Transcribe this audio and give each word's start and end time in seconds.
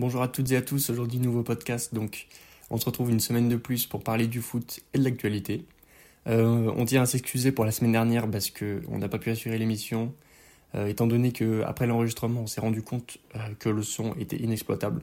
Bonjour 0.00 0.22
à 0.22 0.28
toutes 0.28 0.50
et 0.50 0.56
à 0.56 0.62
tous, 0.62 0.88
aujourd'hui 0.88 1.18
nouveau 1.18 1.42
podcast, 1.42 1.94
donc 1.94 2.26
on 2.70 2.78
se 2.78 2.86
retrouve 2.86 3.10
une 3.10 3.20
semaine 3.20 3.50
de 3.50 3.56
plus 3.56 3.84
pour 3.84 4.02
parler 4.02 4.28
du 4.28 4.40
foot 4.40 4.80
et 4.94 4.98
de 4.98 5.04
l'actualité. 5.04 5.66
Euh, 6.26 6.72
on 6.74 6.86
tient 6.86 7.02
à 7.02 7.06
s'excuser 7.06 7.52
pour 7.52 7.66
la 7.66 7.70
semaine 7.70 7.92
dernière 7.92 8.26
parce 8.30 8.48
qu'on 8.48 8.96
n'a 8.96 9.10
pas 9.10 9.18
pu 9.18 9.28
assurer 9.28 9.58
l'émission, 9.58 10.14
euh, 10.74 10.86
étant 10.86 11.06
donné 11.06 11.32
qu'après 11.32 11.86
l'enregistrement 11.86 12.40
on 12.40 12.46
s'est 12.46 12.62
rendu 12.62 12.80
compte 12.80 13.18
euh, 13.36 13.40
que 13.58 13.68
le 13.68 13.82
son 13.82 14.14
était 14.14 14.38
inexploitable, 14.38 15.02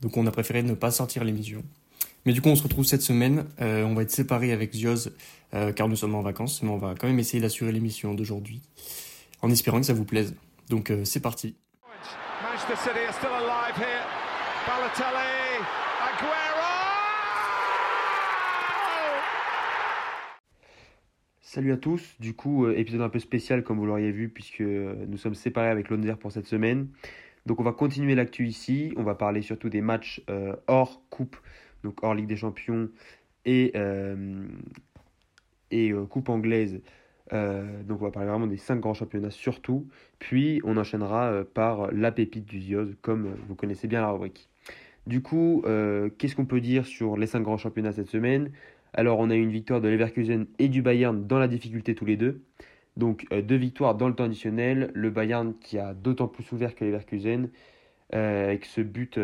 donc 0.00 0.16
on 0.16 0.26
a 0.26 0.32
préféré 0.32 0.64
ne 0.64 0.74
pas 0.74 0.90
sortir 0.90 1.22
l'émission. 1.22 1.62
Mais 2.26 2.32
du 2.32 2.42
coup 2.42 2.48
on 2.48 2.56
se 2.56 2.64
retrouve 2.64 2.84
cette 2.84 3.02
semaine, 3.02 3.44
on 3.60 3.94
va 3.94 4.02
être 4.02 4.10
séparés 4.10 4.50
avec 4.50 4.74
Zioz 4.74 5.12
car 5.76 5.86
nous 5.86 5.94
sommes 5.96 6.16
en 6.16 6.22
vacances, 6.22 6.64
mais 6.64 6.70
on 6.70 6.78
va 6.78 6.96
quand 6.98 7.06
même 7.06 7.20
essayer 7.20 7.40
d'assurer 7.40 7.70
l'émission 7.70 8.12
d'aujourd'hui, 8.12 8.60
en 9.40 9.50
espérant 9.50 9.78
que 9.78 9.86
ça 9.86 9.94
vous 9.94 10.04
plaise. 10.04 10.34
Donc 10.68 10.92
c'est 11.04 11.20
parti. 11.20 11.54
Salut 21.40 21.72
à 21.72 21.76
tous, 21.76 22.14
du 22.20 22.34
coup 22.34 22.66
euh, 22.66 22.78
épisode 22.78 23.00
un 23.00 23.08
peu 23.08 23.18
spécial 23.18 23.64
comme 23.64 23.78
vous 23.78 23.86
l'auriez 23.86 24.12
vu 24.12 24.28
puisque 24.28 24.60
euh, 24.60 25.04
nous 25.08 25.16
sommes 25.16 25.34
séparés 25.34 25.68
avec 25.68 25.90
Lonzer 25.90 26.16
pour 26.16 26.30
cette 26.30 26.46
semaine. 26.46 26.88
Donc 27.44 27.58
on 27.58 27.64
va 27.64 27.72
continuer 27.72 28.14
l'actu 28.14 28.46
ici, 28.46 28.92
on 28.96 29.02
va 29.02 29.16
parler 29.16 29.42
surtout 29.42 29.68
des 29.68 29.80
matchs 29.80 30.22
euh, 30.30 30.54
hors 30.68 31.02
coupe, 31.10 31.36
donc 31.82 32.04
hors 32.04 32.14
Ligue 32.14 32.28
des 32.28 32.36
Champions 32.36 32.88
et, 33.44 33.72
et 35.72 35.92
coupe 36.08 36.28
anglaise. 36.28 36.80
donc 37.32 38.00
on 38.00 38.04
va 38.04 38.12
parler 38.12 38.28
vraiment 38.28 38.46
des 38.46 38.58
5 38.58 38.78
grands 38.78 38.94
championnats 38.94 39.32
surtout. 39.32 39.88
Puis 40.20 40.60
on 40.62 40.76
enchaînera 40.76 41.42
par 41.52 41.90
la 41.90 42.12
pépite 42.12 42.44
du 42.44 42.60
Zioz 42.60 42.94
comme 43.02 43.34
vous 43.48 43.56
connaissez 43.56 43.88
bien 43.88 44.00
la 44.00 44.12
rubrique. 44.12 44.51
Du 45.06 45.20
coup, 45.20 45.62
euh, 45.66 46.10
qu'est-ce 46.18 46.36
qu'on 46.36 46.46
peut 46.46 46.60
dire 46.60 46.86
sur 46.86 47.16
les 47.16 47.26
5 47.26 47.40
grands 47.40 47.56
championnats 47.56 47.92
cette 47.92 48.08
semaine? 48.08 48.52
Alors, 48.92 49.18
on 49.18 49.30
a 49.30 49.34
eu 49.34 49.42
une 49.42 49.50
victoire 49.50 49.80
de 49.80 49.88
Leverkusen 49.88 50.46
et 50.58 50.68
du 50.68 50.82
Bayern 50.82 51.26
dans 51.26 51.38
la 51.38 51.48
difficulté 51.48 51.94
tous 51.94 52.04
les 52.04 52.16
deux. 52.16 52.42
Donc, 52.96 53.26
euh, 53.32 53.42
deux 53.42 53.56
victoires 53.56 53.96
dans 53.96 54.08
le 54.08 54.14
temps 54.14 54.24
additionnel. 54.24 54.90
Le 54.94 55.10
Bayern 55.10 55.54
qui 55.58 55.78
a 55.78 55.94
d'autant 55.94 56.28
plus 56.28 56.50
ouvert 56.52 56.74
que 56.74 56.84
Leverkusen, 56.84 57.50
euh, 58.14 58.44
avec 58.44 58.64
ce 58.64 58.80
but, 58.80 59.18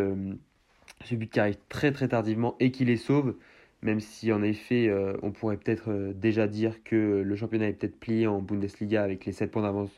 ce 1.05 1.15
but 1.15 1.31
qui 1.31 1.41
arrive 1.41 1.59
très 1.69 1.93
très 1.93 2.09
tardivement 2.09 2.57
et 2.61 2.71
qui 2.73 2.85
les 2.85 2.97
sauve. 2.97 3.37
Même 3.83 4.01
si 4.01 4.33
en 4.33 4.43
effet, 4.43 4.93
on 5.23 5.31
pourrait 5.31 5.57
peut-être 5.57 6.13
déjà 6.13 6.49
dire 6.49 6.83
que 6.83 7.23
le 7.25 7.37
championnat 7.37 7.69
est 7.69 7.75
peut-être 7.75 8.01
plié 8.01 8.27
en 8.27 8.43
Bundesliga 8.43 9.05
avec 9.05 9.25
les 9.25 9.33
7 9.33 9.53
points 9.53 9.63
d'avance 9.63 9.97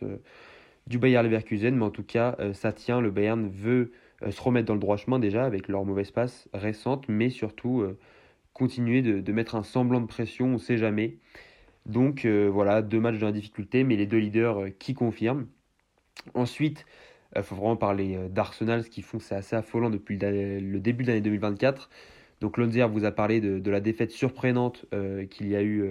du 0.86 0.98
Bayern 0.98 1.24
Leverkusen. 1.24 1.74
Mais 1.74 1.84
en 1.84 1.90
tout 1.90 2.02
cas, 2.02 2.36
ça 2.52 2.72
tient. 2.72 3.00
Le 3.00 3.10
Bayern 3.10 3.48
veut 3.48 3.80
euh, 3.80 3.88
se 4.28 4.40
remettre 4.40 4.66
dans 4.66 4.74
le 4.74 4.80
droit 4.80 4.96
chemin 4.96 5.18
déjà 5.18 5.44
avec 5.44 5.68
leur 5.68 5.84
mauvaise 5.84 6.10
passe 6.10 6.48
récente, 6.52 7.06
mais 7.08 7.30
surtout 7.30 7.80
euh, 7.80 7.98
continuer 8.52 9.02
de, 9.02 9.32
mettre 9.32 9.54
un 9.54 9.62
semblant 9.62 10.00
de 10.00 10.06
pression, 10.06 10.46
on 10.46 10.52
ne 10.52 10.58
sait 10.58 10.76
jamais. 10.76 11.16
Donc 11.86 12.24
euh, 12.24 12.48
voilà, 12.52 12.82
deux 12.82 13.00
matchs 13.00 13.18
dans 13.18 13.26
la 13.26 13.32
difficulté, 13.32 13.84
mais 13.84 13.96
les 13.96 14.06
deux 14.06 14.18
leaders 14.18 14.66
qui 14.78 14.94
confirment. 14.94 15.46
Ensuite, 16.34 16.84
il 17.34 17.42
faut 17.42 17.54
vraiment 17.54 17.76
parler 17.76 18.18
d'Arsenal, 18.28 18.84
ce 18.84 18.90
qu'ils 18.90 19.04
font, 19.04 19.20
c'est 19.20 19.36
assez 19.36 19.56
affolant 19.56 19.88
depuis 19.88 20.18
le 20.18 20.78
début 20.78 21.04
de 21.04 21.08
l'année 21.08 21.20
2024. 21.22 21.88
Donc 22.40 22.58
Lonzier 22.58 22.86
vous 22.86 23.04
a 23.04 23.12
parlé 23.12 23.40
de, 23.40 23.70
la 23.70 23.80
défaite 23.80 24.10
surprenante 24.10 24.84
qu'il 25.30 25.48
y 25.48 25.56
a 25.56 25.62
eu 25.62 25.88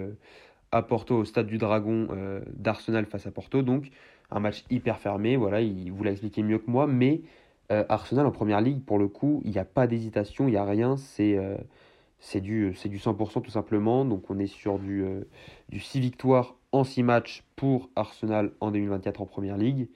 à 0.70 0.82
Porto, 0.82 1.16
au 1.16 1.24
stade 1.24 1.46
du 1.46 1.58
Dragon 1.58 2.08
d'Arsenal 2.52 3.06
face 3.06 3.26
à 3.26 3.30
Porto. 3.30 3.62
Donc 3.62 3.90
un 4.30 4.38
match 4.38 4.64
hyper 4.70 4.98
fermé, 4.98 5.36
voilà, 5.36 5.62
il 5.62 5.90
vous 5.90 6.04
l'a 6.04 6.12
expliqué 6.12 6.42
mieux 6.42 6.58
que 6.58 6.70
moi, 6.70 6.86
mais 6.86 7.22
euh, 7.70 7.84
Arsenal 7.88 8.26
en 8.26 8.32
première 8.32 8.60
ligue, 8.60 8.82
pour 8.84 8.98
le 8.98 9.06
coup, 9.06 9.40
il 9.44 9.52
n'y 9.52 9.58
a 9.58 9.64
pas 9.64 9.86
d'hésitation, 9.86 10.48
il 10.48 10.52
n'y 10.52 10.56
a 10.56 10.64
rien. 10.64 10.96
C'est 10.96 11.36
euh, 11.38 11.56
du, 12.34 12.72
du 12.72 12.98
100% 12.98 13.42
tout 13.42 13.50
simplement. 13.50 14.04
Donc 14.04 14.28
on 14.28 14.38
est 14.38 14.48
sur 14.48 14.78
du, 14.78 15.04
euh, 15.04 15.22
du 15.68 15.78
6 15.78 16.00
victoires 16.00 16.56
en 16.72 16.82
6 16.84 17.02
matchs 17.04 17.44
pour 17.56 17.90
Arsenal 17.94 18.52
en 18.60 18.72
2024 18.72 19.20
en 19.20 19.26
première 19.26 19.56
ligue. 19.56 19.88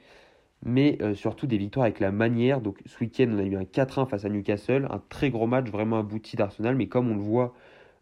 Mais 0.66 0.98
surtout 1.14 1.46
des 1.46 1.58
victoires 1.58 1.84
avec 1.84 2.00
la 2.00 2.10
manière. 2.10 2.62
Donc 2.62 2.78
ce 2.86 2.98
week-end, 3.00 3.26
on 3.30 3.38
a 3.38 3.42
eu 3.42 3.54
un 3.54 3.64
4-1 3.64 4.08
face 4.08 4.24
à 4.24 4.30
Newcastle. 4.30 4.88
Un 4.90 5.02
très 5.10 5.28
gros 5.28 5.46
match, 5.46 5.68
vraiment 5.70 5.98
abouti 5.98 6.36
d'Arsenal. 6.36 6.74
Mais 6.74 6.86
comme 6.86 7.10
on 7.10 7.16
le 7.16 7.20
voit 7.20 7.52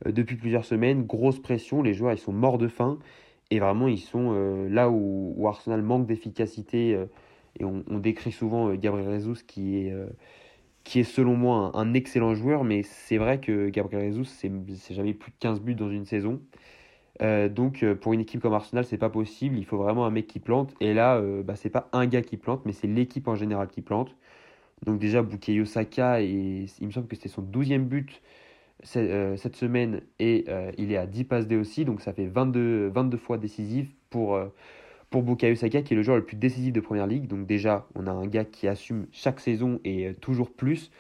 depuis 0.07 0.37
plusieurs 0.37 0.65
semaines, 0.65 1.05
grosse 1.05 1.41
pression. 1.43 1.83
Les 1.83 1.93
joueurs, 1.93 2.13
ils 2.13 2.19
sont 2.19 2.33
morts 2.33 2.59
de 2.59 2.69
faim. 2.69 3.01
Et 3.51 3.59
vraiment, 3.59 3.89
ils 3.89 3.99
sont 3.99 4.31
là 4.69 4.91
où, 4.91 5.45
Arsenal 5.49 5.83
manque 5.83 6.07
d'efficacité 6.07 6.97
et 7.59 7.65
on, 7.65 7.99
décrit 7.99 8.33
souvent 8.33 8.69
euh, 8.69 8.77
Gabriel 8.77 9.21
Jesus 9.21 9.45
qui 9.47 9.79
est, 9.79 9.93
euh, 9.93 10.07
qui 10.85 11.01
est 11.01 11.05
selon 11.05 11.37
moi 11.37 11.73
un, 11.75 11.95
excellent 11.95 12.35
joueur, 12.35 12.65
mais 12.65 12.83
c'est 12.83 13.19
vrai 13.19 13.41
que 13.41 13.69
Gabriel 13.69 14.13
Jesus, 14.13 14.25
c'est 14.25 14.95
jamais 14.95 15.15
plus 15.15 15.31
de 15.31 15.37
15 15.39 15.61
buts 15.61 15.75
dans 15.75 15.91
une 15.91 16.05
saison. 16.07 16.41
Euh, 17.21 17.49
donc 17.49 17.85
pour 18.01 18.15
une 18.15 18.21
équipe 18.21 18.41
comme 18.41 18.55
Arsenal, 18.55 18.85
c'est 18.85 18.99
pas 18.99 19.11
possible. 19.11 19.59
Il 19.59 19.65
faut 19.65 19.77
vraiment 19.77 20.07
un 20.07 20.11
mec 20.11 20.27
qui 20.27 20.41
plante. 20.41 20.75
Et 20.81 20.95
là, 20.95 21.21
bah, 21.43 21.57
c'est 21.57 21.71
pas 21.71 21.89
un 21.93 22.07
gars 22.07 22.23
qui 22.23 22.37
plante, 22.37 22.63
mais 22.65 22.73
c'est 22.73 22.89
l'équipe 22.89 23.29
en 23.29 23.37
général 23.37 23.69
qui 23.69 23.83
plante. 23.83 24.17
Donc 24.85 24.99
déjà, 24.99 25.23
Bukayo 25.23 25.65
Saka, 25.65 26.21
il 26.23 26.69
me 26.81 26.91
semble 26.91 27.07
que 27.07 27.15
c'était 27.15 27.29
son 27.29 27.43
12e 27.43 27.85
but 27.85 28.23
cette 28.83 29.55
semaine 29.55 30.01
et 30.19 30.47
il 30.79 30.91
est 30.91 30.97
à 30.97 31.07
10 31.07 31.25
passes 31.25 31.47
D 31.47 31.57
aussi. 31.57 31.85
Donc 31.85 32.01
ça 32.01 32.13
fait 32.13 32.27
22, 32.27 32.89
22 32.89 33.17
fois 33.19 33.39
décisif 33.39 33.89
pour, 34.11 34.37
pour 35.13 35.23
Bukayo 35.23 35.55
Saka, 35.55 35.83
qui 35.83 35.95
est 35.95 35.97
le 35.97 36.03
joueur 36.03 36.17
le 36.17 36.25
plus 36.25 36.37
décisif 36.37 36.73
de 36.73 36.81
Première 36.81 37.07
Ligue. 37.07 37.29
Donc 37.29 37.47
déjà, 37.47 37.87
on 37.95 38.09
a 38.09 38.11
un 38.11 38.27
gars 38.27 38.45
qui 38.45 38.67
assume 38.67 39.07
chaque 39.13 39.39
saison 39.39 39.79
et 39.85 40.09
euh, 40.09 40.15
toujours 40.15 40.51
plus. 40.51 40.91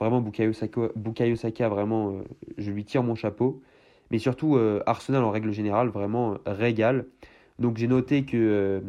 Vraiment, 0.00 0.20
Bukayo 0.20 0.52
Saka, 0.52 1.68
vraiment, 1.68 2.10
euh, 2.10 2.22
je 2.56 2.72
lui 2.72 2.84
tire 2.84 3.04
mon 3.04 3.14
chapeau. 3.14 3.62
Mais 4.10 4.18
surtout, 4.18 4.56
euh, 4.56 4.82
Arsenal, 4.86 5.22
en 5.22 5.30
règle 5.30 5.52
générale, 5.52 5.88
vraiment 5.88 6.38
régale. 6.46 7.06
Donc 7.58 7.76
j'ai 7.76 7.88
noté 7.88 8.24
que 8.24 8.82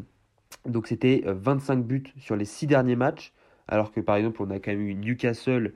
c'était 0.86 1.24
25 1.26 1.84
buts 1.84 2.14
sur 2.18 2.36
les 2.36 2.46
6 2.46 2.68
derniers 2.68 2.96
matchs, 2.96 3.34
alors 3.68 3.92
que 3.92 4.00
par 4.00 4.16
exemple, 4.16 4.42
on 4.42 4.50
a 4.52 4.60
quand 4.60 4.72
même 4.72 4.82
eu 4.82 4.96
Newcastle 4.96 5.74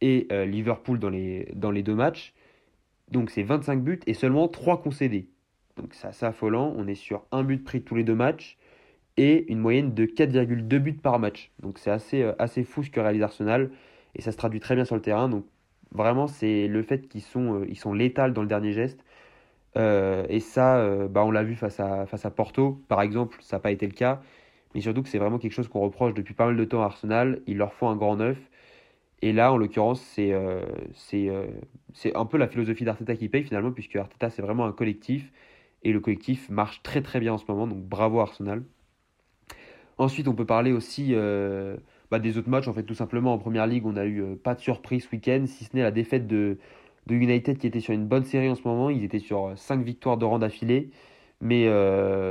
et 0.00 0.28
Liverpool 0.46 0.98
dans 0.98 1.08
les, 1.08 1.50
dans 1.54 1.70
les 1.70 1.82
deux 1.82 1.94
matchs. 1.94 2.34
Donc 3.10 3.30
c'est 3.30 3.42
25 3.42 3.82
buts 3.82 4.00
et 4.06 4.12
seulement 4.14 4.46
3 4.46 4.82
concédés. 4.82 5.30
Donc 5.76 5.94
c'est 5.94 6.06
assez 6.06 6.26
affolant. 6.26 6.72
On 6.76 6.86
est 6.86 6.94
sur 6.94 7.24
un 7.32 7.42
but 7.42 7.62
pris 7.62 7.82
tous 7.82 7.94
les 7.94 8.04
deux 8.04 8.14
matchs 8.14 8.56
et 9.16 9.50
une 9.50 9.58
moyenne 9.58 9.94
de 9.94 10.06
4,2 10.06 10.78
buts 10.78 10.92
par 10.94 11.18
match. 11.18 11.52
Donc 11.60 11.78
c'est 11.78 11.90
assez, 11.90 12.22
euh, 12.22 12.32
assez 12.38 12.64
fou 12.64 12.82
ce 12.82 12.90
que 12.90 13.00
réalise 13.00 13.22
Arsenal 13.22 13.70
et 14.14 14.22
ça 14.22 14.32
se 14.32 14.36
traduit 14.36 14.60
très 14.60 14.74
bien 14.74 14.84
sur 14.84 14.96
le 14.96 15.02
terrain. 15.02 15.28
Donc 15.28 15.46
vraiment 15.92 16.26
c'est 16.26 16.68
le 16.68 16.82
fait 16.82 17.08
qu'ils 17.08 17.22
sont, 17.22 17.60
euh, 17.60 17.66
ils 17.68 17.78
sont 17.78 17.92
létals 17.94 18.32
dans 18.32 18.42
le 18.42 18.48
dernier 18.48 18.72
geste. 18.72 19.04
Euh, 19.76 20.24
et 20.28 20.40
ça, 20.40 21.08
bah, 21.08 21.24
on 21.24 21.30
l'a 21.32 21.42
vu 21.42 21.56
face 21.56 21.80
à, 21.80 22.06
face 22.06 22.24
à 22.24 22.30
Porto, 22.30 22.80
par 22.88 23.02
exemple, 23.02 23.38
ça 23.40 23.56
n'a 23.56 23.60
pas 23.60 23.72
été 23.72 23.86
le 23.86 23.92
cas. 23.92 24.22
Mais 24.74 24.80
surtout 24.80 25.02
que 25.02 25.08
c'est 25.08 25.18
vraiment 25.18 25.38
quelque 25.38 25.52
chose 25.52 25.68
qu'on 25.68 25.80
reproche 25.80 26.14
depuis 26.14 26.34
pas 26.34 26.46
mal 26.46 26.56
de 26.56 26.64
temps 26.64 26.82
à 26.82 26.86
Arsenal. 26.86 27.40
Il 27.46 27.58
leur 27.58 27.72
faut 27.74 27.86
un 27.88 27.96
grand 27.96 28.16
neuf. 28.16 28.38
Et 29.22 29.32
là, 29.32 29.52
en 29.52 29.56
l'occurrence, 29.56 30.00
c'est 30.02 30.32
c'est 30.94 32.16
un 32.16 32.26
peu 32.26 32.38
la 32.38 32.48
philosophie 32.48 32.84
d'Arteta 32.84 33.16
qui 33.16 33.28
paye 33.28 33.44
finalement, 33.44 33.72
puisque 33.72 33.96
Arteta, 33.96 34.30
c'est 34.30 34.42
vraiment 34.42 34.66
un 34.66 34.72
collectif. 34.72 35.32
Et 35.84 35.92
le 35.92 36.00
collectif 36.00 36.48
marche 36.50 36.82
très 36.82 37.02
très 37.02 37.20
bien 37.20 37.34
en 37.34 37.38
ce 37.38 37.44
moment, 37.46 37.66
donc 37.66 37.82
bravo 37.84 38.20
Arsenal. 38.20 38.64
Ensuite, 39.98 40.26
on 40.26 40.34
peut 40.34 40.46
parler 40.46 40.72
aussi 40.72 41.10
euh, 41.12 41.76
bah, 42.10 42.18
des 42.18 42.36
autres 42.38 42.48
matchs. 42.48 42.68
En 42.68 42.72
fait, 42.72 42.82
tout 42.82 42.94
simplement, 42.94 43.32
en 43.32 43.38
première 43.38 43.66
ligue, 43.66 43.86
on 43.86 43.92
n'a 43.92 44.04
eu 44.04 44.22
euh, 44.22 44.34
pas 44.34 44.54
de 44.54 44.60
surprise 44.60 45.04
ce 45.04 45.10
week-end, 45.14 45.44
si 45.46 45.64
ce 45.64 45.76
n'est 45.76 45.82
la 45.82 45.90
défaite 45.90 46.26
de, 46.26 46.58
de, 47.06 47.14
United 47.14 47.58
qui 47.58 47.66
était 47.66 47.80
sur 47.80 47.94
une 47.94 48.06
bonne 48.06 48.24
série 48.24 48.48
en 48.48 48.54
ce 48.54 48.66
moment. 48.66 48.90
Ils 48.90 49.04
étaient 49.04 49.20
sur 49.20 49.52
5 49.56 49.80
euh, 49.80 49.82
victoires 49.84 50.16
de 50.16 50.24
rang 50.24 50.38
d'affilée. 50.38 50.90
Mais 51.40 51.68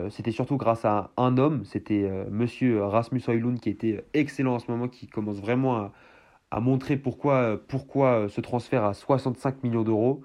c'était 0.09 0.31
surtout 0.31 0.57
grâce 0.57 0.85
à 0.85 1.11
un 1.17 1.37
homme, 1.37 1.65
c'était 1.65 2.09
monsieur 2.31 2.83
Rasmus 2.83 3.21
Højlund 3.27 3.59
qui 3.59 3.69
était 3.69 4.03
excellent 4.15 4.55
en 4.55 4.59
ce 4.59 4.71
moment, 4.71 4.87
qui 4.87 5.05
commence 5.05 5.39
vraiment 5.39 5.75
à, 5.75 5.93
à 6.49 6.59
montrer 6.61 6.97
pourquoi, 6.97 7.61
pourquoi 7.67 8.27
ce 8.29 8.41
transfert 8.41 8.83
à 8.83 8.95
65 8.95 9.61
millions 9.61 9.83
d'euros. 9.83 10.23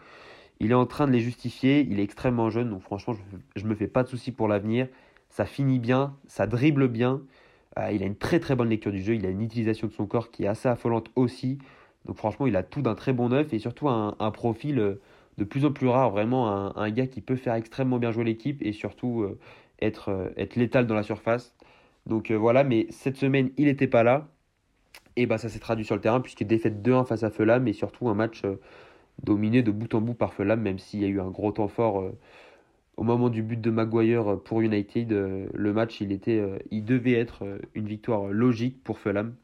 Il 0.61 0.73
est 0.73 0.75
en 0.75 0.87
train 0.87 1.07
de 1.07 1.13
les 1.13 1.21
justifier, 1.21 1.87
il 1.89 2.01
est 2.01 2.03
extrêmement 2.03 2.51
jeune, 2.51 2.71
donc 2.71 2.83
franchement, 2.83 3.15
je 3.55 3.65
ne 3.65 3.69
me 3.69 3.75
fais 3.75 3.87
pas 3.87 4.03
de 4.03 4.09
soucis 4.09 4.33
pour 4.33 4.49
l'avenir. 4.49 4.89
Ça 5.31 5.45
finit 5.45 5.79
bien, 5.79 6.17
ça 6.27 6.47
dribble 6.47 6.89
bien. 6.89 7.23
Euh, 7.79 7.93
il 7.93 8.03
a 8.03 8.07
une 8.07 8.17
très 8.17 8.41
très 8.41 8.57
bonne 8.57 8.69
lecture 8.69 8.91
du 8.93 9.03
jeu, 9.03 9.15
il 9.15 9.25
a 9.27 9.31
une 9.31 9.43
utilisation 9.43 9.87
de 9.87 9.93
son 9.93 10.07
corps 10.07 10.31
qui 10.31 10.45
est 10.45 10.49
assez 10.49 10.69
affolante 10.69 11.11
aussi. 11.17 11.59
Donc 12.07 12.17
franchement, 12.17 12.47
il 12.47 12.57
a 12.57 12.63
tout 12.63 12.83
d'un 12.83 12.95
très 12.95 13.13
bon 13.13 13.29
neuf 13.29 13.53
et 13.53 13.59
surtout 13.59 13.89
un, 13.89 14.31
profil 14.33 14.79
euh, 14.79 15.01
de 15.37 15.45
plus 15.45 15.65
en 15.65 15.73
plus 15.73 15.89
rare, 15.89 16.11
vraiment 16.11 16.77
un, 16.77 16.91
gars 16.91 17.07
qui 17.07 17.21
peut 17.21 17.37
faire 17.37 17.55
extrêmement 17.55 17.99
bien 17.99 18.11
jouer 18.11 18.25
l'équipe 18.25 18.61
et 18.63 18.73
surtout 18.73 19.23
euh, 19.23 19.39
être, 19.81 20.33
létal 20.57 20.87
dans 20.87 20.95
la 20.95 21.03
surface. 21.05 21.55
Donc 22.07 22.33
voilà, 22.33 22.65
mais 22.65 22.87
cette 22.91 23.17
semaine, 23.17 23.51
il 23.59 23.67
n'était 23.67 23.87
pas 23.87 24.03
là. 24.03 24.29
Et 25.17 25.27
bah 25.27 25.39
ça 25.39 25.49
s'est 25.49 25.59
traduit 25.59 25.85
sur 25.85 25.95
le 25.97 26.01
terrain 26.01 26.21
puisque 26.21 26.45
défaite 26.45 26.81
2-1 26.83 27.05
face 27.05 27.25
à 27.25 27.31
Fulham 27.31 27.65
mais 27.65 27.73
surtout 27.73 28.09
un 28.09 28.15
match 28.15 28.43
dominé 29.23 29.63
de 29.63 29.71
bout 29.71 29.93
en 29.95 30.01
bout 30.01 30.15
par 30.15 30.35
Fulham, 30.35 30.61
même 30.61 30.79
s'il 30.79 31.01
y 31.01 31.05
a 31.05 31.09
eu 31.09 31.21
un 31.21 31.31
gros 31.31 31.53
temps 31.53 31.69
fort 31.69 32.01
euh, 32.01 32.13
au 32.97 33.03
moment 33.03 33.29
du 33.29 33.43
but 33.43 33.61
de 33.61 33.71
Maguire 33.71 34.39
pour 34.45 34.61
United. 34.61 35.13
Euh, 35.13 35.47
le 35.55 35.73
match, 35.73 36.01
il, 36.01 36.13
était, 36.13 36.39
euh, 36.39 36.59
il 36.71 36.85
devait 36.85 37.13
être 37.13 37.45
une 37.75 37.87
victoire 37.87 38.27
logique 38.29 38.83
pour 38.83 38.99
Fulham. 38.99 39.35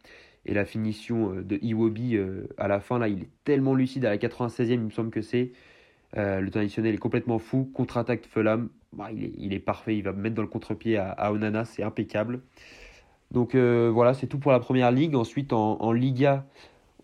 Et 0.46 0.52
la 0.52 0.66
finition 0.66 1.36
de 1.36 1.58
Iwobi 1.62 2.18
à 2.58 2.68
la 2.68 2.78
fin, 2.78 2.98
là, 2.98 3.08
il 3.08 3.22
est 3.22 3.30
tellement 3.44 3.74
lucide 3.74 4.04
à 4.04 4.10
la 4.10 4.18
96e, 4.18 4.72
il 4.72 4.80
me 4.80 4.90
semble 4.90 5.08
que 5.08 5.22
c'est. 5.22 5.52
le 6.14 6.46
temps 6.50 6.60
additionnel 6.60 6.94
est 6.94 6.98
complètement 6.98 7.38
fou. 7.38 7.70
Contre-attaque 7.72 8.26
Felam, 8.26 8.68
bah, 8.92 9.08
il, 9.10 9.24
est, 9.24 9.32
il, 9.38 9.54
est, 9.54 9.58
parfait. 9.58 9.96
Il 9.96 10.02
va 10.02 10.12
mettre 10.12 10.34
dans 10.34 10.42
le 10.42 10.48
contre-pied 10.48 10.98
à, 10.98 11.32
Onana, 11.32 11.64
c'est 11.64 11.82
impeccable. 11.82 12.42
Donc 13.30 13.56
voilà, 13.56 14.12
c'est 14.12 14.26
tout 14.26 14.38
pour 14.38 14.52
la 14.52 14.60
première 14.60 14.90
ligue. 14.90 15.16
Ensuite, 15.16 15.54
en, 15.54 15.80
en 15.80 15.92
Liga, 15.92 16.44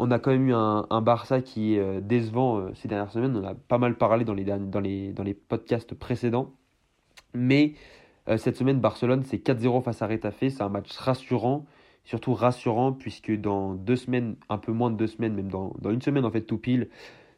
on 0.00 0.10
a 0.10 0.18
quand 0.18 0.30
même 0.30 0.48
eu 0.48 0.54
un, 0.54 1.00
Barça 1.02 1.42
qui 1.42 1.74
est 1.74 1.78
euh, 1.78 2.00
décevant 2.00 2.58
euh, 2.58 2.70
ces 2.74 2.88
dernières 2.88 3.12
semaines. 3.12 3.36
On 3.36 3.44
a 3.46 3.54
pas 3.54 3.78
mal 3.78 3.96
parlé 3.96 4.24
dans 4.24 4.34
les, 4.34 5.34
podcasts 5.34 5.94
précédents. 5.94 6.52
Mais 7.34 7.74
euh, 8.28 8.38
cette 8.38 8.56
semaine, 8.56 8.80
Barcelone, 8.80 9.22
c'est 9.24 9.36
4-0 9.44 9.82
face 9.82 10.00
à 10.02 10.06
Retafe. 10.06 10.36
C'est 10.40 10.62
un 10.62 10.70
match 10.70 10.96
rassurant, 10.96 11.66
surtout 12.04 12.32
rassurant, 12.34 12.92
puisque 12.92 13.32
dans 13.32 13.74
deux 13.74 13.96
semaines, 13.96 14.36
un 14.48 14.58
peu 14.58 14.72
moins 14.72 14.90
de 14.90 14.96
deux 14.96 15.06
semaines, 15.06 15.34
même 15.34 15.48
dans, 15.48 15.74
une 15.90 16.02
semaine 16.02 16.24
en 16.24 16.30
fait, 16.30 16.42
tout 16.42 16.58
pile, 16.58 16.88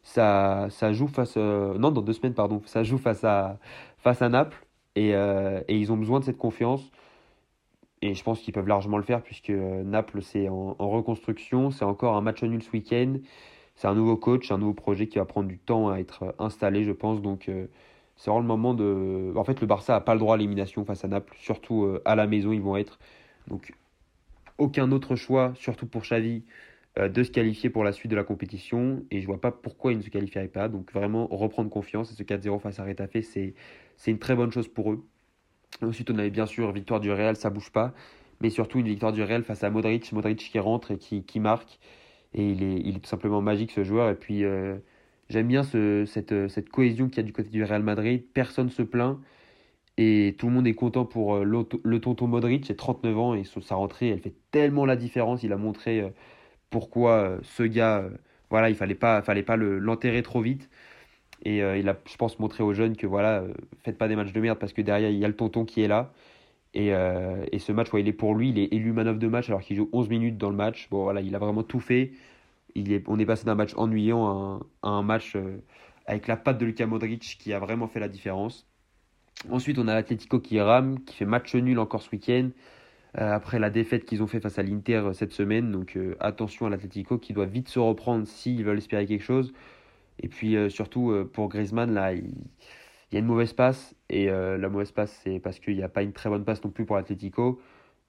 ça, 0.04 0.68
ça 0.70 0.92
joue 0.92 1.08
face. 1.08 1.36
non, 1.36 1.90
dans 1.90 2.02
deux 2.02 2.12
semaines, 2.12 2.34
pardon, 2.34 2.62
ça 2.66 2.84
joue 2.84 2.98
face 2.98 3.24
à, 3.24 3.58
Naples. 4.28 4.64
Et 4.94 5.14
ils 5.68 5.92
ont 5.92 5.96
besoin 5.96 6.20
de 6.20 6.24
cette 6.24 6.38
confiance. 6.38 6.90
Et 8.02 8.14
je 8.14 8.22
pense 8.24 8.40
qu'ils 8.40 8.52
peuvent 8.52 8.66
largement 8.66 8.96
le 8.96 9.04
faire 9.04 9.22
puisque 9.22 9.50
euh, 9.50 9.84
Naples, 9.84 10.22
c'est 10.22 10.48
en, 10.48 10.74
reconstruction. 10.78 11.70
C'est 11.70 11.84
encore 11.84 12.16
un 12.16 12.20
match 12.20 12.42
nul 12.42 12.62
ce 12.62 12.70
week-end. 12.72 13.14
C'est 13.76 13.86
un 13.86 13.94
nouveau 13.94 14.16
coach, 14.16 14.50
un 14.50 14.58
nouveau 14.58 14.74
projet 14.74 15.06
qui 15.06 15.18
va 15.18 15.24
prendre 15.24 15.48
du 15.48 15.58
temps 15.58 15.88
à 15.88 15.98
être 15.98 16.24
euh, 16.24 16.32
installé, 16.40 16.82
je 16.82 16.90
pense. 16.90 17.22
Donc, 17.22 17.48
euh, 17.48 17.66
c'est 18.16 18.30
vraiment 18.30 18.42
le 18.42 18.48
moment 18.48 18.74
de. 18.74 19.32
En 19.36 19.44
fait, 19.44 19.60
le 19.60 19.66
Barça 19.68 19.92
n'a 19.94 20.00
pas 20.00 20.14
le 20.14 20.20
droit 20.20 20.34
à 20.34 20.36
l'élimination 20.36 20.84
face 20.84 21.04
à 21.04 21.08
Naples. 21.08 21.34
Surtout 21.38 21.98
à 22.04 22.14
la 22.16 22.26
maison, 22.26 22.52
ils 22.52 22.60
vont 22.60 22.76
être. 22.76 22.98
Donc, 23.48 23.72
aucun 24.58 24.92
autre 24.92 25.16
choix, 25.16 25.52
surtout 25.56 25.86
pour 25.86 26.02
Xavi, 26.02 26.44
de 26.98 27.22
se 27.22 27.30
qualifier 27.30 27.70
pour 27.70 27.84
la 27.84 27.92
suite 27.92 28.10
de 28.10 28.16
la 28.16 28.24
compétition. 28.24 29.04
Et 29.10 29.20
je 29.20 29.26
vois 29.26 29.40
pas 29.40 29.50
pourquoi 29.50 29.92
ils 29.92 29.98
ne 29.98 30.02
se 30.02 30.10
qualifierait 30.10 30.48
pas. 30.48 30.68
Donc, 30.68 30.92
vraiment, 30.92 31.26
reprendre 31.28 31.70
confiance. 31.70 32.12
Et 32.12 32.14
ce 32.14 32.22
4-0 32.22 32.60
face 32.60 32.78
à 32.78 32.84
Retafe, 32.84 33.22
c'est 33.22 33.54
une 34.06 34.18
très 34.18 34.36
bonne 34.36 34.52
chose 34.52 34.68
pour 34.68 34.92
eux. 34.92 35.04
Ensuite, 35.80 36.10
on 36.10 36.18
avait 36.18 36.30
bien 36.30 36.46
sûr 36.46 36.70
victoire 36.72 37.00
du 37.00 37.10
Real, 37.10 37.36
ça 37.36 37.50
bouge 37.50 37.70
pas. 37.70 37.92
Mais 38.40 38.50
surtout 38.50 38.78
une 38.80 38.86
victoire 38.88 39.12
du 39.12 39.22
Real 39.22 39.44
face 39.44 39.64
à 39.64 39.70
Modric. 39.70 40.12
Modric 40.12 40.38
qui 40.38 40.58
rentre 40.58 40.92
et 40.92 40.98
qui, 40.98 41.40
marque. 41.40 41.78
Et 42.34 42.50
il 42.50 42.62
est, 42.62 42.80
il 42.84 42.96
est 42.96 43.00
tout 43.00 43.08
simplement 43.08 43.40
magique 43.40 43.72
ce 43.72 43.84
joueur. 43.84 44.10
Et 44.10 44.16
puis 44.16 44.44
euh, 44.44 44.76
j'aime 45.28 45.48
bien 45.48 45.62
ce, 45.62 46.04
cette, 46.06 46.68
cohésion 46.70 47.08
qu'il 47.08 47.18
y 47.18 47.20
a 47.20 47.24
du 47.24 47.32
côté 47.32 47.50
du 47.50 47.64
Real 47.64 47.82
Madrid. 47.82 48.24
Personne 48.34 48.70
se 48.70 48.82
plaint. 48.82 49.18
Et 49.98 50.36
tout 50.38 50.46
le 50.48 50.52
monde 50.54 50.66
est 50.66 50.74
content 50.74 51.04
pour 51.04 51.36
euh, 51.36 51.44
le 51.44 52.00
tonton 52.00 52.26
Modric, 52.26 52.68
il 52.68 52.72
a 52.72 52.74
39 52.74 53.18
ans 53.18 53.34
et 53.34 53.44
sa 53.44 53.74
rentrée, 53.74 54.08
elle 54.08 54.20
fait 54.20 54.34
tellement 54.50 54.86
la 54.86 54.96
différence. 54.96 55.42
Il 55.42 55.52
a 55.52 55.56
montré 55.58 56.00
euh, 56.00 56.10
pourquoi 56.70 57.38
ce 57.42 57.62
gars, 57.64 58.04
voilà, 58.50 58.70
il 58.70 58.76
fallait 58.76 58.94
pas, 58.94 59.22
fallait 59.22 59.42
pas 59.42 59.56
l'enterrer 59.56 60.22
trop 60.22 60.40
vite. 60.40 60.70
Et 61.42 61.62
euh, 61.62 61.76
il 61.76 61.88
a, 61.88 61.96
je 62.06 62.16
pense, 62.16 62.38
montré 62.38 62.62
aux 62.62 62.72
jeunes 62.72 62.96
que 62.96 63.06
voilà, 63.06 63.40
euh, 63.40 63.52
faites 63.82 63.98
pas 63.98 64.08
des 64.08 64.16
matchs 64.16 64.32
de 64.32 64.40
merde 64.40 64.58
parce 64.58 64.72
que 64.72 64.82
derrière, 64.82 65.10
il 65.10 65.18
y 65.18 65.24
a 65.24 65.28
le 65.28 65.36
tonton 65.36 65.64
qui 65.64 65.82
est 65.82 65.88
là. 65.88 66.12
Et, 66.74 66.94
euh, 66.94 67.44
et 67.52 67.58
ce 67.58 67.72
match, 67.72 67.88
il 67.94 68.08
est 68.08 68.12
pour 68.12 68.34
lui. 68.34 68.50
Il 68.50 68.58
est 68.58 68.72
élu 68.72 68.92
man 68.92 69.08
of 69.08 69.18
the 69.18 69.24
match 69.24 69.48
alors 69.48 69.60
qu'il 69.60 69.76
joue 69.76 69.88
11 69.92 70.08
minutes 70.08 70.38
dans 70.38 70.50
le 70.50 70.56
match. 70.56 70.88
Bon, 70.90 71.02
voilà, 71.04 71.20
il 71.20 71.34
a 71.34 71.38
vraiment 71.38 71.64
tout 71.64 71.80
fait. 71.80 72.12
Il 72.74 72.92
est, 72.92 73.04
on 73.08 73.18
est 73.18 73.26
passé 73.26 73.44
d'un 73.44 73.54
match 73.56 73.74
ennuyant 73.76 74.26
à 74.26 74.30
un, 74.30 74.88
à 74.88 74.92
un 74.92 75.02
match 75.02 75.36
avec 76.06 76.26
la 76.28 76.36
patte 76.36 76.58
de 76.58 76.66
Luka 76.66 76.86
Modric 76.86 77.36
qui 77.40 77.52
a 77.52 77.58
vraiment 77.58 77.88
fait 77.88 78.00
la 78.00 78.08
différence. 78.08 78.66
Ensuite, 79.50 79.78
on 79.78 79.88
a 79.88 79.94
l'Atletico 79.94 80.40
qui 80.40 80.60
rame, 80.60 81.00
qui 81.04 81.16
fait 81.16 81.26
match 81.26 81.54
nul 81.54 81.78
encore 81.78 82.02
ce 82.02 82.10
week-end. 82.12 82.50
après 83.14 83.58
la 83.58 83.70
défaite 83.70 84.04
qu'ils 84.06 84.22
ont 84.22 84.26
fait 84.26 84.40
face 84.40 84.58
à 84.58 84.62
l'Inter 84.62 85.10
cette 85.14 85.32
semaine. 85.32 85.72
Donc 85.72 85.98
attention 86.20 86.66
à 86.66 86.70
l'Atletico 86.70 87.18
qui 87.18 87.32
doit 87.34 87.46
vite 87.46 87.68
se 87.68 87.78
reprendre 87.78 88.26
s'ils 88.26 88.64
veulent 88.64 88.78
espérer 88.78 89.06
quelque 89.06 89.24
chose. 89.24 89.52
Et 90.22 90.28
puis 90.28 90.56
euh, 90.56 90.68
surtout 90.68 91.10
euh, 91.10 91.28
pour 91.30 91.48
Griezmann, 91.48 91.92
là, 91.92 92.14
il, 92.14 92.32
y 93.12 93.16
a 93.16 93.18
une 93.18 93.26
mauvaise 93.26 93.52
passe. 93.52 93.94
Et 94.08 94.30
euh, 94.30 94.56
la 94.56 94.68
mauvaise 94.68 94.92
passe, 94.92 95.20
c'est 95.24 95.40
parce 95.40 95.58
qu'il 95.58 95.76
n'y 95.76 95.82
a 95.82 95.88
pas 95.88 96.02
une 96.02 96.12
très 96.12 96.30
bonne 96.30 96.44
passe 96.44 96.64
non 96.64 96.70
plus 96.70 96.86
pour 96.86 96.96
l'Atletico. 96.96 97.60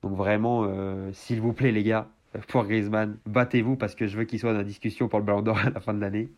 Donc 0.01 0.15
vraiment, 0.15 0.67
s'il 1.13 1.39
vous 1.39 1.53
plaît, 1.53 1.71
les 1.71 1.83
gars, 1.83 2.09
pour 2.49 2.65
Griezmann, 2.65 3.17
battez-vous 3.25 3.77
parce 3.77 3.95
que 3.95 4.05
je 4.05 4.17
veux 4.17 4.25
qu'il 4.25 4.37
soit 4.37 4.51
dans 4.51 4.57
la 4.57 4.65
discussion 4.65 5.07
pour 5.07 5.17
le 5.19 5.23
Ballon 5.23 5.41
d'Or 5.41 5.57
à 5.65 5.69
la 5.69 5.79
fin 5.79 5.93
de 5.93 6.01
l'année. 6.01 6.29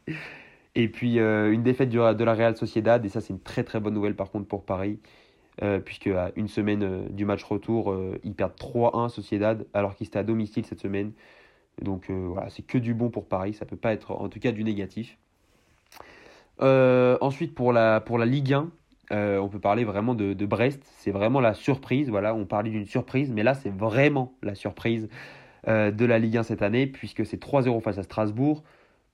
Et 0.75 0.87
puis 0.87 1.17
une 1.17 1.63
défaite 1.63 1.89
de 1.89 2.23
la 2.23 2.33
Real 2.35 2.55
Sociedad, 2.55 3.03
et 3.03 3.09
ça 3.09 3.21
c'est 3.21 3.33
une 3.33 3.41
très 3.41 3.63
très 3.63 3.79
bonne 3.79 3.95
nouvelle 3.95 4.15
par 4.15 4.29
contre 4.29 4.47
pour 4.47 4.65
Paris, 4.65 4.99
puisque 5.83 6.07
à 6.07 6.31
une 6.35 6.47
semaine 6.47 7.07
du 7.09 7.25
match 7.25 7.43
retour, 7.43 7.97
ils 8.23 8.35
perdent 8.35 8.55
3-1 8.59 9.09
Sociedad 9.09 9.65
alors 9.73 9.95
qu'ils 9.95 10.07
étaient 10.07 10.19
à 10.19 10.23
domicile 10.23 10.63
cette 10.63 10.79
semaine. 10.79 11.13
Donc 11.81 12.11
voilà, 12.11 12.51
c'est 12.51 12.61
que 12.61 12.77
du 12.77 12.93
bon 12.93 13.09
pour 13.09 13.27
Paris, 13.27 13.55
ça 13.55 13.65
peut 13.65 13.77
pas 13.77 13.93
être 13.93 14.11
en 14.11 14.29
tout 14.29 14.39
cas 14.39 14.51
du 14.51 14.63
négatif. 14.63 15.17
Euh, 16.61 17.17
ensuite, 17.21 17.53
pour 17.53 17.73
la, 17.73 17.99
pour 17.99 18.17
la 18.17 18.25
Ligue 18.25 18.53
1, 18.53 18.71
euh, 19.11 19.37
on 19.37 19.49
peut 19.49 19.59
parler 19.59 19.83
vraiment 19.83 20.15
de, 20.15 20.33
Brest. 20.45 20.81
C'est 20.97 21.11
vraiment 21.11 21.39
la 21.39 21.53
surprise. 21.53 22.09
Voilà, 22.09 22.33
on 22.35 22.45
parlait 22.45 22.69
d'une 22.69 22.85
surprise, 22.85 23.31
mais 23.31 23.43
là, 23.43 23.53
c'est 23.53 23.69
vraiment 23.69 24.37
la 24.41 24.55
surprise 24.55 25.09
euh, 25.67 25.91
de 25.91 26.05
la 26.05 26.19
Ligue 26.19 26.37
1 26.37 26.43
cette 26.43 26.61
année, 26.61 26.87
puisque 26.87 27.25
c'est 27.25 27.41
3-0 27.41 27.81
face 27.81 27.97
à 27.97 28.03
Strasbourg. 28.03 28.63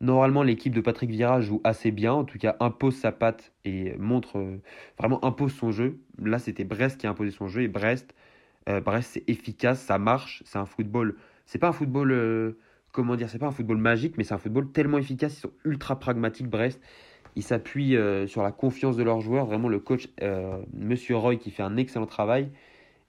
Normalement, 0.02 0.44
l'équipe 0.44 0.74
de 0.74 0.82
Patrick 0.82 1.12
Vieira 1.12 1.42
joue 1.42 1.62
assez 1.64 1.92
bien, 1.92 2.14
en 2.14 2.24
tout 2.24 2.40
cas 2.40 2.56
impose 2.60 2.96
sa 2.96 3.12
patte 3.12 3.52
et 3.66 3.96
montre 3.98 4.44
vraiment 4.98 5.24
impose 5.24 5.54
son 5.54 5.72
jeu. 5.72 6.00
Là, 6.18 6.40
c'était 6.40 6.64
Brest 6.64 7.00
qui 7.00 7.06
a 7.06 7.12
imposé 7.12 7.30
son 7.30 7.48
jeu 7.48 7.62
et 7.62 7.68
Brest, 7.68 8.16
Brest 8.84 9.12
c'est 9.14 9.30
efficace, 9.30 9.80
ça 9.80 10.00
marche, 10.00 10.42
c'est 10.44 10.58
un 10.58 10.66
football. 10.66 11.18
C'est 11.46 11.60
pas 11.60 11.68
un 11.68 11.72
football, 11.72 12.56
comment 12.92 13.16
dire, 13.16 13.30
c'est 13.30 13.38
pas 13.38 13.46
un 13.46 13.52
football 13.52 13.78
magique, 13.78 14.18
mais 14.18 14.24
c'est 14.24 14.34
un 14.34 14.40
football 14.40 14.72
tellement 14.72 14.98
efficace. 14.98 15.38
Ils 15.38 15.42
sont 15.42 15.52
ultra 15.66 16.00
pragmatiques, 16.00 16.50
Brest. 16.50 16.82
Ils 17.36 17.44
s'appuient 17.44 17.96
euh, 17.96 18.28
sur 18.28 18.44
la 18.44 18.52
confiance 18.52 18.98
de 18.98 19.04
leurs 19.04 19.22
joueurs. 19.22 19.46
Vraiment, 19.46 19.70
le 19.70 19.80
coach, 19.80 20.10
euh, 20.22 20.62
Monsieur 20.74 21.16
Roy, 21.18 21.38
qui 21.38 21.52
fait 21.52 21.64
un 21.64 21.78
excellent 21.78 22.06
travail. 22.06 22.50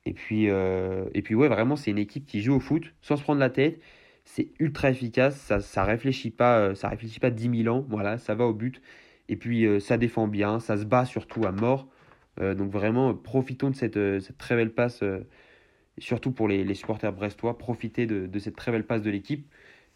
Et 0.06 0.12
puis, 0.14 0.50
euh, 0.50 1.04
et 1.14 1.22
puis 1.22 1.34
ouais, 1.34 1.48
vraiment, 1.48 1.76
c'est 1.76 1.90
une 1.90 1.98
équipe 1.98 2.26
qui 2.26 2.42
joue 2.42 2.54
au 2.54 2.60
foot 2.60 2.84
sans 3.02 3.16
se 3.16 3.22
prendre 3.22 3.40
la 3.40 3.50
tête. 3.50 3.80
C'est 4.24 4.48
ultra 4.60 4.90
efficace. 4.90 5.36
Ça, 5.36 5.60
ça 5.60 5.84
réfléchit 5.84 6.30
pas, 6.30 6.74
ça 6.74 6.88
réfléchit 6.88 7.20
pas 7.20 7.30
10 7.30 7.62
000 7.64 7.76
ans. 7.76 7.84
Voilà, 7.88 8.18
ça 8.18 8.34
va 8.34 8.46
au 8.46 8.54
but. 8.54 8.80
Et 9.28 9.36
puis, 9.36 9.66
ça 9.80 9.96
défend 9.98 10.28
bien. 10.28 10.60
Ça 10.60 10.76
se 10.76 10.84
bat 10.84 11.04
surtout 11.04 11.44
à 11.46 11.52
mort. 11.52 11.88
donc 12.40 12.70
vraiment, 12.70 13.14
profitons 13.14 13.70
de 13.70 13.76
cette, 13.76 13.98
cette 14.20 14.38
très 14.38 14.56
belle 14.56 14.72
passe. 14.72 15.02
surtout 15.98 16.32
pour 16.32 16.48
les, 16.48 16.64
les, 16.64 16.74
supporters 16.74 17.12
brestois, 17.12 17.58
profitez 17.58 18.06
de, 18.06 18.26
de 18.26 18.38
cette 18.38 18.56
très 18.56 18.72
belle 18.72 18.86
passe 18.86 19.02
de 19.02 19.10
l'équipe 19.10 19.46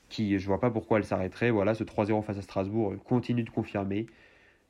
qui, 0.08 0.38
je 0.38 0.46
vois 0.46 0.61
pas 0.61 0.70
pourquoi 0.70 0.99
elle 0.99 1.05
s'arrêterait. 1.05 1.50
Voilà, 1.50 1.75
ce 1.75 1.84
3-0 1.84 2.22
face 2.22 2.38
à 2.38 2.43
Strasbourg 2.43 2.93
euh, 2.93 2.96
continue 2.96 3.43
de 3.43 3.50
confirmer. 3.50 4.06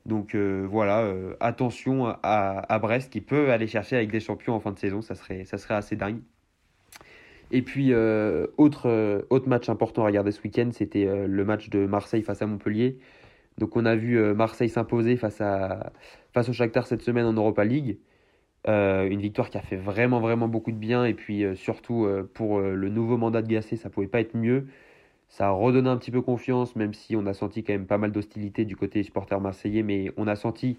Donc 0.07 0.35
euh, 0.35 0.65
voilà, 0.67 1.01
euh, 1.01 1.35
attention 1.41 2.15
à, 2.23 2.79
Brest 2.81 3.11
qui 3.11 3.19
peut 3.19 3.51
aller 3.51 3.67
chercher 3.67 3.97
avec 3.97 4.09
des 4.09 4.21
champions 4.21 4.55
en 4.55 4.59
fin 4.61 4.71
de 4.71 4.79
saison, 4.79 5.01
ça 5.01 5.15
serait, 5.15 5.43
assez 5.69 5.97
dingue. 5.97 6.21
Et 7.51 7.61
puis, 7.61 7.93
autre, 7.93 9.25
autre 9.29 9.47
match 9.47 9.69
important 9.69 10.03
à 10.03 10.07
regarder 10.07 10.31
ce 10.31 10.41
week-end, 10.41 10.69
c'était 10.71 11.05
le 11.05 11.45
match 11.45 11.69
de 11.69 11.85
Marseille 11.85 12.21
face 12.21 12.41
à 12.41 12.47
Montpellier. 12.47 12.97
Donc 13.57 13.75
on 13.77 13.85
a 13.85 13.95
vu 13.95 14.21
Marseille 14.33 14.69
s'imposer 14.69 15.15
face, 15.15 15.41
au 15.41 16.53
Shakhtar 16.53 16.87
cette 16.87 17.01
semaine 17.01 17.25
en 17.25 17.33
Europa 17.33 17.63
League. 17.63 17.99
une 18.65 19.21
victoire 19.21 19.49
qui 19.49 19.57
a 19.57 19.61
fait 19.61 19.77
vraiment 19.77 20.19
vraiment 20.19 20.49
beaucoup 20.49 20.71
de 20.71 20.77
bien 20.77 21.05
et 21.05 21.13
puis 21.13 21.45
surtout 21.55 22.07
pour 22.33 22.59
le 22.59 22.89
nouveau 22.89 23.15
mandat 23.15 23.41
de 23.41 23.47
Gasset 23.47 23.77
ça 23.77 23.89
pouvait 23.89 24.07
pas 24.07 24.19
être 24.19 24.35
mieux 24.35 24.67
ça 25.29 25.47
a 25.47 25.51
redonné 25.51 25.89
un 25.89 25.97
petit 25.97 26.11
peu 26.11 26.21
confiance, 26.21 26.75
même 26.75 26.93
si 26.93 27.15
on 27.15 27.25
a 27.25 27.33
senti 27.33 27.63
quand 27.63 27.73
même 27.73 27.85
pas 27.87 27.97
mal 27.97 28.11
d'hostilité 28.11 28.65
du 28.65 28.75
côté 28.75 28.99
des 28.99 29.03
supporters 29.03 29.41
marseillais, 29.41 29.83
mais 29.83 30.11
on 30.17 30.27
a 30.27 30.35
senti 30.35 30.77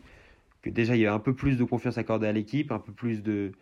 que 0.62 0.70
déjà 0.70 0.96
il 0.96 1.00
y 1.00 1.06
avait 1.06 1.14
un 1.14 1.20
peu 1.20 1.34
plus 1.34 1.56
de 1.56 1.64
confiance 1.64 1.98
accordée 1.98 2.26
à 2.26 2.32
l'équipe, 2.32 2.72
un 2.72 2.78
peu 2.78 2.92
plus 2.92 3.22
de. 3.22 3.52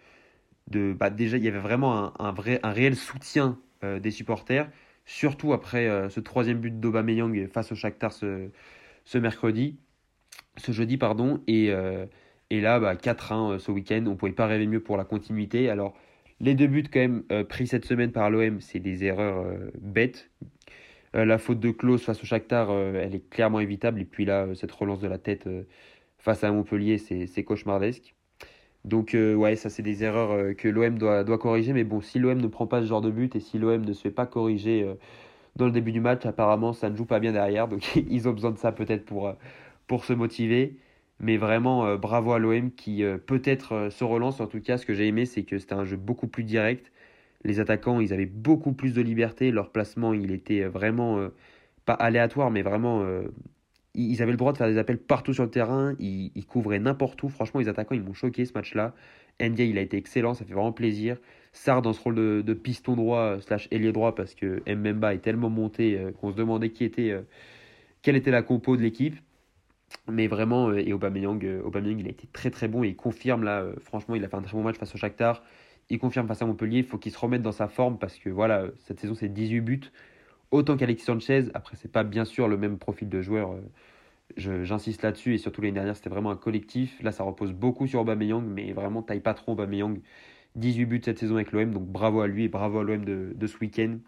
de 0.70 0.94
bah 0.98 1.10
déjà, 1.10 1.36
il 1.36 1.44
y 1.44 1.48
avait 1.48 1.58
vraiment 1.58 2.18
un, 2.20 2.32
vrai, 2.32 2.60
un 2.62 2.72
réel 2.72 2.96
soutien 2.96 3.58
euh, 3.84 4.00
des 4.00 4.10
supporters, 4.10 4.70
surtout 5.04 5.52
après 5.52 5.88
euh, 5.88 6.08
ce 6.10 6.20
troisième 6.20 6.58
but 6.60 6.80
d'Aubameyang 6.80 7.48
face 7.48 7.72
au 7.72 7.74
Shakhtar 7.74 8.12
ce, 8.12 8.50
ce 9.04 9.18
mercredi, 9.18 9.78
ce 10.56 10.72
jeudi, 10.72 10.96
pardon, 10.98 11.42
et, 11.46 11.70
euh, 11.72 12.06
et 12.50 12.60
là, 12.60 12.80
bah, 12.80 12.94
4-1 12.96 13.58
ce 13.58 13.72
week-end, 13.72 14.04
on 14.06 14.10
ne 14.10 14.14
pouvait 14.16 14.32
pas 14.32 14.46
rêver 14.46 14.66
mieux 14.66 14.80
pour 14.80 14.96
la 14.96 15.04
continuité. 15.04 15.70
Alors, 15.70 15.94
les 16.40 16.54
deux 16.54 16.66
buts 16.66 16.84
quand 16.92 17.00
même 17.00 17.22
pris 17.48 17.66
cette 17.66 17.84
semaine 17.84 18.12
par 18.12 18.30
l'OM, 18.30 18.60
c'est 18.60 18.80
des 18.80 19.04
erreurs 19.04 19.46
bêtes, 19.80 20.30
euh, 21.16 21.24
la 21.24 21.38
faute 21.38 21.60
de 21.60 21.70
Klaus 21.70 22.02
face 22.02 22.22
au 22.22 22.26
Shakhtar, 22.26 22.70
euh, 22.70 23.00
elle 23.02 23.14
est 23.14 23.28
clairement 23.30 23.60
évitable. 23.60 24.00
Et 24.00 24.04
puis 24.04 24.24
là, 24.24 24.44
euh, 24.44 24.54
cette 24.54 24.72
relance 24.72 25.00
de 25.00 25.08
la 25.08 25.18
tête 25.18 25.48
face 26.18 26.44
à 26.44 26.50
Montpellier, 26.52 26.98
c'est 26.98 27.44
cauchemardesque. 27.44 28.14
Donc 28.84 29.14
ouais, 29.14 29.56
ça 29.56 29.68
c'est 29.68 29.82
des 29.82 30.04
erreurs 30.04 30.54
que 30.56 30.68
l'OM 30.68 30.98
doit, 30.98 31.24
doit 31.24 31.38
corriger. 31.38 31.72
Mais 31.72 31.84
bon, 31.84 32.00
si 32.00 32.18
l'OM 32.18 32.38
ne 32.40 32.46
prend 32.46 32.66
pas 32.66 32.82
ce 32.82 32.86
genre 32.86 33.00
de 33.00 33.10
but 33.10 33.34
et 33.36 33.40
si 33.40 33.58
l'OM 33.58 33.84
ne 33.84 33.92
se 33.92 34.00
fait 34.00 34.10
pas 34.12 34.26
corriger 34.26 34.88
dans 35.56 35.66
le 35.66 35.72
début 35.72 35.92
du 35.92 36.00
match, 36.00 36.24
apparemment 36.26 36.72
ça 36.72 36.90
ne 36.90 36.96
joue 36.96 37.04
pas 37.04 37.20
bien 37.20 37.32
derrière. 37.32 37.68
Donc 37.68 37.96
ils 38.10 38.28
ont 38.28 38.32
besoin 38.32 38.52
de 38.52 38.58
ça 38.58 38.72
peut-être 38.72 39.04
pour, 39.04 39.34
pour 39.88 40.04
se 40.04 40.12
motiver. 40.12 40.76
Mais 41.18 41.36
vraiment, 41.38 41.96
bravo 41.96 42.32
à 42.32 42.38
l'OM 42.38 42.70
qui 42.72 43.02
peut-être 43.26 43.88
se 43.90 44.04
relance. 44.04 44.40
En 44.40 44.46
tout 44.46 44.60
cas, 44.60 44.76
ce 44.76 44.84
que 44.84 44.94
j'ai 44.94 45.06
aimé, 45.06 45.24
c'est 45.24 45.44
que 45.44 45.58
c'était 45.58 45.74
un 45.74 45.84
jeu 45.84 45.96
beaucoup 45.96 46.28
plus 46.28 46.44
direct. 46.44 46.92
les 47.44 47.60
attaquants, 47.60 48.00
ils 48.00 48.12
avaient 48.12 48.26
beaucoup 48.26 48.72
plus 48.72 48.92
de 48.94 49.02
liberté. 49.02 49.50
Leur 49.50 49.70
placement, 49.70 50.12
il 50.14 50.32
était 50.32 50.64
vraiment 50.64 51.18
euh, 51.18 51.28
pas 51.84 51.94
aléatoire, 51.94 52.50
mais 52.50 52.62
vraiment. 52.62 53.02
Euh, 53.02 53.28
ils 53.94 54.20
avaient 54.22 54.32
le 54.32 54.36
droit 54.36 54.52
de 54.52 54.58
faire 54.58 54.68
des 54.68 54.76
appels 54.78 54.98
partout 54.98 55.32
sur 55.32 55.44
le 55.44 55.50
terrain. 55.50 55.94
Ils, 55.98 56.46
couvraient 56.46 56.78
n'importe 56.78 57.22
où. 57.22 57.30
Franchement, 57.30 57.60
les 57.60 57.68
attaquants, 57.68 57.94
ils 57.94 58.02
m'ont 58.02 58.12
choqué 58.12 58.44
ce 58.44 58.52
match-là. 58.52 58.94
Ndia, 59.40 59.64
il 59.64 59.78
a 59.78 59.80
été 59.80 59.96
excellent. 59.96 60.34
Ça 60.34 60.44
fait 60.44 60.52
vraiment 60.52 60.72
plaisir. 60.72 61.16
Sar 61.54 61.80
dans 61.80 61.94
ce 61.94 62.02
rôle 62.02 62.14
de, 62.14 62.54
piston 62.54 62.94
droit 62.94 63.20
euh, 63.20 63.40
slash 63.40 63.68
ailier 63.70 63.92
droit 63.92 64.14
parce 64.14 64.34
que 64.34 64.60
Mbemba 64.70 65.14
est 65.14 65.20
tellement 65.20 65.48
monté 65.48 65.98
qu'on 66.20 66.30
se 66.30 66.36
demandait 66.36 66.70
qui 66.70 66.84
était, 66.84 67.14
quelle 68.02 68.16
était 68.16 68.30
la 68.30 68.42
compo 68.42 68.76
de 68.76 68.82
l'équipe. 68.82 69.16
Mais 70.08 70.26
vraiment, 70.26 70.72
et 70.72 70.92
Aubameyang, 70.92 71.44
Aubameyang, 71.64 71.98
il 71.98 72.06
a 72.06 72.10
été 72.10 72.28
très 72.32 72.50
très 72.50 72.68
bon 72.68 72.84
et 72.84 72.88
il 72.88 72.96
confirme 72.96 73.42
là. 73.44 73.64
franchement, 73.80 74.14
il 74.14 74.24
a 74.24 74.28
fait 74.28 74.36
un 74.36 74.42
très 74.42 74.56
bon 74.56 74.62
match 74.62 74.76
face 74.76 74.94
au 74.94 74.98
Shakhtar 74.98 75.42
il 75.88 75.98
confirme 75.98 76.26
face 76.26 76.42
à 76.42 76.46
Montpellier. 76.46 76.78
Il 76.78 76.84
faut 76.84 76.98
qu'il 76.98 77.12
se 77.12 77.18
remette 77.18 77.42
dans 77.42 77.52
sa 77.52 77.68
forme 77.68 77.98
parce 77.98 78.16
que 78.16 78.28
voilà, 78.28 78.66
cette 78.86 79.00
saison, 79.00 79.14
c'est 79.14 79.28
18 79.28 79.60
buts. 79.60 79.92
Autant 80.50 80.76
qu'Alexis 80.76 81.04
Sanchez. 81.04 81.44
Après, 81.54 81.76
c'est 81.76 81.90
pas 81.90 82.04
bien 82.04 82.24
sûr 82.24 82.48
le 82.48 82.56
même 82.56 82.78
profil 82.78 83.08
de 83.08 83.20
joueur. 83.22 83.52
Euh, 83.52 84.64
j'insiste 84.64 85.02
là-dessus. 85.02 85.34
Et 85.34 85.38
surtout 85.38 85.60
l'année 85.60 85.74
dernière, 85.74 85.96
c'était 85.96 86.10
vraiment 86.10 86.30
un 86.30 86.36
collectif. 86.36 87.00
Là, 87.02 87.12
ça 87.12 87.24
repose 87.24 87.52
beaucoup 87.52 87.86
sur 87.86 88.00
Aubameyang, 88.00 88.44
mais 88.44 88.72
vraiment 88.72 89.02
taille 89.02 89.20
pas 89.20 89.34
trop 89.34 89.52
Aubameyang. 89.52 90.00
18 90.56 90.86
buts 90.86 91.02
cette 91.04 91.18
saison 91.18 91.34
avec 91.34 91.52
l'OM, 91.52 91.70
donc 91.70 91.84
bravo 91.86 92.22
à 92.22 92.26
lui 92.26 92.44
et 92.44 92.48
bravo 92.48 92.78
à 92.78 92.82
l'OM 92.82 93.04
de, 93.04 93.46
ce 93.46 93.58
week-end. 93.58 93.98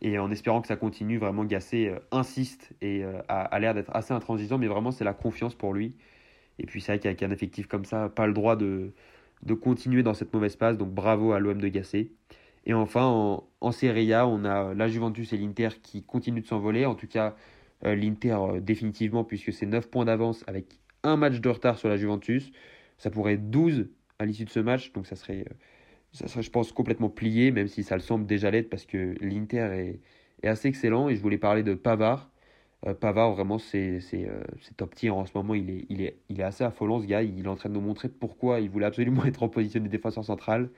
Et 0.00 0.18
en 0.18 0.30
espérant 0.30 0.60
que 0.60 0.68
ça 0.68 0.76
continue, 0.76 1.18
vraiment 1.18 1.44
Gassé 1.44 1.88
euh, 1.88 1.98
insiste 2.10 2.72
et 2.80 3.04
euh, 3.04 3.20
a, 3.28 3.58
l'air 3.60 3.74
d'être 3.74 3.94
assez 3.94 4.12
intransigeant, 4.12 4.58
mais 4.58 4.66
vraiment 4.66 4.90
c'est 4.90 5.04
la 5.04 5.14
confiance 5.14 5.54
pour 5.54 5.72
lui. 5.72 5.94
Et 6.58 6.66
puis 6.66 6.80
c'est 6.80 6.92
vrai 6.92 6.98
qu'avec 7.00 7.22
un 7.22 7.30
effectif 7.30 7.66
comme 7.68 7.84
ça, 7.84 8.08
pas 8.08 8.26
le 8.26 8.32
droit 8.32 8.56
de, 8.56 8.92
de 9.42 9.54
continuer 9.54 10.02
dans 10.02 10.14
cette 10.14 10.32
mauvaise 10.34 10.56
passe. 10.56 10.78
Donc 10.78 10.90
bravo 10.92 11.32
à 11.32 11.38
l'OM 11.38 11.60
de 11.60 11.68
Gassé. 11.68 12.12
Et 12.66 12.74
enfin, 12.74 13.04
en, 13.04 13.48
en, 13.60 13.72
Serie 13.72 14.12
A, 14.12 14.26
on 14.26 14.44
a 14.44 14.74
la 14.74 14.88
Juventus 14.88 15.32
et 15.32 15.36
l'Inter 15.36 15.68
qui 15.82 16.02
continuent 16.02 16.42
de 16.42 16.46
s'envoler. 16.46 16.86
En 16.86 16.94
tout 16.94 17.08
cas, 17.08 17.36
euh, 17.84 17.94
l'Inter 17.94 18.38
définitivement, 18.60 19.24
puisque 19.24 19.52
c'est 19.52 19.66
9 19.66 19.90
points 19.90 20.06
d'avance 20.06 20.44
avec 20.46 20.78
un 21.02 21.16
match 21.16 21.40
de 21.40 21.48
retard 21.48 21.78
sur 21.78 21.88
la 21.88 21.96
Juventus. 21.96 22.52
Ça 22.98 23.10
pourrait 23.10 23.34
être 23.34 23.50
12 23.50 23.88
à 24.18 24.26
l'issue 24.26 24.44
de 24.44 24.50
ce 24.50 24.60
match. 24.60 24.92
Donc 24.92 25.06
ça 25.06 25.16
serait, 25.16 25.44
ça 26.14 26.28
serait, 26.28 26.42
je 26.42 26.50
pense, 26.50 26.72
complètement 26.72 27.10
plié, 27.10 27.50
même 27.50 27.66
si 27.66 27.82
ça 27.82 27.96
le 27.96 28.00
semble 28.00 28.24
déjà 28.24 28.50
l'être, 28.50 28.70
parce 28.70 28.86
que 28.86 29.16
l'Inter 29.20 29.98
est, 30.42 30.46
assez 30.46 30.68
excellent. 30.68 31.08
Et 31.08 31.16
je 31.16 31.22
voulais 31.22 31.38
parler 31.38 31.62
de 31.62 31.74
Pavard. 31.74 32.30
Euh, 32.86 32.94
Pavard, 32.94 33.32
vraiment, 33.32 33.58
c'est 33.58 34.00
euh, 34.14 34.42
top 34.76 34.94
tier 34.94 35.10
en 35.10 35.26
ce 35.26 35.32
moment. 35.34 35.54
Il 35.54 35.70
est, 35.70 35.86
il, 35.88 36.02
est, 36.02 36.18
il 36.28 36.40
est 36.40 36.44
assez 36.44 36.62
affolant, 36.62 37.00
ce 37.00 37.06
gars. 37.06 37.22
Il 37.22 37.44
est 37.44 37.48
en 37.48 37.56
train 37.56 37.68
de 37.68 37.74
nous 37.74 37.80
montrer 37.80 38.08
pourquoi 38.08 38.60
il 38.60 38.70
voulait 38.70 38.86
absolument 38.86 39.24
être 39.26 39.42
en 39.42 39.48
position 39.48 39.80
de 39.80 39.88
défenseur 39.88 40.24
central. 40.24 40.70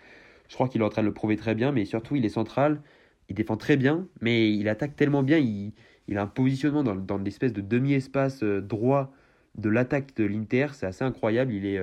Je 0.49 0.55
crois 0.55 0.69
qu'il 0.69 0.81
est 0.81 0.85
en 0.85 0.88
train 0.88 1.02
de 1.02 1.09
le 1.09 1.14
prouver 1.14 1.37
très 1.37 1.55
bien, 1.55 1.71
mais 1.73 1.85
surtout, 1.85 2.16
il 2.16 2.25
est 2.25 2.31
central. 2.31 2.81
Il 3.28 3.35
défend 3.35 3.57
très 3.57 3.76
bien, 3.76 4.09
mais 4.23 4.52
il 4.52 4.69
attaque 4.69 4.97
tellement 4.97 5.23
bien. 5.23 5.38
Il, 5.38 5.73
il 6.09 6.16
a 6.16 6.23
un 6.23 6.28
positionnement 6.28 6.85
dans, 6.85 6.95
dans 6.95 7.19
l'espèce 7.19 7.52
de 7.52 7.61
demi-espace 7.61 8.43
euh, 8.43 8.62
droit 8.62 9.12
de 9.57 9.69
l'attaque 9.69 10.14
de 10.16 10.25
l'Inter. 10.25 10.69
C'est 10.73 10.87
assez 10.87 11.05
incroyable. 11.05 11.52
Il 11.52 11.66
est 11.66 11.81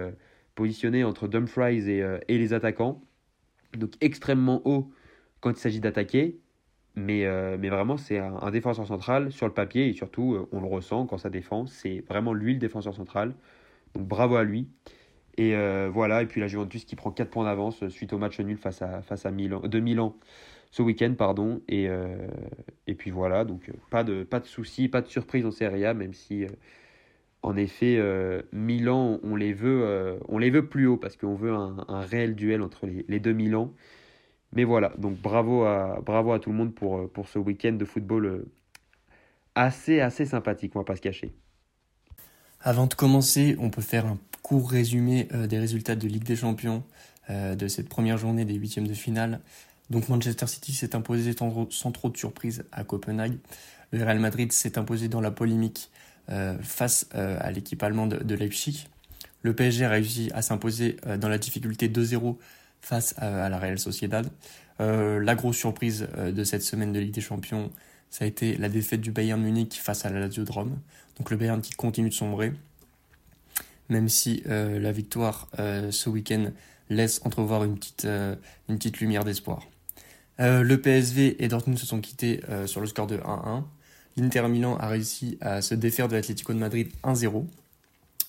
positionné 0.55 1.03
entre 1.03 1.27
Dumfries 1.27 1.89
et, 1.89 2.05
et 2.27 2.37
les 2.37 2.53
attaquants. 2.53 3.01
Donc 3.77 3.93
extrêmement 4.01 4.61
haut 4.65 4.91
quand 5.39 5.51
il 5.51 5.57
s'agit 5.57 5.79
d'attaquer. 5.79 6.39
Mais, 6.95 7.25
euh, 7.25 7.57
mais 7.59 7.69
vraiment, 7.69 7.97
c'est 7.97 8.19
un, 8.19 8.51
défenseur 8.51 8.85
central 8.85 9.31
sur 9.31 9.47
le 9.47 9.53
papier 9.53 9.87
et 9.87 9.93
surtout, 9.93 10.35
euh, 10.35 10.47
on 10.51 10.61
le 10.61 10.67
ressent 10.67 11.07
quand 11.07 11.17
ça 11.17 11.29
défend. 11.29 11.65
C'est 11.65 12.03
vraiment 12.07 12.33
lui 12.33 12.53
le 12.53 12.59
défenseur 12.59 12.93
central. 12.93 13.33
Donc 13.95 14.07
bravo 14.07 14.35
à 14.35 14.43
lui. 14.43 14.67
Et 15.37 15.55
euh, 15.55 15.89
voilà, 15.91 16.21
et 16.21 16.27
puis 16.27 16.39
la 16.41 16.47
Juventus 16.47 16.85
qui 16.85 16.95
prend 16.95 17.11
4 17.11 17.29
points 17.29 17.45
d'avance 17.45 17.87
suite 17.89 18.13
au 18.13 18.19
match 18.19 18.39
nul 18.39 18.57
face 18.57 18.83
à, 18.83 19.01
face 19.01 19.25
à 19.25 19.31
Milan, 19.31 19.61
de 19.61 19.79
Milan 19.79 20.15
ce 20.69 20.83
week-end. 20.83 21.15
pardon. 21.17 21.61
Et, 21.67 21.87
et 22.87 22.95
puis 22.95 23.11
voilà, 23.11 23.43
donc 23.45 23.71
pas 23.89 24.03
de, 24.03 24.23
pas 24.23 24.39
de 24.39 24.45
soucis, 24.45 24.89
pas 24.89 25.01
de 25.01 25.07
surprise 25.07 25.45
en 25.45 25.51
Serie 25.51 25.85
A, 25.85 25.93
même 25.95 26.13
si 26.13 26.45
en 27.43 27.55
effet, 27.55 28.01
Milan, 28.51 29.19
on 29.23 29.35
les, 29.35 29.53
veut, 29.53 30.17
on 30.27 30.37
les 30.37 30.49
veut 30.49 30.67
plus 30.67 30.87
haut 30.87 30.97
parce 30.97 31.17
qu'on 31.17 31.35
veut 31.35 31.53
un, 31.53 32.01
réel 32.01 32.35
duel 32.35 32.61
entre 32.61 32.87
les, 32.87 33.19
deux 33.19 33.33
Milan. 33.33 33.73
Mais 34.55 34.63
voilà, 34.63 34.93
donc 34.97 35.19
bravo 35.19 35.63
à, 35.63 35.99
bravo 36.05 36.31
à 36.31 36.39
tout 36.39 36.51
le 36.51 36.55
monde 36.55 36.75
pour, 36.75 37.09
pour 37.09 37.27
ce 37.27 37.39
week-end 37.39 37.73
de 37.73 37.85
football 37.85 38.25
euh, 38.25 38.51
assez, 39.55 39.99
assez 39.99 40.25
sympathique, 40.25 40.75
on 40.75 40.79
va 40.79 40.85
pas 40.85 40.95
se 40.95 41.01
cacher. 41.01 41.33
Avant 42.61 42.85
de 42.85 42.93
commencer, 42.93 43.55
on 43.59 43.69
peut 43.69 43.81
faire 43.81 44.05
un 44.05 44.17
court 44.41 44.69
résumé 44.69 45.27
euh, 45.33 45.47
des 45.47 45.57
résultats 45.57 45.95
de 45.95 46.07
Ligue 46.07 46.23
des 46.23 46.35
Champions 46.35 46.83
euh, 47.29 47.55
de 47.55 47.67
cette 47.67 47.89
première 47.89 48.17
journée 48.17 48.45
des 48.45 48.53
huitièmes 48.53 48.87
de 48.87 48.93
finale. 48.93 49.41
Donc 49.89 50.07
Manchester 50.07 50.47
City 50.47 50.71
s'est 50.71 50.95
imposé 50.95 51.33
sans 51.69 51.91
trop 51.91 52.09
de 52.09 52.17
surprise 52.17 52.63
à 52.71 52.83
Copenhague. 52.83 53.37
Le 53.91 54.03
Real 54.03 54.19
Madrid 54.19 54.51
s'est 54.51 54.77
imposé 54.77 55.07
dans 55.07 55.21
la 55.21 55.31
polémique 55.31 55.89
face 56.61 57.07
à 57.13 57.51
l'équipe 57.51 57.81
allemande 57.83 58.19
de 58.23 58.35
Leipzig. 58.35 58.87
Le 59.41 59.53
PSG 59.53 59.85
a 59.85 59.89
réussi 59.89 60.31
à 60.33 60.41
s'imposer 60.41 60.97
dans 61.19 61.29
la 61.29 61.37
difficulté 61.37 61.89
2-0 61.89 62.37
face 62.83 63.15
à, 63.17 63.49
la 63.49 63.57
Real 63.57 63.79
Sociedad. 63.79 64.29
Euh, 64.81 65.19
la 65.19 65.35
grosse 65.35 65.57
surprise 65.57 66.07
euh, 66.17 66.31
de 66.31 66.43
cette 66.43 66.61
semaine 66.61 66.91
de 66.91 66.99
Ligue 66.99 67.13
des 67.13 67.21
Champions, 67.21 67.71
ça 68.09 68.25
a 68.25 68.27
été 68.27 68.57
la 68.57 68.69
défaite 68.69 69.01
du 69.01 69.11
Bayern 69.11 69.41
Munich 69.41 69.79
face 69.81 70.05
à 70.05 70.09
la 70.09 70.19
Lazio 70.19 70.43
de 70.43 70.51
Rome. 70.51 70.77
Donc 71.17 71.31
le 71.31 71.37
Bayern 71.37 71.61
qui 71.61 71.73
continue 71.73 72.09
de 72.09 72.13
sombrer, 72.13 72.51
même 73.89 74.09
si 74.09 74.43
euh, 74.47 74.79
la 74.79 74.91
victoire 74.91 75.49
ce 75.57 76.09
week-end 76.09 76.51
laisse 76.89 77.21
entrevoir 77.23 77.63
une 77.63 77.77
une 78.03 78.77
petite 78.77 78.99
lumière 78.99 79.23
d'espoir. 79.23 79.67
le 80.39 80.75
PSV 80.75 81.43
et 81.43 81.47
Dortmund 81.47 81.77
se 81.79 81.85
sont 81.85 82.01
quittés 82.01 82.41
sur 82.65 82.81
le 82.81 82.87
score 82.87 83.07
de 83.07 83.17
1-1. 83.17 83.63
L'Inter 84.17 84.47
Milan 84.47 84.77
a 84.77 84.87
réussi 84.87 85.37
à 85.41 85.61
se 85.61 85.75
défaire 85.75 86.07
de 86.07 86.15
l'Atlético 86.15 86.53
de 86.53 86.59
Madrid 86.59 86.89
1-0. 87.03 87.45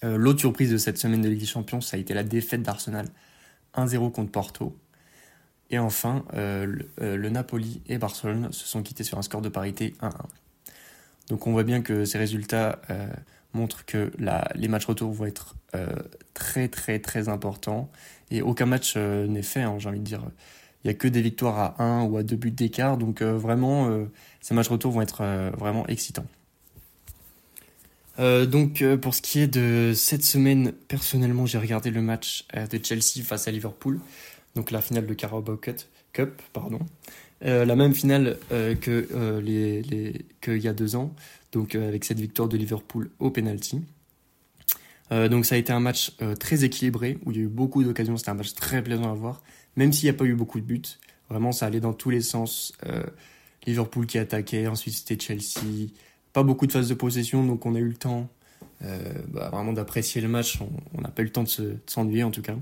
L'autre 0.03 0.41
surprise 0.41 0.71
de 0.71 0.77
cette 0.77 0.99
semaine 0.99 1.23
de 1.23 1.31
Ligue 1.31 1.41
des 1.41 1.47
Champions, 1.47 1.81
ça 1.81 1.97
a 1.97 2.01
été 2.01 2.13
la 2.13 2.25
défaite 2.25 2.63
d'Arsenal 2.63 3.07
1-0 3.75 4.13
contre 4.13 4.31
Porto. 4.31 4.77
Et 5.71 5.79
enfin, 5.79 6.25
euh, 6.35 6.77
euh, 7.01 7.17
le, 7.17 7.31
Napoli 7.31 7.83
et 7.87 7.99
Barcelone 7.99 8.53
se 8.53 8.67
sont 8.67 8.83
quittés 8.83 9.05
sur 9.05 9.19
un 9.19 9.23
score 9.23 9.41
de 9.41 9.49
parité 9.49 9.95
1-1. 10.03 10.11
Donc 11.29 11.47
on 11.47 11.53
voit 11.53 11.65
bien 11.65 11.81
que 11.81 12.05
ces 12.05 12.19
résultats 12.19 12.81
euh, 12.91 13.07
montrent 13.55 13.85
que 13.87 14.13
les 14.55 14.69
matchs 14.69 14.85
retour 14.85 15.13
vont 15.13 15.25
être 15.25 15.57
très 16.35 16.69
très 16.69 16.99
très 16.99 17.29
importants. 17.29 17.91
Et 18.31 18.43
aucun 18.43 18.67
match 18.67 18.97
n'est 18.97 19.43
fait, 19.43 19.63
hein, 19.63 19.77
j'ai 19.79 19.89
envie 19.89 20.01
de 20.01 20.05
dire. 20.05 20.23
Il 20.83 20.89
n'y 20.89 20.91
a 20.91 20.95
que 20.95 21.09
des 21.09 21.23
victoires 21.23 21.59
à 21.59 21.83
1 21.83 22.05
ou 22.05 22.19
à 22.19 22.23
2 22.23 22.37
buts 22.37 22.51
d'écart. 22.51 22.99
Donc 22.99 23.23
vraiment, 23.23 24.07
ces 24.45 24.53
matchs 24.53 24.69
retour 24.69 24.93
vont 24.93 25.01
être 25.01 25.25
vraiment 25.57 25.87
excitants. 25.87 26.27
Euh, 28.19 28.47
donc 28.47 28.81
euh, 28.83 28.97
pour 28.97 29.15
ce 29.15 29.23
qui 29.23 29.41
est 29.41 29.49
de 29.49 29.93
cette 29.95 30.23
semaine, 30.23 30.73
personnellement 30.89 31.47
j'ai 31.47 31.59
regardé 31.59 31.91
le 31.91 32.01
match 32.01 32.47
euh, 32.57 32.67
de 32.67 32.79
Chelsea 32.83 33.25
face 33.25 33.49
à 33.49 33.51
Liverpool, 33.51 33.99
donc 34.55 34.71
la 34.71 34.81
finale 34.81 35.07
de 35.07 35.15
Carabao 35.15 35.57
Cup, 35.57 36.43
pardon, 36.53 36.79
la 37.41 37.77
même 37.77 37.93
finale 37.93 38.39
que 38.49 39.41
les 39.43 40.25
qu'il 40.41 40.59
y 40.59 40.69
a 40.69 40.73
deux 40.73 40.95
ans, 40.97 41.13
donc 41.53 41.75
avec 41.75 42.05
cette 42.05 42.21
victoire 42.21 42.49
de 42.49 42.57
Liverpool 42.57 43.11
au 43.19 43.31
penalty. 43.31 43.83
donc 45.11 45.45
ça 45.45 45.57
a 45.57 45.59
été 45.59 45.73
un 45.73 45.81
match 45.81 46.13
très 46.39 46.65
équilibré 46.65 47.19
où 47.27 47.33
il 47.33 47.37
y 47.37 47.41
a 47.41 47.43
eu 47.43 47.49
beaucoup 47.49 47.83
d'occasions, 47.83 48.17
c'était 48.17 48.31
un 48.31 48.35
match 48.35 48.55
très 48.55 48.83
plaisant 48.83 49.11
à 49.11 49.15
voir, 49.15 49.43
même 49.77 49.93
s'il 49.93 50.07
n'y 50.07 50.15
a 50.15 50.19
pas 50.19 50.25
eu 50.25 50.35
beaucoup 50.35 50.61
de 50.61 50.65
buts. 50.65 50.83
Vraiment 51.29 51.51
ça 51.51 51.67
allait 51.67 51.81
dans 51.81 51.93
tous 51.93 52.11
les 52.11 52.21
sens. 52.21 52.73
Liverpool 53.67 54.07
qui 54.07 54.19
attaquait, 54.19 54.67
ensuite 54.67 54.95
c'était 54.95 55.19
Chelsea 55.19 55.89
pas 56.35 56.43
beaucoup 56.43 56.67
de 56.67 56.73
phases 56.73 56.89
de 56.89 56.95
possession, 56.95 57.47
donc 57.47 57.65
on 57.65 57.75
a 57.75 57.79
eu 57.79 57.89
le 57.89 57.95
temps 57.95 58.29
euh, 58.83 58.99
bah, 59.29 59.49
vraiment 59.51 59.73
d'apprécier 59.73 60.21
le 60.21 60.29
match. 60.29 60.59
On 60.93 61.01
n'a 61.01 61.09
pas 61.09 61.23
eu 61.23 61.27
le 61.27 61.31
temps 61.31 61.45
de 61.45 61.79
s'ennuyer 61.87 62.25
en 62.25 62.33
tout 62.33 62.43
cas. 62.43 62.57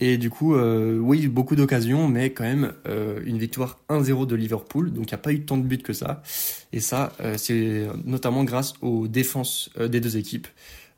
Et 0.00 0.18
du 0.18 0.28
coup, 0.28 0.56
euh, 0.56 0.98
oui, 0.98 1.28
beaucoup 1.28 1.54
d'occasions, 1.54 2.08
mais 2.08 2.32
quand 2.32 2.42
même 2.42 2.74
euh, 2.88 3.22
une 3.24 3.38
victoire 3.38 3.78
1-0 3.88 4.26
de 4.26 4.34
Liverpool. 4.34 4.92
Donc 4.92 5.04
il 5.04 5.14
n'y 5.14 5.14
a 5.14 5.18
pas 5.18 5.32
eu 5.32 5.42
tant 5.42 5.56
de 5.56 5.62
buts 5.62 5.78
que 5.78 5.92
ça. 5.92 6.24
Et 6.72 6.80
ça, 6.80 7.12
c'est 7.36 7.86
notamment 8.04 8.42
grâce 8.42 8.74
aux 8.82 9.06
défenses 9.06 9.70
des 9.78 10.00
deux 10.00 10.16
équipes. 10.16 10.48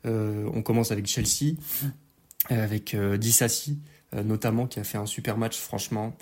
on 0.03 0.63
commence 0.63 0.91
avec 0.91 1.05
Chelsea, 1.05 1.53
avec 2.49 2.97
Dissassi 3.19 3.77
notamment, 4.25 4.65
qui 4.65 4.79
a 4.79 4.83
fait 4.83 4.97
un 4.97 5.05
super 5.05 5.37
match, 5.37 5.59
franchement. 5.59 6.17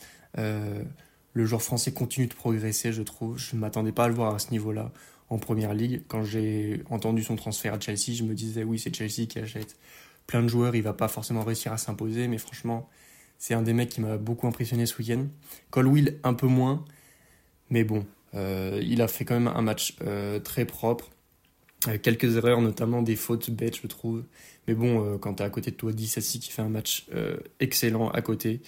Le 1.35 1.45
joueur 1.45 1.61
français 1.61 1.91
continue 1.91 2.27
de 2.27 2.33
progresser, 2.33 2.93
je 2.93 3.03
trouve. 3.03 3.37
Je 3.37 3.55
ne 3.55 3.61
m'attendais 3.61 3.91
pas 3.91 4.05
à 4.05 4.07
le 4.07 4.13
voir 4.15 4.33
à 4.33 4.39
ce 4.39 4.51
niveau-là 4.51 4.91
en 5.29 5.37
première 5.37 5.73
ligue. 5.73 6.01
Quand 6.07 6.23
j'ai 6.23 6.81
entendu 6.89 7.23
son 7.23 7.35
transfert 7.35 7.73
à 7.73 7.79
Chelsea, 7.79 8.15
je 8.15 8.23
me 8.23 8.33
disais 8.33 8.63
oui, 8.63 8.79
c'est 8.79 8.95
Chelsea 8.95 9.27
qui 9.27 9.39
achète 9.39 9.75
plein 10.27 10.41
de 10.41 10.47
joueurs, 10.47 10.75
il 10.75 10.81
va 10.81 10.93
pas 10.93 11.09
forcément 11.09 11.43
réussir 11.43 11.73
à 11.73 11.77
s'imposer, 11.77 12.29
mais 12.29 12.37
franchement, 12.37 12.89
c'est 13.37 13.53
un 13.53 13.61
des 13.61 13.73
mecs 13.73 13.89
qui 13.89 14.01
m'a 14.01 14.17
beaucoup 14.17 14.47
impressionné 14.47 14.85
ce 14.85 14.97
week-end. 14.97 15.27
Colwill 15.71 16.17
un 16.23 16.33
peu 16.33 16.47
moins, 16.47 16.85
mais 17.69 17.83
bon, 17.83 18.05
euh, 18.33 18.81
il 18.81 19.01
a 19.01 19.09
fait 19.09 19.25
quand 19.25 19.35
même 19.35 19.49
un 19.53 19.61
match 19.61 19.97
euh, 20.03 20.39
très 20.39 20.65
propre. 20.65 21.11
quelques 22.01 22.37
erreurs, 22.37 22.61
notamment 22.61 23.01
des 23.01 23.17
fautes 23.17 23.49
bêtes, 23.49 23.77
je 23.81 23.87
trouve. 23.87 24.23
Mais 24.69 24.73
bon, 24.73 25.03
euh, 25.03 25.17
quand 25.17 25.35
tu 25.35 25.43
es 25.43 25.45
à 25.45 25.49
côté 25.49 25.71
de 25.71 25.75
toi, 25.75 25.91
Dissassi 25.91 26.39
qui 26.39 26.51
fait 26.51 26.61
un 26.61 26.69
match 26.69 27.07
excellent 27.59 28.09
à 28.09 28.21
côté, 28.21 28.61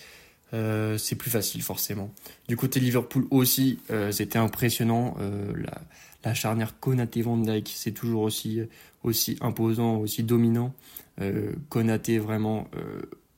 c'est 0.52 1.16
plus 1.16 1.30
facile 1.30 1.62
forcément. 1.62 2.12
Du 2.48 2.56
côté 2.56 2.80
Liverpool 2.80 3.26
aussi, 3.32 3.80
c'était 4.12 4.40
impressionnant. 4.40 5.16
La, 5.56 5.82
la, 6.24 6.34
charnière 6.34 6.80
Konaté-Van 6.80 7.38
Dijk, 7.38 7.74
c'est 7.76 7.92
toujours 7.92 8.22
aussi, 8.24 8.62
aussi 9.04 9.38
imposant, 9.42 9.98
aussi 9.98 10.24
dominant. 10.24 10.74
Konaté 11.70 12.20
vraiment 12.20 12.68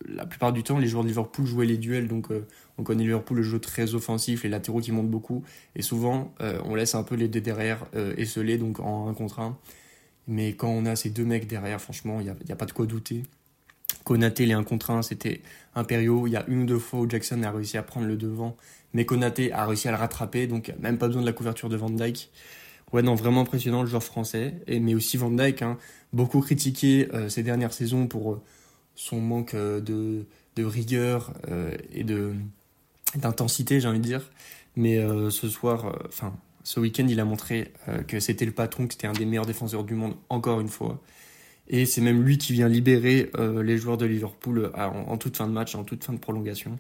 la 0.08 0.26
plupart 0.26 0.54
du 0.54 0.64
temps, 0.64 0.78
les 0.78 0.88
joueurs 0.88 1.04
de 1.04 1.10
Liverpool 1.10 1.46
jouaient 1.46 1.66
les 1.66 1.78
duels, 1.78 2.08
donc 2.08 2.28
on 2.78 2.84
connaît 2.84 3.04
Liverpool 3.04 3.38
le 3.38 3.44
jeu 3.44 3.60
très 3.60 3.96
offensif, 3.96 4.44
les 4.44 4.50
latéraux 4.50 4.80
qui 4.80 4.92
montent 4.92 5.10
beaucoup, 5.10 5.44
et 5.76 5.82
souvent 5.82 6.34
on 6.40 6.76
laisse 6.76 6.96
un 6.96 7.04
peu 7.04 7.16
les 7.16 7.28
deux 7.28 7.42
derrière 7.42 7.86
esselés, 8.18 8.58
donc 8.58 8.80
en 8.80 9.10
1 9.10 9.14
contre 9.14 9.40
1. 9.40 9.58
Mais 10.30 10.54
quand 10.54 10.70
on 10.70 10.86
a 10.86 10.96
ces 10.96 11.10
deux 11.10 11.26
mecs 11.26 11.48
derrière, 11.48 11.82
franchement, 11.82 12.20
il 12.20 12.26
n'y 12.26 12.30
a, 12.30 12.36
a, 12.50 12.56
pas 12.56 12.68
de 12.68 12.72
quoi 12.72 12.86
douter. 12.86 13.24
Konaté, 14.10 14.48
les 14.48 14.54
1 14.54 14.64
contre 14.64 14.90
1, 14.90 15.04
c'était 15.04 15.40
impériaux. 15.76 16.26
Il 16.26 16.32
y 16.32 16.36
a 16.36 16.44
une 16.48 16.64
ou 16.64 16.66
deux 16.66 16.80
fois 16.80 17.02
où 17.02 17.08
Jackson 17.08 17.44
a 17.44 17.52
réussi 17.52 17.78
à 17.78 17.84
prendre 17.84 18.08
le 18.08 18.18
devant, 18.18 18.58
mais 18.92 19.06
Konaté 19.06 19.52
a 19.52 19.68
réussi 19.68 19.88
à 19.88 19.92
le 19.92 19.98
rattraper, 19.98 20.48
donc 20.48 20.74
même 20.80 20.98
pas 20.98 21.06
besoin 21.06 21.22
de 21.22 21.28
la 21.28 21.32
couverture 21.32 21.70
de 21.70 21.78
Van 21.78 21.92
Dyke. 21.92 22.32
Ouais, 22.92 23.04
non, 23.04 23.14
vraiment 23.14 23.42
impressionnant 23.42 23.84
le 23.84 23.88
joueur 23.88 24.02
français, 24.02 24.56
et, 24.66 24.80
mais 24.80 24.96
aussi 24.96 25.18
Van 25.18 25.30
Dyke, 25.30 25.62
hein, 25.62 25.78
beaucoup 26.12 26.42
critiqué 26.42 27.08
euh, 27.14 27.30
ces 27.30 27.44
dernières 27.44 27.72
saisons 27.72 28.08
pour 28.08 28.32
euh, 28.32 28.42
son 28.96 29.22
manque 29.22 29.54
euh, 29.54 29.80
de, 29.80 30.26
de, 30.56 30.64
rigueur 30.64 31.32
et 31.92 32.04
de 32.04 32.34
d'intensité, 33.16 33.80
j'ai 33.80 33.88
envie 33.90 34.00
de 34.00 34.04
dire. 34.04 34.32
Mais 34.76 35.00
ce 35.30 35.50
soir, 35.50 36.00
enfin, 36.08 36.36
ce 36.64 36.80
week-end, 36.80 37.06
il 37.08 37.20
a 37.20 37.26
montré 37.26 37.72
que 38.08 38.20
c'était 38.20 38.46
le 38.46 38.52
patron, 38.52 38.88
que 38.88 38.94
c'était 38.94 39.08
un 39.08 39.14
des 39.14 39.26
meilleurs 39.26 39.46
défenseurs 39.46 39.84
du 39.84 39.94
monde, 39.94 40.16
encore 40.30 40.60
une 40.60 40.68
fois. 40.68 41.00
Et 41.70 41.86
c'est 41.86 42.02
même 42.02 42.24
lui 42.24 42.38
qui 42.38 42.54
vient 42.54 42.68
libérer 42.68 43.30
euh, 43.38 43.62
les 43.62 43.78
joueurs 43.78 43.98
de 43.98 44.06
Liverpool 44.06 44.72
euh, 44.76 44.86
en, 44.86 45.18
toute 45.18 45.38
fin 45.38 45.48
de 45.48 45.54
match, 45.54 45.76
en 45.76 45.84
toute 45.84 46.04
fin 46.04 46.14
de 46.14 46.18
prolongation. 46.18 46.80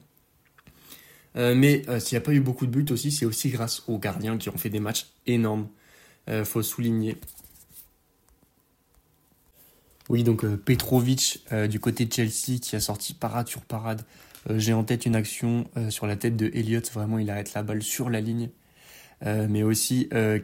Euh, 1.36 1.53
mais 1.53 1.84
s'il 2.00 2.15
n'y 2.15 2.24
a 2.24 2.25
pas 2.25 2.34
eu 2.34 2.39
beaucoup 2.39 2.65
de 2.65 2.72
buts 2.72 2.91
aussi, 2.91 3.12
c'est 3.12 3.25
aussi 3.25 3.50
grâce 3.50 3.84
aux 3.88 4.00
gardiens 4.00 4.38
qui 4.38 4.50
ont 4.50 4.58
fait 4.58 4.69
des 4.69 4.79
matchs 4.79 5.08
énormes. 5.27 5.67
faut 6.43 6.63
souligner. 6.63 7.17
Oui, 10.10 10.24
donc 10.24 10.43
Petrovic 10.55 11.46
du 11.69 11.79
côté 11.79 12.05
de 12.05 12.12
Chelsea 12.12 12.60
qui 12.60 12.75
a 12.75 12.79
sorti 12.79 13.13
parade 13.13 13.48
sur 13.48 13.62
parade. 13.62 14.01
J'ai 14.55 14.74
en 14.74 14.84
tête 14.84 15.05
une 15.05 15.15
action 15.15 15.69
sur 15.89 16.08
la 16.08 16.15
tête 16.15 16.36
de 16.36 16.50
Elliott. 16.55 16.91
Vraiment, 16.91 17.19
il 17.19 17.29
arrête 17.29 17.53
la 17.53 17.62
balle 17.62 17.84
sur 17.84 18.10
la 18.10 18.22
ligne. 18.22 18.50
Euh, 19.25 19.47
mais 19.49 19.63
aussi 19.63 20.07
euh, 20.13 20.39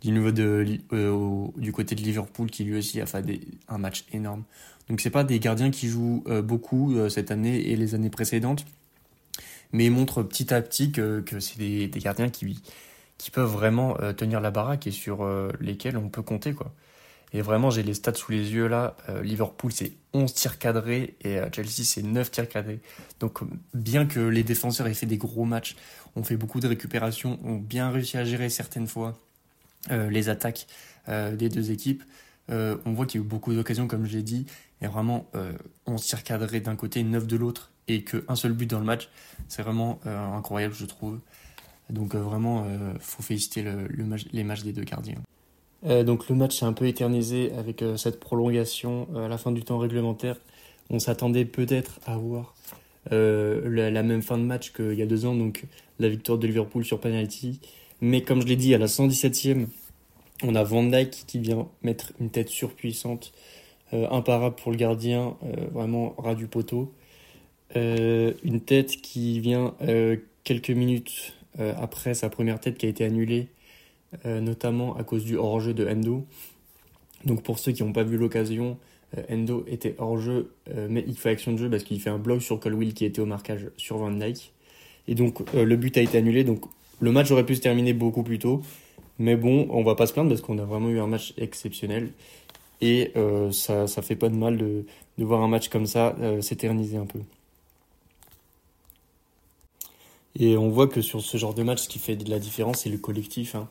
du 0.00 0.10
niveau 0.10 0.32
de, 0.32 0.80
euh, 0.92 1.46
du 1.56 1.72
côté 1.72 1.94
de 1.94 2.00
Liverpool 2.00 2.50
qui 2.50 2.64
lui 2.64 2.78
aussi 2.78 3.00
a 3.00 3.06
fait 3.06 3.24
un 3.68 3.78
match 3.78 4.04
énorme. 4.12 4.42
Donc 4.88 5.00
c'est 5.00 5.10
pas 5.10 5.24
des 5.24 5.38
gardiens 5.38 5.70
qui 5.70 5.88
jouent 5.88 6.24
beaucoup 6.42 6.94
cette 7.08 7.30
année 7.30 7.70
et 7.70 7.76
les 7.76 7.94
années 7.94 8.10
précédentes, 8.10 8.66
mais 9.72 9.86
ils 9.86 9.90
montrent 9.90 10.22
petit 10.22 10.52
à 10.52 10.60
petit 10.60 10.92
que, 10.92 11.20
que 11.20 11.40
c'est 11.40 11.58
des, 11.58 11.88
des, 11.88 12.00
gardiens 12.00 12.28
qui, 12.28 12.60
qui 13.16 13.30
peuvent 13.30 13.50
vraiment 13.50 13.96
tenir 14.14 14.42
la 14.42 14.50
baraque 14.50 14.86
et 14.86 14.90
sur 14.90 15.26
lesquels 15.58 15.96
on 15.96 16.10
peut 16.10 16.20
compter 16.20 16.52
quoi. 16.52 16.70
Et 17.34 17.42
vraiment, 17.42 17.68
j'ai 17.68 17.82
les 17.82 17.94
stats 17.94 18.14
sous 18.14 18.32
les 18.32 18.52
yeux 18.52 18.68
là. 18.68 18.96
Liverpool, 19.22 19.72
c'est 19.72 19.92
11 20.12 20.32
tirs 20.32 20.58
cadrés 20.58 21.16
et 21.20 21.40
Chelsea, 21.52 21.82
c'est 21.84 22.02
9 22.02 22.30
tirs 22.30 22.48
cadrés. 22.48 22.80
Donc, 23.20 23.40
bien 23.74 24.06
que 24.06 24.20
les 24.20 24.44
défenseurs 24.44 24.86
aient 24.86 24.94
fait 24.94 25.06
des 25.06 25.18
gros 25.18 25.44
matchs, 25.44 25.74
ont 26.16 26.22
fait 26.22 26.36
beaucoup 26.36 26.60
de 26.60 26.68
récupérations, 26.68 27.38
ont 27.44 27.56
bien 27.56 27.90
réussi 27.90 28.16
à 28.16 28.24
gérer 28.24 28.48
certaines 28.48 28.86
fois 28.86 29.18
euh, 29.90 30.08
les 30.08 30.30
attaques 30.30 30.66
euh, 31.08 31.36
des 31.36 31.50
deux 31.50 31.70
équipes. 31.70 32.02
Euh, 32.50 32.78
on 32.86 32.92
voit 32.92 33.04
qu'il 33.04 33.20
y 33.20 33.22
a 33.22 33.26
eu 33.26 33.28
beaucoup 33.28 33.52
d'occasions, 33.52 33.86
comme 33.86 34.06
je 34.06 34.16
l'ai 34.16 34.22
dit, 34.22 34.46
et 34.80 34.86
vraiment, 34.86 35.30
on 35.86 35.96
s'y 35.96 36.14
recadré 36.14 36.60
d'un 36.60 36.76
côté, 36.76 37.02
neuf 37.02 37.26
de 37.26 37.36
l'autre, 37.36 37.70
et 37.88 38.04
qu'un 38.04 38.34
seul 38.34 38.52
but 38.52 38.68
dans 38.68 38.78
le 38.78 38.84
match. 38.84 39.08
C'est 39.48 39.62
vraiment 39.62 39.98
incroyable, 40.04 40.74
je 40.74 40.84
trouve. 40.84 41.20
Donc 41.88 42.14
vraiment, 42.14 42.66
faut 43.00 43.22
féliciter 43.22 43.62
le, 43.62 43.88
les 44.32 44.44
matchs 44.44 44.62
des 44.62 44.72
deux 44.72 44.84
gardiens. 44.84 45.22
Donc 45.84 46.28
le 46.28 46.34
match 46.34 46.58
s'est 46.58 46.64
un 46.64 46.72
peu 46.72 46.86
éternisé 46.86 47.52
avec 47.58 47.84
cette 47.96 48.18
prolongation 48.18 49.06
à 49.16 49.28
la 49.28 49.36
fin 49.36 49.52
du 49.52 49.62
temps 49.62 49.78
réglementaire. 49.78 50.36
On 50.90 50.98
s'attendait 50.98 51.44
peut-être 51.44 52.00
à 52.06 52.16
voir 52.16 52.54
la, 53.10 54.02
même 54.02 54.22
fin 54.22 54.38
de 54.38 54.44
match 54.44 54.72
qu'il 54.72 54.94
y 54.94 55.02
a 55.02 55.06
deux 55.06 55.26
ans, 55.26 55.34
donc 55.34 55.64
la 55.98 56.08
victoire 56.08 56.38
de 56.38 56.46
Liverpool 56.46 56.84
sur 56.84 57.00
penalty. 57.00 57.60
Mais 58.00 58.22
comme 58.22 58.42
je 58.42 58.46
l'ai 58.46 58.56
dit, 58.56 58.74
à 58.74 58.78
la 58.78 58.86
117e, 58.86 59.66
on 60.42 60.54
a 60.54 60.64
Van 60.64 60.82
Dijk 60.82 61.24
qui 61.26 61.38
vient 61.38 61.68
mettre 61.82 62.12
une 62.20 62.30
tête 62.30 62.48
surpuissante, 62.48 63.32
euh, 63.92 64.08
imparable 64.10 64.56
pour 64.56 64.72
le 64.72 64.76
gardien, 64.76 65.36
euh, 65.44 65.66
vraiment 65.72 66.14
ras 66.18 66.34
du 66.34 66.46
poteau. 66.46 66.92
Euh, 67.76 68.32
une 68.42 68.60
tête 68.60 69.00
qui 69.00 69.40
vient 69.40 69.74
quelques 70.44 70.70
minutes 70.70 71.34
après 71.58 72.14
sa 72.14 72.28
première 72.28 72.58
tête 72.60 72.76
qui 72.76 72.86
a 72.86 72.88
été 72.88 73.04
annulée, 73.04 73.46
notamment 74.24 74.96
à 74.96 75.04
cause 75.04 75.24
du 75.24 75.36
hors-jeu 75.36 75.74
de 75.74 75.86
Endo. 75.86 76.24
Donc 77.24 77.42
pour 77.42 77.58
ceux 77.58 77.72
qui 77.72 77.82
n'ont 77.82 77.92
pas 77.92 78.04
vu 78.04 78.16
l'occasion, 78.16 78.78
Endo 79.30 79.64
était 79.66 79.94
hors-jeu, 79.98 80.52
mais 80.88 81.04
il 81.06 81.16
fait 81.16 81.30
action 81.30 81.52
de 81.52 81.58
jeu 81.58 81.70
parce 81.70 81.84
qu'il 81.84 82.00
fait 82.00 82.10
un 82.10 82.18
bloc 82.18 82.42
sur 82.42 82.60
Colwill 82.60 82.94
qui 82.94 83.04
était 83.04 83.20
au 83.20 83.26
marquage 83.26 83.70
sur 83.76 83.98
Van 83.98 84.10
Dijk. 84.10 84.52
Et 85.08 85.14
donc 85.14 85.42
euh, 85.54 85.64
le 85.64 85.76
but 85.76 85.96
a 85.96 86.02
été 86.02 86.18
annulé. 86.18 86.44
Donc 86.44 86.64
le 87.00 87.12
match 87.12 87.30
aurait 87.30 87.46
pu 87.46 87.54
se 87.56 87.60
terminer 87.60 87.92
beaucoup 87.92 88.22
plus 88.22 88.38
tôt. 88.38 88.62
Mais 89.18 89.36
bon, 89.36 89.68
on 89.70 89.84
va 89.84 89.94
pas 89.94 90.06
se 90.06 90.12
plaindre 90.12 90.28
parce 90.30 90.40
qu'on 90.40 90.58
a 90.58 90.64
vraiment 90.64 90.88
eu 90.88 90.98
un 90.98 91.06
match 91.06 91.34
exceptionnel. 91.36 92.10
Et 92.80 93.12
euh, 93.16 93.52
ça, 93.52 93.86
ça 93.86 94.02
fait 94.02 94.16
pas 94.16 94.28
de 94.28 94.34
mal 94.34 94.58
de, 94.58 94.84
voir 95.18 95.42
un 95.42 95.48
match 95.48 95.68
comme 95.68 95.86
ça 95.86 96.16
euh, 96.20 96.40
s'éterniser 96.40 96.96
un 96.96 97.06
peu. 97.06 97.20
Et 100.36 100.56
on 100.56 100.68
voit 100.68 100.88
que 100.88 101.00
sur 101.00 101.20
ce 101.20 101.36
genre 101.36 101.54
de 101.54 101.62
match, 101.62 101.82
ce 101.82 101.88
qui 101.88 102.00
fait 102.00 102.16
de 102.16 102.28
la 102.28 102.40
différence, 102.40 102.80
c'est 102.80 102.90
le 102.90 102.98
collectif. 102.98 103.54
Hein. 103.54 103.68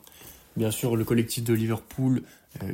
Bien 0.56 0.70
sûr, 0.70 0.96
le 0.96 1.04
collectif 1.04 1.42
de 1.44 1.52
Liverpool, 1.52 2.22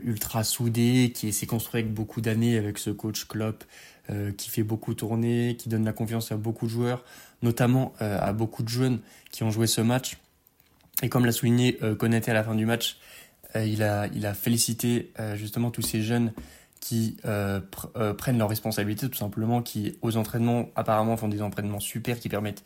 ultra 0.04 0.44
soudé, 0.44 1.12
qui 1.14 1.32
s'est 1.32 1.46
construit 1.46 1.80
avec 1.80 1.94
beaucoup 1.94 2.20
d'années 2.20 2.58
avec 2.58 2.76
ce 2.78 2.90
coach 2.90 3.24
Klopp, 3.24 3.64
qui 4.36 4.50
fait 4.50 4.62
beaucoup 4.62 4.92
tourner, 4.92 5.56
qui 5.58 5.70
donne 5.70 5.86
la 5.86 5.94
confiance 5.94 6.30
à 6.30 6.36
beaucoup 6.36 6.66
de 6.66 6.70
joueurs 6.70 7.02
notamment 7.42 7.92
euh, 8.02 8.18
à 8.20 8.32
beaucoup 8.32 8.62
de 8.62 8.68
jeunes 8.68 9.00
qui 9.30 9.42
ont 9.42 9.50
joué 9.50 9.66
ce 9.66 9.80
match. 9.80 10.18
Et 11.02 11.08
comme 11.08 11.24
l'a 11.24 11.32
souligné 11.32 11.78
euh, 11.82 11.94
Konaté 11.94 12.30
à 12.30 12.34
la 12.34 12.44
fin 12.44 12.54
du 12.54 12.66
match, 12.66 12.98
euh, 13.56 13.64
il, 13.64 13.82
a, 13.82 14.06
il 14.08 14.26
a 14.26 14.34
félicité 14.34 15.12
justement 15.34 15.70
tous 15.70 15.82
ces 15.82 16.02
jeunes 16.02 16.32
qui 16.80 17.16
prennent 17.22 18.38
leurs 18.38 18.48
responsabilités 18.48 19.08
tout 19.08 19.18
simplement, 19.18 19.60
qui 19.60 19.98
aux 20.02 20.16
entraînements 20.16 20.70
apparemment 20.76 21.16
font 21.16 21.28
des 21.28 21.42
entraînements 21.42 21.80
super 21.80 22.18
qui 22.18 22.28
permettent 22.28 22.62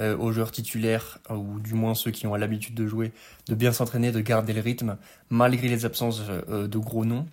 aux 0.00 0.32
joueurs 0.32 0.50
titulaires, 0.50 1.18
ou 1.28 1.60
du 1.60 1.74
moins 1.74 1.94
ceux 1.94 2.10
qui 2.10 2.26
ont 2.26 2.34
l'habitude 2.34 2.74
de 2.74 2.86
jouer, 2.86 3.12
de 3.48 3.54
bien 3.54 3.72
s'entraîner, 3.72 4.12
de 4.12 4.20
garder 4.20 4.52
le 4.52 4.60
rythme, 4.60 4.96
malgré 5.28 5.68
les 5.68 5.84
absences 5.84 6.22
de 6.26 6.78
gros 6.78 7.04
noms. 7.04 7.26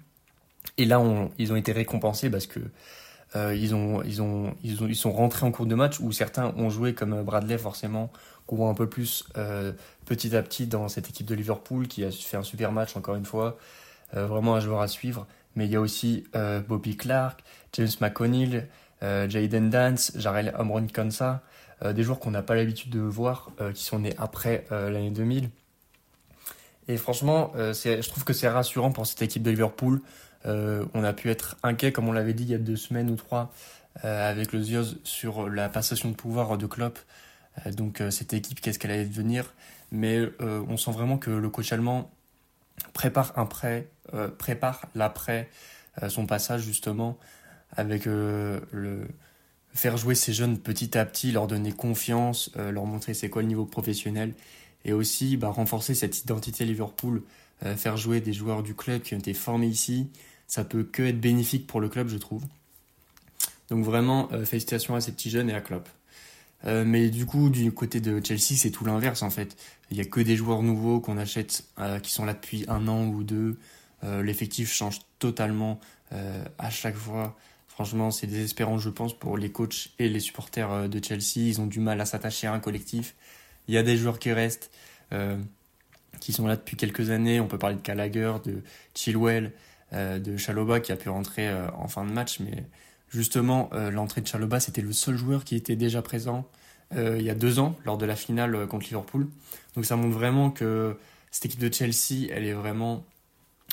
Et 0.78 0.86
là, 0.86 1.02
ils 1.38 1.54
ont 1.54 1.56
été 1.56 1.72
récompensés 1.72 2.30
parce 2.30 2.46
que 2.46 2.60
euh, 3.36 3.54
ils, 3.56 3.76
ont, 3.76 4.02
ils, 4.04 4.22
ont, 4.22 4.56
ils, 4.64 4.84
ont, 4.84 4.88
ils 4.88 4.96
sont 4.96 5.12
rentrés 5.12 5.46
en 5.46 5.52
cours 5.52 5.66
de 5.66 5.76
match 5.76 6.00
où 6.00 6.12
certains 6.12 6.54
ont 6.58 6.70
joué 6.70 6.94
comme 6.94 7.22
Bradley 7.24 7.58
forcément, 7.58 8.10
qu'on 8.46 8.56
voit 8.56 8.70
un 8.70 8.74
peu 8.74 8.88
plus 8.88 9.26
euh, 9.38 9.74
petit 10.06 10.36
à 10.36 10.42
petit 10.42 10.68
dans 10.68 10.88
cette 10.88 11.10
équipe 11.10 11.28
de 11.28 11.36
Liverpool 11.36 11.88
qui 11.88 12.06
a 12.06 12.12
fait 12.12 12.38
un 12.38 12.44
super 12.44 12.72
match 12.72 12.96
encore 12.96 13.16
une 13.16 13.26
fois. 13.26 13.58
Euh, 14.16 14.26
vraiment 14.26 14.56
un 14.56 14.62
joueur 14.62 14.82
à 14.82 14.88
suivre. 14.88 15.28
Mais 15.56 15.66
il 15.66 15.72
y 15.72 15.76
a 15.76 15.82
aussi 15.82 16.24
Bobby 16.68 16.96
Clark, 16.96 17.44
James 17.74 17.90
McConnell, 18.00 18.68
Jaden 19.02 19.72
Dance, 19.72 20.12
Jarel 20.16 20.54
Amron 20.56 20.86
Konsa, 20.86 21.42
des 21.84 22.04
joueurs 22.04 22.20
qu'on 22.20 22.32
n'a 22.32 22.42
pas 22.42 22.56
l'habitude 22.56 22.92
de 22.92 23.00
voir, 23.00 23.52
qui 23.74 23.84
sont 23.84 24.00
nés 24.00 24.14
après 24.18 24.66
l'année 24.72 25.12
2000. 25.12 25.50
Et 26.88 26.98
franchement, 26.98 27.52
je 27.56 28.10
trouve 28.10 28.24
que 28.24 28.34
c'est 28.34 28.50
rassurant 28.50 28.92
pour 28.92 29.06
cette 29.06 29.22
équipe 29.22 29.44
de 29.44 29.52
Liverpool. 29.52 30.02
Euh, 30.46 30.86
on 30.94 31.04
a 31.04 31.14
pu 31.14 31.30
être 31.30 31.58
inquiet, 31.64 31.92
comme 31.92 32.08
on 32.08 32.12
l'avait 32.12 32.34
dit 32.34 32.44
il 32.44 32.50
y 32.50 32.56
a 32.56 32.60
deux 32.60 32.76
semaines 32.76 33.10
ou 33.10 33.16
trois, 33.16 33.52
euh, 34.06 34.30
avec 34.30 34.54
le 34.54 34.62
Zioz 34.62 35.00
sur 35.04 35.50
la 35.50 35.70
passation 35.70 36.10
de 36.10 36.16
pouvoir 36.16 36.58
de 36.58 36.66
Klopp. 36.66 37.00
Euh, 37.66 37.72
donc 37.72 38.02
cette 38.12 38.34
équipe, 38.34 38.62
qu'est-ce 38.62 38.80
qu'elle 38.80 38.92
allait 38.92 39.06
devenir? 39.06 39.54
Mais 39.92 40.20
on 40.42 40.76
sent 40.76 40.92
vraiment 40.92 41.18
que 41.18 41.32
le 41.32 41.50
coach 41.50 41.72
allemand 41.72 42.12
prépare 42.92 43.34
prépare 44.38 44.86
l'après, 44.96 45.50
son 46.10 46.26
passage 46.26 46.62
justement, 46.62 47.18
avec 47.72 48.04
le 48.04 49.08
faire 49.78 49.98
jouer 49.98 50.16
ces 50.16 50.34
jeunes 50.34 50.58
petit 50.58 50.98
à 50.98 51.06
petit, 51.06 51.32
leur 51.32 51.48
donner 51.48 51.72
confiance, 51.72 52.52
leur 52.56 52.86
montrer 52.86 53.14
c'est 53.14 53.30
quoi 53.30 53.42
le 53.42 53.48
niveau 53.48 53.66
professionnel, 53.66 54.34
et 54.86 54.94
aussi 54.94 55.38
bah, 55.38 55.50
renforcer 55.50 55.96
cette 55.96 56.20
identité 56.20 56.66
Liverpool, 56.66 57.24
faire 57.76 57.98
jouer 57.98 58.20
des 58.20 58.34
joueurs 58.34 58.64
du 58.64 58.76
club 58.76 59.02
qui 59.02 59.16
ont 59.16 59.20
été 59.20 59.34
formés 59.34 59.68
ici, 59.68 60.08
ça 60.48 60.64
peut 60.64 60.84
que 60.84 61.04
être 61.04 61.20
bénéfique 61.20 61.68
pour 61.68 61.82
le 61.82 61.90
club, 61.90 62.08
je 62.08 62.18
trouve. 62.18 62.44
Donc 63.70 63.84
vraiment, 63.84 64.30
euh, 64.32 64.46
félicitations 64.46 64.96
à 64.96 65.02
ces 65.02 65.12
petits 65.12 65.30
jeunes 65.30 65.50
et 65.50 65.54
à 65.54 65.62
Klopp. 65.62 65.88
Euh, 66.66 66.86
mais 66.86 67.10
du 67.10 67.26
coup, 67.26 67.50
du 67.50 67.72
côté 67.72 68.00
de 68.00 68.24
Chelsea, 68.24 68.58
c'est 68.58 68.72
tout 68.72 68.86
l'inverse 68.86 69.22
en 69.22 69.30
fait. 69.30 69.56
Il 69.92 69.98
n'y 69.98 70.02
a 70.02 70.06
que 70.06 70.22
des 70.22 70.36
joueurs 70.36 70.64
nouveaux 70.64 71.00
qu'on 71.00 71.18
achète, 71.18 71.66
euh, 71.80 72.00
qui 72.00 72.12
sont 72.12 72.26
là 72.26 72.34
depuis 72.34 72.66
un 72.68 72.88
an 72.88 73.06
ou 73.06 73.24
deux. 73.24 73.58
L'effectif 74.04 74.72
change 74.72 75.00
totalement 75.18 75.80
à 76.12 76.70
chaque 76.70 76.96
fois. 76.96 77.36
Franchement, 77.78 78.10
c'est 78.10 78.26
désespérant, 78.26 78.80
je 78.80 78.90
pense, 78.90 79.14
pour 79.14 79.38
les 79.38 79.52
coachs 79.52 79.90
et 80.00 80.10
les 80.10 80.20
supporters 80.20 80.90
de 80.90 81.00
Chelsea. 81.04 81.46
Ils 81.46 81.62
ont 81.62 81.68
du 81.68 81.80
mal 81.80 82.02
à 82.02 82.06
s'attacher 82.06 82.48
à 82.48 82.54
un 82.54 82.60
collectif. 82.60 83.14
Il 83.68 83.76
y 83.76 83.78
a 83.78 83.84
des 83.84 83.98
joueurs 83.98 84.18
qui 84.18 84.32
restent, 84.32 84.72
qui 86.20 86.34
sont 86.34 86.48
là 86.48 86.56
depuis 86.56 86.76
quelques 86.76 87.12
années. 87.12 87.40
On 87.40 87.46
peut 87.46 87.60
parler 87.60 87.76
de 87.76 87.82
Gallagher, 87.84 88.34
de 88.44 88.64
Chilwell, 88.96 89.54
de 89.92 90.38
Chaloba 90.38 90.80
qui 90.80 90.92
a 90.92 90.96
pu 90.96 91.10
rentrer 91.10 91.54
en 91.76 91.88
fin 91.88 92.04
de 92.04 92.10
match, 92.12 92.40
mais 92.40 92.64
justement, 93.10 93.70
l'entrée 93.92 94.22
de 94.22 94.28
Chaloba, 94.28 94.60
c'était 94.60 94.82
le 94.82 94.92
seul 94.92 95.16
joueur 95.16 95.44
qui 95.44 95.56
était 95.56 95.76
déjà 95.76 96.02
présent 96.02 96.50
il 96.96 97.22
y 97.22 97.30
a 97.30 97.36
deux 97.36 97.60
ans, 97.60 97.76
lors 97.86 98.00
de 98.00 98.08
la 98.08 98.16
finale 98.16 98.66
contre 98.66 98.86
Liverpool. 98.86 99.28
Donc 99.76 99.86
ça 99.86 99.96
montre 99.98 100.18
vraiment 100.18 100.50
que 100.50 100.98
cette 101.30 101.46
équipe 101.46 101.60
de 101.60 101.72
Chelsea, 101.72 102.28
elle 102.32 102.46
est 102.46 102.54
vraiment 102.54 103.06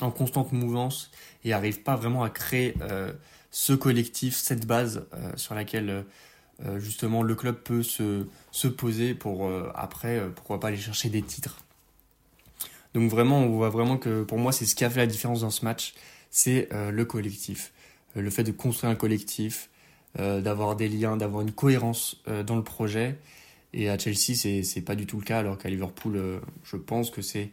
en 0.02 0.10
constante 0.10 0.52
mouvance 0.52 1.10
et 1.42 1.50
n'arrive 1.50 1.80
pas 1.80 1.96
vraiment 1.96 2.22
à 2.22 2.28
créer 2.28 2.74
euh, 2.82 3.14
ce 3.54 3.72
collectif, 3.72 4.36
cette 4.36 4.66
base 4.66 5.06
euh, 5.14 5.30
sur 5.36 5.54
laquelle 5.54 6.04
euh, 6.66 6.80
justement 6.80 7.22
le 7.22 7.36
club 7.36 7.54
peut 7.54 7.84
se, 7.84 8.26
se 8.50 8.66
poser 8.66 9.14
pour 9.14 9.48
après, 9.76 10.20
pourquoi 10.34 10.58
pas 10.58 10.68
aller 10.68 10.76
chercher 10.76 11.08
des 11.08 11.22
titres. 11.22 11.60
Donc 12.94 13.08
vraiment, 13.08 13.38
on 13.38 13.50
voit 13.50 13.70
vraiment 13.70 13.96
que 13.96 14.24
pour 14.24 14.38
moi, 14.38 14.50
c'est 14.50 14.66
ce 14.66 14.74
qui 14.74 14.84
a 14.84 14.90
fait 14.90 14.98
la 14.98 15.06
différence 15.06 15.42
dans 15.42 15.50
ce 15.50 15.64
match, 15.64 15.94
c'est 16.30 16.68
le 16.72 17.04
collectif. 17.04 17.72
le 18.16 18.28
fait 18.30 18.44
de 18.44 18.52
construire 18.52 18.90
un 18.92 18.96
collectif, 18.96 19.68
d'avoir 20.16 20.76
des 20.76 20.88
liens, 20.88 21.16
d'avoir 21.16 21.42
une 21.42 21.52
cohérence 21.52 22.22
dans 22.46 22.56
le 22.56 22.62
projet. 22.62 23.18
Et 23.72 23.88
à 23.88 23.98
Chelsea, 23.98 24.36
c'est, 24.36 24.62
c'est 24.62 24.82
pas 24.82 24.94
du 24.94 25.06
tout 25.06 25.18
le 25.18 25.24
cas, 25.24 25.40
alors 25.40 25.58
qu'à 25.58 25.68
Liverpool, 25.68 26.40
je 26.62 26.76
pense 26.76 27.10
que 27.10 27.20
c'est 27.20 27.50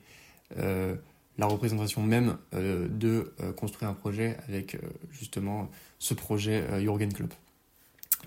la 1.38 1.48
représentation 1.48 2.04
même 2.04 2.38
euh, 2.54 2.88
de 2.88 3.34
euh, 3.42 3.52
construire 3.54 3.90
un 3.90 3.94
projet 3.94 4.38
avec 4.48 4.76
euh, 4.76 4.80
justement 5.12 5.70
ce 6.02 6.16
projet 6.16 6.82
Jürgen 6.82 7.14
Klopp, 7.14 7.32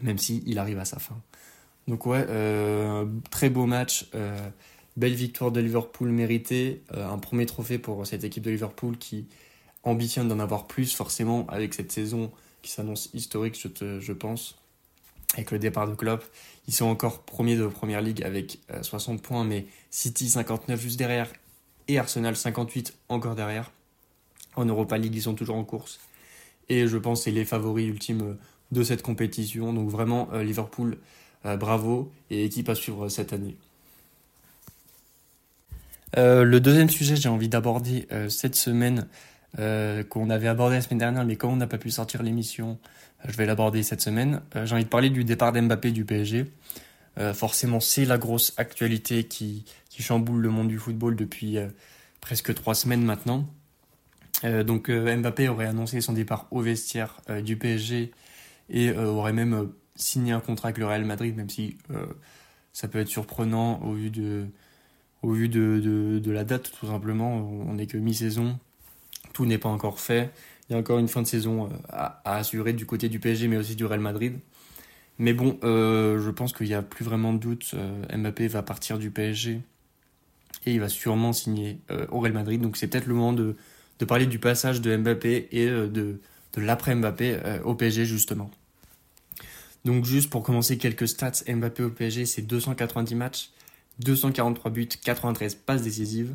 même 0.00 0.16
s'il 0.16 0.58
arrive 0.60 0.78
à 0.78 0.84
sa 0.84 1.00
fin. 1.00 1.20
Donc 1.88 2.06
ouais, 2.06 2.24
très 3.30 3.50
beau 3.50 3.66
match, 3.66 4.08
belle 4.96 5.14
victoire 5.14 5.50
de 5.50 5.60
Liverpool 5.60 6.10
méritée, 6.10 6.84
un 6.94 7.18
premier 7.18 7.46
trophée 7.46 7.78
pour 7.78 8.06
cette 8.06 8.22
équipe 8.22 8.44
de 8.44 8.52
Liverpool 8.52 8.96
qui 8.96 9.26
ambitionne 9.82 10.28
d'en 10.28 10.38
avoir 10.38 10.68
plus 10.68 10.94
forcément 10.94 11.46
avec 11.48 11.74
cette 11.74 11.90
saison 11.90 12.30
qui 12.62 12.70
s'annonce 12.70 13.10
historique, 13.12 13.60
je, 13.60 13.98
je 13.98 14.12
pense, 14.12 14.56
avec 15.34 15.50
le 15.50 15.58
départ 15.58 15.88
de 15.88 15.94
Klopp. 15.94 16.24
Ils 16.68 16.74
sont 16.74 16.86
encore 16.86 17.22
premiers 17.22 17.56
de 17.56 17.66
Première 17.66 18.00
Ligue 18.00 18.22
avec 18.22 18.60
60 18.82 19.20
points, 19.20 19.42
mais 19.42 19.66
City 19.90 20.30
59 20.30 20.80
juste 20.80 20.98
derrière 20.98 21.28
et 21.88 21.98
Arsenal 21.98 22.36
58 22.36 22.94
encore 23.08 23.34
derrière. 23.34 23.72
En 24.54 24.64
Europa 24.64 24.96
League, 24.96 25.16
ils 25.16 25.22
sont 25.22 25.34
toujours 25.34 25.56
en 25.56 25.64
course. 25.64 25.98
Et 26.68 26.86
je 26.86 26.96
pense 26.96 27.24
c'est 27.24 27.30
les 27.30 27.44
favoris 27.44 27.88
ultimes 27.88 28.36
de 28.72 28.82
cette 28.82 29.02
compétition. 29.02 29.72
Donc 29.72 29.88
vraiment, 29.88 30.28
euh, 30.32 30.42
Liverpool, 30.42 30.98
euh, 31.46 31.56
bravo 31.56 32.12
et 32.30 32.44
équipe 32.44 32.68
à 32.68 32.74
suivre 32.74 33.08
cette 33.08 33.32
année. 33.32 33.56
Euh, 36.16 36.44
le 36.44 36.60
deuxième 36.60 36.90
sujet 36.90 37.16
j'ai 37.16 37.28
envie 37.28 37.48
d'aborder 37.48 38.06
cette 38.28 38.54
semaine, 38.54 39.06
qu'on 40.08 40.30
avait 40.30 40.48
abordé 40.48 40.74
la 40.76 40.80
semaine 40.80 40.98
dernière, 40.98 41.24
mais 41.24 41.36
comme 41.36 41.52
on 41.52 41.56
n'a 41.56 41.68
pas 41.68 41.78
pu 41.78 41.90
sortir 41.90 42.24
l'émission, 42.24 42.76
je 43.24 43.36
vais 43.36 43.46
l'aborder 43.46 43.84
cette 43.84 44.00
semaine. 44.00 44.40
j'ai 44.64 44.74
envie 44.74 44.84
de 44.84 44.88
parler 44.88 45.10
du 45.10 45.22
départ 45.22 45.52
d'Mbappé 45.52 45.92
du 45.92 46.04
PSG. 46.04 46.46
forcément, 47.34 47.78
c'est 47.78 48.04
la 48.04 48.18
grosse 48.18 48.52
actualité 48.56 49.22
qui, 49.24 49.64
qui 49.94 50.02
chamboule 50.02 50.40
le 50.40 50.48
monde 50.48 50.66
du 50.66 50.78
football 50.78 51.14
depuis 51.14 51.56
euh, 51.56 51.68
presque 52.20 52.52
trois 52.52 52.74
semaines 52.74 53.04
maintenant. 53.04 53.46
Euh, 54.44 54.62
donc 54.62 54.90
euh, 54.90 55.16
Mbappé 55.16 55.48
aurait 55.48 55.66
annoncé 55.66 56.00
son 56.00 56.12
départ 56.12 56.46
au 56.50 56.60
vestiaire 56.60 57.20
du 57.42 57.56
PSG 57.56 58.12
et 58.70 58.92
aurait 58.92 59.32
même 59.32 59.70
signé 59.96 60.32
un 60.32 60.40
contrat 60.40 60.68
avec 60.68 60.78
le 60.78 60.86
Real 60.86 61.04
Madrid, 61.04 61.36
même 61.36 61.50
si 61.50 61.76
ça 62.72 62.88
peut 62.88 62.98
être 62.98 63.08
surprenant 63.08 63.82
au 63.82 63.92
vu 63.92 64.08
de, 64.08 64.46
au 65.22 65.32
vu 65.32 65.50
de, 65.50 66.18
de, 66.18 66.30
la 66.30 66.44
date, 66.44 66.72
tout 66.80 66.86
simplement. 66.86 67.36
On 67.36 67.74
n'est 67.74 67.86
que 67.86 67.98
mi-saison, 67.98 68.58
tout 69.34 69.44
n'est 69.44 69.58
pas 69.58 69.68
encore 69.68 70.00
fait. 70.00 70.32
Il 70.68 70.72
y 70.72 70.76
a 70.76 70.78
encore 70.78 70.98
une 70.98 71.08
fin 71.08 71.20
de 71.20 71.26
saison 71.26 71.68
à, 71.90 72.22
assurer 72.24 72.72
du 72.72 72.86
côté 72.86 73.10
du 73.10 73.20
PSG, 73.20 73.48
mais 73.48 73.58
aussi 73.58 73.76
du 73.76 73.84
Real 73.84 74.00
Madrid. 74.00 74.38
Mais 75.18 75.34
bon, 75.34 75.58
je 75.62 76.30
pense 76.30 76.54
qu'il 76.54 76.66
n'y 76.66 76.74
a 76.74 76.82
plus 76.82 77.04
vraiment 77.04 77.34
de 77.34 77.38
doute. 77.38 77.74
Mbappé 78.14 78.48
va 78.48 78.62
partir 78.62 78.98
du 78.98 79.10
PSG 79.10 79.60
et 80.66 80.72
il 80.72 80.80
va 80.80 80.88
sûrement 80.88 81.32
signer 81.32 81.78
euh, 81.90 82.06
au 82.10 82.20
Real 82.20 82.32
Madrid. 82.32 82.60
Donc 82.60 82.76
c'est 82.76 82.86
peut-être 82.86 83.06
le 83.06 83.14
moment 83.14 83.32
de, 83.32 83.56
de, 83.98 84.04
parler 84.04 84.26
du 84.26 84.38
passage 84.38 84.80
de 84.80 84.96
Mbappé 84.96 85.48
et 85.52 85.68
euh, 85.68 85.88
de, 85.88 86.20
de 86.54 86.60
l'après 86.60 86.94
Mbappé 86.94 87.38
euh, 87.44 87.62
au 87.62 87.74
PSG 87.74 88.04
justement. 88.04 88.50
Donc 89.84 90.04
juste 90.04 90.30
pour 90.30 90.42
commencer 90.42 90.78
quelques 90.78 91.08
stats, 91.08 91.44
Mbappé 91.46 91.82
au 91.82 91.90
PSG 91.90 92.26
c'est 92.26 92.42
290 92.42 93.14
matchs, 93.14 93.50
243 94.00 94.70
buts, 94.70 94.88
93 94.88 95.54
passes 95.56 95.82
décisives. 95.82 96.34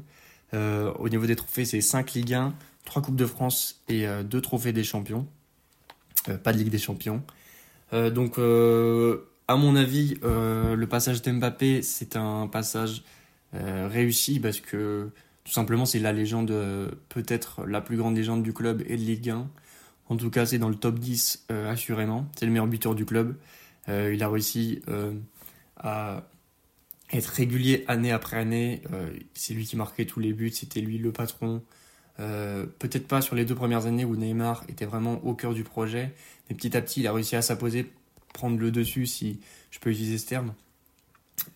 au 0.53 1.09
niveau 1.09 1.25
des 1.25 1.35
trophées 1.35 1.65
c'est 1.65 1.81
5 1.81 2.13
Ligue 2.13 2.33
1, 2.33 2.53
3 2.85 3.01
Coupes 3.01 3.15
de 3.15 3.25
France 3.25 3.81
et 3.87 4.05
2 4.23 4.41
trophées 4.41 4.71
des 4.71 4.83
champions. 4.83 5.27
pas 6.43 6.53
de 6.53 6.59
Ligue 6.59 6.69
des 6.69 6.77
champions. 6.77 7.23
donc 7.91 8.37
à 8.37 9.55
mon 9.55 9.75
avis, 9.75 10.19
le 10.21 10.85
passage 10.85 11.23
d'Mbappé 11.23 11.81
c'est 11.81 12.15
un 12.15 12.47
passage 12.47 13.03
euh, 13.55 13.87
réussi 13.91 14.39
parce 14.39 14.59
que 14.59 15.09
tout 15.49 15.55
simplement 15.55 15.87
c'est 15.87 15.97
la 15.97 16.13
légende, 16.13 16.51
euh, 16.51 16.91
peut-être 17.09 17.65
la 17.65 17.81
plus 17.81 17.97
grande 17.97 18.15
légende 18.15 18.43
du 18.43 18.53
club 18.53 18.83
et 18.85 18.95
de 18.95 19.01
Ligue 19.01 19.31
1. 19.31 19.49
En 20.07 20.15
tout 20.15 20.29
cas, 20.29 20.45
c'est 20.45 20.59
dans 20.59 20.69
le 20.69 20.75
top 20.75 20.99
10 20.99 21.47
euh, 21.49 21.71
assurément. 21.71 22.29
C'est 22.37 22.45
le 22.45 22.51
meilleur 22.51 22.67
buteur 22.67 22.93
du 22.93 23.03
club. 23.03 23.35
il 23.87 24.21
a 24.21 24.29
réussi 24.29 24.83
à 25.77 26.23
être 27.11 27.25
régulier 27.25 27.83
année 27.87 28.11
après 28.11 28.37
année. 28.37 28.83
c'est 29.33 29.55
lui 29.55 29.65
qui 29.65 29.75
marquait 29.75 30.05
tous 30.05 30.19
les 30.19 30.33
buts, 30.33 30.51
c'était 30.51 30.81
lui 30.81 30.99
le 30.99 31.11
patron. 31.11 31.63
Peut-être 32.17 33.07
pas 33.07 33.21
sur 33.21 33.35
les 33.35 33.43
deux 33.43 33.55
premières 33.55 33.87
années 33.87 34.05
où 34.05 34.15
Neymar 34.15 34.65
était 34.69 34.85
vraiment 34.85 35.13
au 35.25 35.33
cœur 35.33 35.55
du 35.55 35.63
projet, 35.63 36.13
mais 36.47 36.55
petit 36.55 36.77
à 36.77 36.81
petit, 36.83 36.99
il 36.99 37.07
a 37.07 37.13
réussi 37.13 37.35
à 37.35 37.41
s'imposer, 37.41 37.91
prendre 38.33 38.59
le 38.59 38.69
dessus, 38.69 39.07
si 39.07 39.39
je 39.71 39.79
peux 39.79 39.89
utiliser 39.89 40.19
ce 40.19 40.27
terme 40.27 40.53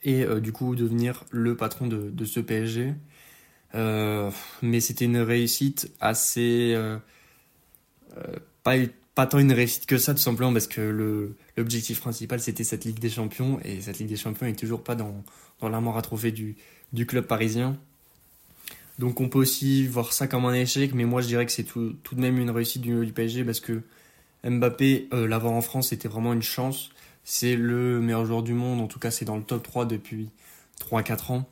et 0.04 0.24
euh, 0.24 0.40
du 0.40 0.52
coup 0.52 0.76
devenir 0.76 1.26
le 1.30 1.56
patron 1.56 1.86
de 1.86 2.26
ce 2.26 2.40
PSG. 2.40 2.96
Euh, 3.76 4.30
mais 4.62 4.80
c'était 4.80 5.06
une 5.06 5.18
réussite 5.18 5.92
assez. 6.00 6.74
Euh, 6.76 6.98
pas, 8.64 8.76
pas 9.16 9.26
tant 9.26 9.40
une 9.40 9.52
réussite 9.52 9.86
que 9.86 9.98
ça, 9.98 10.14
tout 10.14 10.20
simplement 10.20 10.54
parce 10.54 10.68
que 10.68 11.26
l'objectif 11.58 12.00
principal 12.00 12.40
c'était 12.40 12.64
cette 12.64 12.86
Ligue 12.86 13.00
des 13.00 13.10
Champions 13.10 13.60
et 13.64 13.82
cette 13.82 14.00
Ligue 14.00 14.10
des 14.10 14.16
Champions 14.16 14.46
n'est 14.46 14.54
toujours 14.56 14.84
pas 14.84 14.96
dans, 14.96 15.24
dans 15.60 15.70
l'armoire 15.70 15.98
à 15.98 16.02
trophée 16.02 16.32
du, 16.32 16.56
du 16.94 17.06
club 17.06 17.26
parisien. 17.26 17.78
Donc 19.00 19.20
on 19.22 19.30
peut 19.30 19.40
aussi 19.40 19.88
voir 19.88 20.14
ça 20.14 20.28
comme 20.28 20.46
un 20.46 20.54
échec, 20.54 20.94
mais 20.94 21.06
moi 21.06 21.22
je 21.22 21.28
dirais 21.28 21.46
que 21.46 21.52
c'est 21.52 21.64
tout, 21.64 21.96
tout, 22.04 22.16
de 22.16 22.22
même 22.22 22.40
une 22.40 22.52
réussite 22.52 22.82
du, 22.82 23.06
du 23.06 23.12
PSG 23.12 23.44
parce 23.44 23.60
que 23.60 23.82
Mbappé, 24.44 25.08
l'avoir 25.12 25.54
en 25.54 25.62
France, 25.62 25.90
c'était 25.90 26.10
vraiment 26.10 26.34
une 26.34 26.42
chance. 26.44 26.90
C'est 27.24 27.56
le 27.56 28.02
meilleur 28.02 28.26
joueur 28.26 28.44
du 28.44 28.54
monde, 28.54 28.82
en 28.82 28.88
tout 28.88 29.00
cas 29.00 29.10
c'est 29.10 29.26
dans 29.26 29.38
le 29.38 29.44
top 29.44 29.64
3 29.64 29.86
depuis 29.86 30.30
3-4 30.80 31.32
ans. 31.32 31.50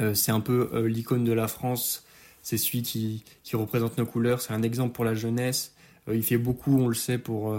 Euh, 0.00 0.14
c'est 0.14 0.32
un 0.32 0.40
peu 0.40 0.70
euh, 0.72 0.88
l'icône 0.88 1.24
de 1.24 1.32
la 1.32 1.48
France, 1.48 2.04
c'est 2.42 2.58
celui 2.58 2.82
qui, 2.82 3.24
représente 3.52 3.98
nos 3.98 4.06
couleurs, 4.06 4.40
c'est 4.40 4.52
un 4.52 4.62
exemple 4.62 4.92
pour 4.92 5.04
la 5.04 5.14
jeunesse. 5.14 5.74
Euh, 6.08 6.16
il 6.16 6.22
fait 6.22 6.38
beaucoup, 6.38 6.78
on 6.78 6.88
le 6.88 6.94
sait, 6.94 7.18
pour, 7.18 7.56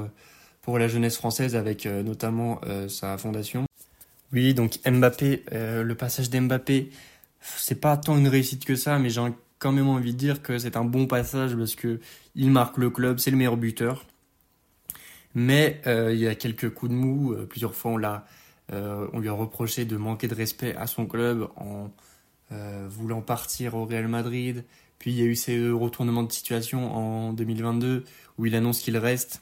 pour 0.62 0.80
la 0.80 0.88
jeunesse 0.88 1.18
française 1.18 1.56
avec 1.56 1.86
notamment 1.86 2.62
sa 2.88 3.18
fondation. 3.18 3.66
Oui, 4.32 4.54
donc 4.54 4.80
Mbappé, 4.86 5.44
le 5.52 5.94
passage 5.94 6.30
d'Mbappé, 6.30 6.92
c'est 7.42 7.80
pas 7.80 7.98
tant 7.98 8.18
une 8.18 8.28
réussite 8.28 8.66
que 8.66 8.76
ça, 8.76 9.00
mais 9.00 9.10
j'ai 9.10 9.22
quand 9.60 9.72
même 9.72 9.88
envie 9.88 10.14
de 10.14 10.18
dire 10.18 10.42
que 10.42 10.58
c'est 10.58 10.78
un 10.78 10.86
bon 10.86 11.08
passage 11.08 11.56
parce 11.56 11.76
que 11.76 12.00
il 12.36 12.52
marque 12.52 12.78
le 12.78 12.90
club, 12.90 13.20
c'est 13.20 13.32
le 13.32 13.38
meilleur 13.38 13.58
buteur. 13.58 14.06
Mais 15.36 15.82
il 15.86 16.18
y 16.18 16.28
a 16.28 16.36
quelques 16.36 16.72
coups 16.72 16.92
de 16.92 16.96
mou. 16.96 17.36
Plusieurs 17.50 17.76
fois, 17.76 17.92
on, 18.72 19.10
on 19.14 19.20
lui 19.20 19.30
a 19.30 19.34
reproché 19.34 19.86
de 19.86 19.98
manquer 19.98 20.28
de 20.28 20.36
respect 20.36 20.76
à 20.76 20.88
son 20.88 21.06
club 21.06 21.48
en 21.56 21.90
voulant 22.52 23.22
partir 23.22 23.76
au 23.76 23.86
Real 23.86 24.08
Madrid. 24.08 24.64
Puis 24.98 25.12
il 25.12 25.18
y 25.18 25.22
a 25.22 25.26
eu 25.26 25.36
ces 25.36 25.70
retournements 25.70 26.24
de 26.24 26.32
situation 26.32 26.96
en 26.96 27.34
2022 27.34 28.04
où 28.38 28.46
il 28.46 28.56
annonce 28.56 28.82
qu'il 28.82 28.98
reste 28.98 29.42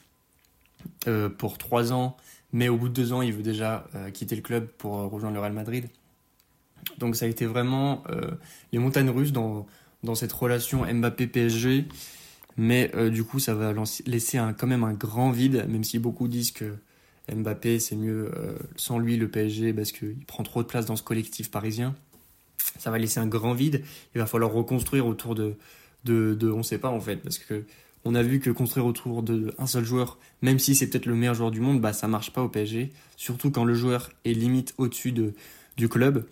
pour 1.38 1.58
trois 1.58 1.92
ans, 1.92 2.16
mais 2.52 2.68
au 2.68 2.76
bout 2.76 2.88
de 2.88 2.94
deux 2.94 3.12
ans, 3.12 3.22
il 3.22 3.32
veut 3.32 3.42
déjà 3.42 3.88
quitter 4.12 4.36
le 4.36 4.42
club 4.42 4.66
pour 4.78 4.92
rejoindre 4.92 5.34
le 5.34 5.40
Real 5.40 5.52
Madrid. 5.52 5.88
Donc 6.98 7.16
ça 7.16 7.24
a 7.24 7.28
été 7.28 7.46
vraiment 7.46 8.04
les 8.72 8.78
montagnes 8.78 9.10
russes 9.10 9.32
dans, 9.32 9.66
dans 10.02 10.14
cette 10.14 10.32
relation 10.32 10.84
Mbappé-PSG. 10.84 11.86
Mais 12.58 12.90
euh, 12.94 13.08
du 13.08 13.24
coup, 13.24 13.38
ça 13.38 13.54
va 13.54 13.72
laisser 14.04 14.40
quand 14.58 14.66
même 14.66 14.84
un 14.84 14.92
grand 14.92 15.30
vide, 15.30 15.66
même 15.68 15.84
si 15.84 15.98
beaucoup 15.98 16.26
disent 16.26 16.50
que 16.50 16.74
Mbappé, 17.32 17.78
c'est 17.78 17.94
mieux 17.94 18.32
euh, 18.36 18.58
sans 18.76 18.98
lui 18.98 19.16
le 19.16 19.28
PSG 19.28 19.72
parce 19.72 19.92
qu'il 19.92 20.24
prend 20.26 20.42
trop 20.42 20.62
de 20.62 20.68
place 20.68 20.84
dans 20.84 20.96
ce 20.96 21.02
collectif 21.02 21.50
parisien. 21.50 21.94
Ça 22.78 22.90
va 22.90 22.98
laisser 22.98 23.20
un 23.20 23.26
grand 23.26 23.54
vide. 23.54 23.82
Il 24.14 24.18
va 24.18 24.26
falloir 24.26 24.52
reconstruire 24.52 25.06
autour 25.06 25.34
de, 25.34 25.54
de, 26.04 26.34
de 26.34 26.50
on 26.50 26.58
ne 26.58 26.62
sait 26.62 26.78
pas 26.78 26.90
en 26.90 27.00
fait, 27.00 27.16
parce 27.16 27.38
que 27.38 27.64
on 28.04 28.14
a 28.14 28.22
vu 28.22 28.40
que 28.40 28.50
construire 28.50 28.86
autour 28.86 29.22
d'un 29.22 29.66
seul 29.66 29.84
joueur, 29.84 30.18
même 30.40 30.58
si 30.58 30.74
c'est 30.74 30.88
peut-être 30.88 31.06
le 31.06 31.14
meilleur 31.14 31.34
joueur 31.34 31.50
du 31.50 31.60
monde, 31.60 31.80
bah 31.80 31.92
ça 31.92 32.08
marche 32.08 32.32
pas 32.32 32.42
au 32.42 32.48
PSG, 32.48 32.92
surtout 33.16 33.50
quand 33.50 33.64
le 33.64 33.74
joueur 33.74 34.10
est 34.24 34.32
limite 34.32 34.74
au-dessus 34.78 35.12
de, 35.12 35.34
du 35.76 35.88
club. 35.88 36.24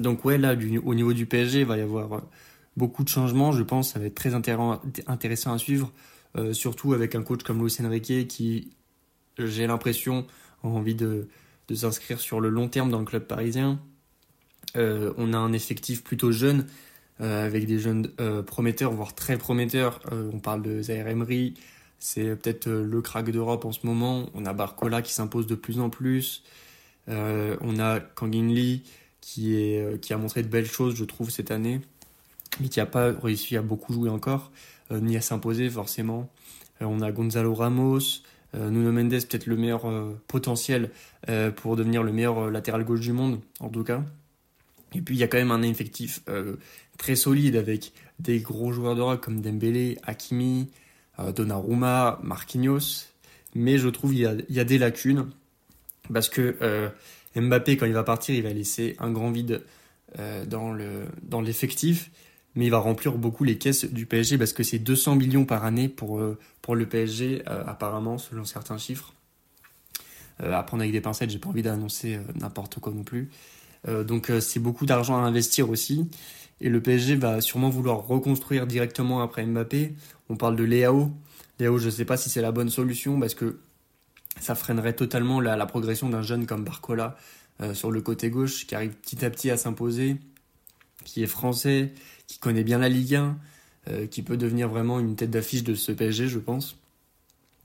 Donc 0.00 0.24
ouais, 0.24 0.38
là, 0.38 0.54
au 0.84 0.94
niveau 0.94 1.12
du 1.12 1.26
PSG, 1.26 1.60
il 1.60 1.66
va 1.66 1.76
y 1.76 1.80
avoir 1.80 2.22
beaucoup 2.76 3.04
de 3.04 3.08
changements, 3.08 3.52
je 3.52 3.62
pense, 3.62 3.92
ça 3.92 3.98
va 3.98 4.06
être 4.06 4.14
très 4.14 4.34
intéressant 4.34 5.52
à 5.52 5.58
suivre, 5.58 5.92
euh, 6.36 6.52
surtout 6.54 6.94
avec 6.94 7.14
un 7.14 7.22
coach 7.22 7.42
comme 7.42 7.60
Luis 7.60 7.76
Enrique 7.84 8.28
qui, 8.28 8.70
j'ai 9.38 9.66
l'impression, 9.66 10.26
a 10.62 10.68
envie 10.68 10.94
de, 10.94 11.28
de 11.68 11.74
s'inscrire 11.74 12.20
sur 12.20 12.40
le 12.40 12.48
long 12.48 12.68
terme 12.68 12.90
dans 12.90 13.00
le 13.00 13.04
club 13.04 13.26
parisien. 13.26 13.80
Euh, 14.76 15.12
on 15.16 15.32
a 15.32 15.38
un 15.38 15.52
effectif 15.52 16.02
plutôt 16.02 16.32
jeune, 16.32 16.66
euh, 17.20 17.46
avec 17.46 17.66
des 17.66 17.78
jeunes 17.78 18.10
euh, 18.20 18.42
prometteurs, 18.42 18.92
voire 18.92 19.14
très 19.14 19.36
prometteurs. 19.36 20.00
on 20.10 20.38
parle 20.38 20.62
de 20.62 20.82
Zaire 20.82 21.08
Emery, 21.08 21.54
c'est 21.98 22.36
peut-être 22.36 22.68
le 22.68 23.00
crack 23.00 23.30
d'Europe 23.30 23.64
en 23.64 23.72
ce 23.72 23.86
moment. 23.86 24.28
On 24.34 24.46
a 24.46 24.52
Barcola 24.52 25.02
qui 25.02 25.12
s'impose 25.12 25.46
de 25.46 25.54
plus 25.54 25.78
en 25.78 25.90
plus. 25.90 26.42
on 27.08 27.78
a 27.78 28.00
Kangin 28.00 28.48
Lee 28.48 28.82
qui, 29.20 29.78
a 30.10 30.16
montré 30.16 30.42
de 30.42 30.48
belles 30.48 30.66
choses, 30.66 30.96
je 30.96 31.04
trouve, 31.04 31.30
cette 31.30 31.50
année, 31.52 31.80
mais 32.60 32.68
qui 32.68 32.80
n'a 32.80 32.86
pas 32.86 33.12
réussi 33.12 33.56
à 33.56 33.62
beaucoup 33.62 33.92
jouer 33.92 34.10
encore, 34.10 34.50
ni 34.90 35.16
à 35.16 35.20
s'imposer 35.20 35.70
forcément. 35.70 36.28
on 36.80 37.00
a 37.02 37.12
Gonzalo 37.12 37.54
Ramos, 37.54 38.00
Nuno 38.54 38.90
Mendes, 38.90 39.10
peut-être 39.10 39.46
le 39.46 39.56
meilleur 39.56 39.84
potentiel 40.26 40.90
pour 41.56 41.76
devenir 41.76 42.02
le 42.02 42.12
meilleur 42.12 42.50
latéral 42.50 42.84
gauche 42.84 43.00
du 43.00 43.12
monde, 43.12 43.40
en 43.60 43.68
tout 43.68 43.84
cas. 43.84 44.02
Et 44.94 45.00
puis 45.00 45.14
il 45.16 45.18
y 45.18 45.22
a 45.22 45.28
quand 45.28 45.38
même 45.38 45.50
un 45.50 45.62
effectif 45.62 46.20
euh, 46.28 46.56
très 46.98 47.16
solide 47.16 47.56
avec 47.56 47.92
des 48.18 48.40
gros 48.40 48.72
joueurs 48.72 48.94
d'Europe 48.94 49.20
comme 49.24 49.40
Dembélé, 49.40 49.98
Hakimi, 50.02 50.70
euh, 51.18 51.32
Donnarumma, 51.32 52.20
Marquinhos. 52.22 53.06
Mais 53.54 53.78
je 53.78 53.88
trouve 53.88 54.12
qu'il 54.12 54.44
y, 54.48 54.60
a, 54.60 54.64
des 54.64 54.78
lacunes 54.78 55.28
parce 56.12 56.30
que 56.30 56.56
euh, 56.62 56.88
Mbappé, 57.36 57.76
quand 57.76 57.86
il 57.86 57.92
va 57.92 58.02
partir, 58.02 58.34
il 58.34 58.42
va 58.42 58.52
laisser 58.52 58.96
un 58.98 59.10
grand 59.10 59.30
vide 59.30 59.62
dans, 60.46 60.72
le, 60.72 61.06
dans 61.22 61.40
l'effectif. 61.40 62.10
Mais 62.54 62.66
il 62.66 62.70
va 62.70 62.78
remplir 62.78 63.12
beaucoup 63.16 63.44
les 63.44 63.56
caisses 63.56 63.86
du 63.86 64.04
PSG 64.04 64.36
parce 64.36 64.52
que 64.52 64.62
c'est 64.62 64.78
200 64.78 65.16
millions 65.16 65.46
par 65.46 65.64
année 65.64 65.88
pour, 65.88 66.22
pour 66.60 66.76
le 66.76 66.86
PSG, 66.86 67.42
apparemment, 67.46 68.18
selon 68.18 68.44
certains 68.44 68.76
chiffres. 68.76 69.14
à 70.38 70.62
prendre 70.62 70.82
avec 70.82 70.92
des 70.92 71.00
pincettes, 71.00 71.30
j'ai 71.30 71.38
pas 71.38 71.48
envie 71.48 71.62
d'annoncer 71.62 72.18
n'importe 72.34 72.78
quoi 72.78 72.92
non 72.92 73.04
plus. 73.04 73.30
Euh, 73.88 74.04
donc 74.04 74.30
euh, 74.30 74.40
c'est 74.40 74.60
beaucoup 74.60 74.86
d'argent 74.86 75.16
à 75.16 75.26
investir 75.26 75.70
aussi. 75.70 76.08
Et 76.60 76.68
le 76.68 76.80
PSG 76.80 77.16
va 77.16 77.40
sûrement 77.40 77.70
vouloir 77.70 78.06
reconstruire 78.06 78.66
directement 78.66 79.20
après 79.20 79.44
Mbappé. 79.44 79.94
On 80.28 80.36
parle 80.36 80.56
de 80.56 80.64
Léao. 80.64 81.10
Léao, 81.58 81.78
je 81.78 81.86
ne 81.86 81.90
sais 81.90 82.04
pas 82.04 82.16
si 82.16 82.30
c'est 82.30 82.42
la 82.42 82.52
bonne 82.52 82.70
solution 82.70 83.18
parce 83.18 83.34
que 83.34 83.58
ça 84.40 84.54
freinerait 84.54 84.94
totalement 84.94 85.40
la, 85.40 85.66
progression 85.66 86.08
d'un 86.08 86.22
jeune 86.22 86.46
comme 86.46 86.64
Barcola 86.64 87.16
euh, 87.60 87.74
sur 87.74 87.90
le 87.90 88.00
côté 88.00 88.30
gauche 88.30 88.66
qui 88.66 88.74
arrive 88.74 88.92
petit 88.92 89.24
à 89.24 89.30
petit 89.30 89.50
à 89.50 89.56
s'imposer, 89.56 90.16
qui 91.04 91.22
est 91.22 91.26
français, 91.26 91.92
qui 92.26 92.38
connaît 92.38 92.64
bien 92.64 92.78
la 92.78 92.88
Ligue 92.88 93.16
1, 93.16 93.36
qui 94.12 94.22
peut 94.22 94.36
devenir 94.36 94.68
vraiment 94.68 95.00
une 95.00 95.16
tête 95.16 95.30
d'affiche 95.30 95.64
de 95.64 95.74
ce 95.74 95.90
PSG, 95.90 96.28
je 96.28 96.38
pense. 96.38 96.76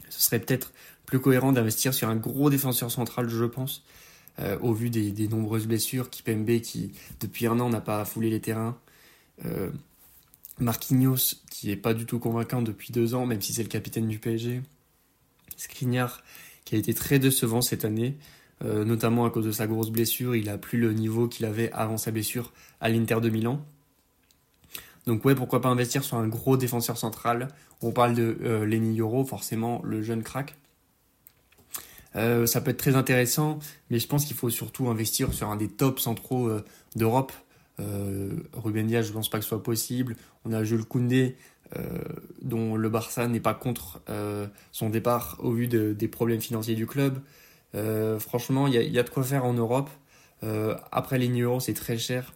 Ce 0.10 0.20
serait 0.20 0.40
peut-être 0.40 0.72
plus 1.06 1.20
cohérent 1.20 1.52
d'investir 1.52 1.94
sur 1.94 2.10
un 2.10 2.16
gros 2.16 2.50
défenseur 2.50 2.90
central, 2.90 3.30
je 3.30 3.46
pense, 3.46 3.84
euh, 4.40 4.58
au 4.60 4.72
vu 4.74 4.90
des, 4.90 5.28
nombreuses 5.28 5.66
blessures. 5.66 6.10
Kipembe 6.10 6.60
qui, 6.62 6.92
depuis 7.20 7.48
un 7.48 7.60
an, 7.60 7.70
n'a 7.70 7.82
pas 7.82 8.06
foulé 8.06 8.30
les 8.30 8.40
terrains. 8.40 8.78
Euh, 9.46 9.72
Marquinhos, 10.60 11.36
qui 11.50 11.72
est 11.72 11.76
pas 11.76 11.94
du 11.96 12.06
tout 12.06 12.20
convaincant 12.20 12.62
depuis 12.62 12.92
deux 12.92 13.16
ans, 13.16 13.26
même 13.26 13.42
si 13.42 13.54
c'est 13.54 13.64
le 13.64 13.70
capitaine 13.70 14.08
du 14.08 14.20
PSG. 14.20 14.62
Skriniar, 15.56 16.24
qui 16.66 16.76
a 16.76 16.78
été 16.78 16.94
très 16.94 17.18
décevant 17.18 17.62
cette 17.62 17.84
année, 17.84 18.16
euh, 18.64 18.86
notamment 18.86 19.26
à 19.26 19.32
cause 19.32 19.46
de 19.46 19.52
sa 19.52 19.66
grosse 19.66 19.90
blessure. 19.90 20.36
Il 20.36 20.50
a 20.50 20.60
plus 20.60 20.78
le 20.78 20.94
niveau 20.94 21.28
qu'il 21.28 21.46
avait 21.46 21.72
avant 21.72 21.98
sa 21.98 22.12
blessure 22.12 22.54
à 22.80 22.90
l'Inter 22.90 23.22
de 23.22 23.30
Milan. 23.30 23.66
Donc 25.08 25.26
ouais, 25.26 25.34
pourquoi 25.34 25.62
pas 25.62 25.70
investir 25.70 26.04
sur 26.04 26.18
un 26.18 26.28
gros 26.28 26.58
défenseur 26.58 26.98
central? 26.98 27.48
On 27.82 27.92
parle 27.92 28.14
de 28.14 28.38
Lenny 28.68 28.96
Yoro, 28.96 29.24
forcément 29.24 29.82
le 29.84 30.04
jeune 30.04 30.22
crack. 30.22 30.56
Euh, 32.18 32.46
ça 32.48 32.62
peut 32.62 32.72
être 32.72 32.78
très 32.78 32.96
intéressant, 32.96 33.60
mais 33.90 34.00
je 34.00 34.08
pense 34.08 34.26
qu'il 34.26 34.36
faut 34.36 34.50
surtout 34.50 34.90
investir 34.90 35.34
sur 35.34 35.50
un 35.50 35.56
des 35.56 35.68
tops 35.68 36.02
centraux 36.02 36.48
euh, 36.48 36.64
d'Europe. 36.96 37.32
Euh, 37.80 38.32
Ruben 38.54 38.90
je 38.90 39.08
ne 39.10 39.14
pense 39.14 39.30
pas 39.30 39.38
que 39.38 39.44
ce 39.44 39.50
soit 39.50 39.64
possible. 39.64 40.16
On 40.46 40.52
a 40.52 40.64
Jules 40.64 40.86
Koundé, 40.86 41.36
dont 42.42 42.76
le 42.76 42.90
Barça 42.90 43.28
n'est 43.28 43.42
pas 43.42 43.54
contre 43.54 44.02
son 44.72 44.90
départ 44.90 45.38
au 45.40 45.52
vu 45.52 45.68
des 45.68 46.08
problèmes 46.08 46.40
financiers 46.40 46.76
du 46.76 46.88
club. 46.88 47.20
franchement, 48.20 48.68
il 48.68 48.74
y, 48.74 49.00
a 49.00 49.04
de 49.04 49.10
quoi 49.10 49.24
faire 49.24 49.44
en 49.44 49.54
Europe. 49.54 49.90
après 50.94 51.20
les 51.20 51.28
euros, 51.42 51.60
c'est 51.60 51.74
très 51.74 51.98
cher. 51.98 52.34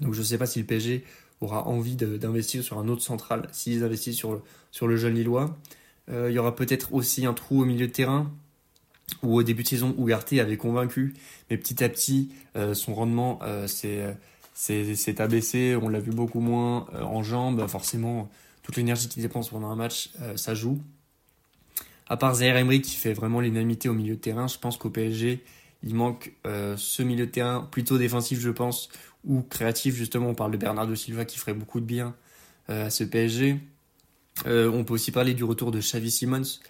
Donc 0.00 0.12
je 0.12 0.18
ne 0.18 0.24
sais 0.24 0.38
pas 0.38 0.46
si 0.46 0.58
le 0.58 0.66
PSG 0.66 1.04
aura 1.40 1.68
envie 1.68 1.94
d'investir 1.94 2.64
sur 2.64 2.80
un 2.80 2.88
autre 2.88 3.02
central 3.02 3.48
s'ils 3.52 3.84
investissent 3.84 4.16
sur, 4.16 4.42
sur 4.72 4.88
le 4.88 4.96
jeune 4.96 5.14
Lillois. 5.14 5.56
Il 6.08 6.32
y 6.32 6.38
aura 6.38 6.56
peut-être 6.56 6.92
aussi 6.92 7.24
un 7.24 7.34
trou 7.34 7.62
au 7.62 7.64
milieu 7.64 7.86
de 7.86 7.92
terrain 7.92 8.28
où 9.22 9.36
au 9.36 9.42
début 9.42 9.62
de 9.62 9.68
saison, 9.68 9.94
Ugarte 9.98 10.32
avait 10.34 10.56
convaincu, 10.56 11.14
mais 11.50 11.56
petit 11.56 11.82
à 11.82 11.88
petit, 11.88 12.30
euh, 12.56 12.74
son 12.74 12.94
rendement 12.94 13.38
euh, 13.42 13.66
s'est 13.66 15.20
abaissé, 15.20 15.76
on 15.80 15.88
l'a 15.88 16.00
vu 16.00 16.10
beaucoup 16.10 16.40
moins 16.40 16.86
euh, 16.94 17.02
en 17.02 17.22
jambes, 17.22 17.66
forcément, 17.68 18.30
toute 18.62 18.76
l'énergie 18.76 19.08
qu'il 19.08 19.22
dépense 19.22 19.50
pendant 19.50 19.68
un 19.68 19.76
match, 19.76 20.10
ça 20.36 20.54
joue. 20.54 20.80
À 22.06 22.16
part 22.16 22.36
Zaire 22.36 22.56
Emery 22.56 22.80
qui 22.80 22.94
fait 22.94 23.12
vraiment 23.12 23.40
l'unanimité 23.40 23.88
au 23.88 23.94
milieu 23.94 24.14
de 24.14 24.20
terrain, 24.20 24.46
je 24.46 24.58
pense 24.58 24.76
qu'au 24.76 24.90
PSG, 24.90 25.42
il 25.82 25.94
manque 25.96 26.32
ce 26.44 27.02
milieu 27.02 27.26
de 27.26 27.30
terrain 27.32 27.68
plutôt 27.72 27.98
défensif, 27.98 28.38
je 28.38 28.50
pense, 28.50 28.88
ou 29.24 29.42
créatif, 29.42 29.96
justement, 29.96 30.28
on 30.28 30.34
parle 30.34 30.52
de 30.52 30.58
Bernardo 30.58 30.94
Silva 30.94 31.24
qui 31.24 31.38
ferait 31.38 31.54
beaucoup 31.54 31.80
de 31.80 31.84
bien 31.84 32.14
à 32.68 32.88
ce 32.88 33.02
PSG. 33.02 33.58
on 34.46 34.84
peut 34.84 34.94
aussi 34.94 35.10
parler 35.10 35.34
du 35.34 35.42
retour 35.42 35.72
de 35.72 35.80
Xavi 35.80 36.12
Simons, 36.12 36.60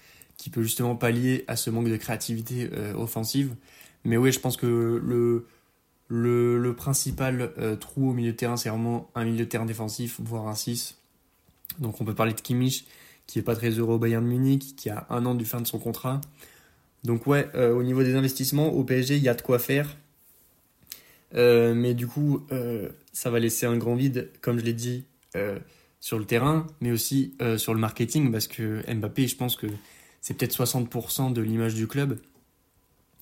qui 0.42 0.50
peut 0.50 0.62
justement 0.64 0.96
pallier 0.96 1.44
à 1.46 1.54
ce 1.54 1.70
manque 1.70 1.88
de 1.88 1.96
créativité 1.96 2.68
euh, 2.72 2.94
offensive. 2.94 3.54
Mais 4.04 4.16
oui, 4.16 4.32
je 4.32 4.40
pense 4.40 4.56
que 4.56 4.66
le, 4.66 5.46
le, 6.08 6.74
principal 6.74 7.52
euh, 7.58 7.76
trou 7.76 8.10
au 8.10 8.12
milieu 8.12 8.32
de 8.32 8.36
terrain, 8.36 8.56
c'est 8.56 8.68
vraiment 8.68 9.08
un 9.14 9.24
milieu 9.24 9.44
de 9.44 9.48
terrain 9.48 9.66
défensif, 9.66 10.18
voire 10.18 10.48
un 10.48 10.56
6. 10.56 10.98
Donc 11.78 12.00
on 12.00 12.04
peut 12.04 12.16
parler 12.16 12.32
de 12.32 12.40
Kimmich, 12.40 12.86
qui 13.28 13.38
est 13.38 13.42
pas 13.42 13.54
très 13.54 13.70
heureux 13.70 13.94
au 13.94 13.98
Bayern 13.98 14.26
Munich, 14.26 14.74
qui 14.76 14.90
a 14.90 15.06
un 15.10 15.26
an 15.26 15.36
du 15.36 15.44
fin 15.44 15.60
de 15.60 15.66
son 15.68 15.78
contrat. 15.78 16.20
Donc 17.04 17.28
ouais, 17.28 17.48
euh, 17.54 17.72
au 17.72 17.84
niveau 17.84 18.02
des 18.02 18.16
investissements, 18.16 18.72
au 18.72 18.82
PSG, 18.82 19.18
il 19.18 19.22
y 19.22 19.28
a 19.28 19.34
de 19.34 19.42
quoi 19.42 19.60
faire. 19.60 19.96
mais 21.32 21.94
du 21.94 22.08
coup, 22.08 22.44
ça 23.12 23.30
va 23.30 23.38
laisser 23.38 23.66
un 23.66 23.76
grand 23.76 23.94
vide, 23.94 24.28
comme 24.40 24.58
je 24.58 24.64
l'ai 24.64 24.72
dit, 24.72 25.04
sur 26.00 26.18
le 26.18 26.24
terrain, 26.24 26.66
mais 26.80 26.90
aussi 26.90 27.36
sur 27.58 27.74
le 27.74 27.80
marketing, 27.80 28.32
parce 28.32 28.48
que 28.48 28.82
Mbappé, 28.92 29.28
je 29.28 29.36
pense 29.36 29.54
que 29.54 29.68
c'est 30.22 30.34
peut-être 30.34 30.56
60% 30.56 31.34
de 31.34 31.42
l'image 31.42 31.74
du 31.74 31.86
club. 31.86 32.18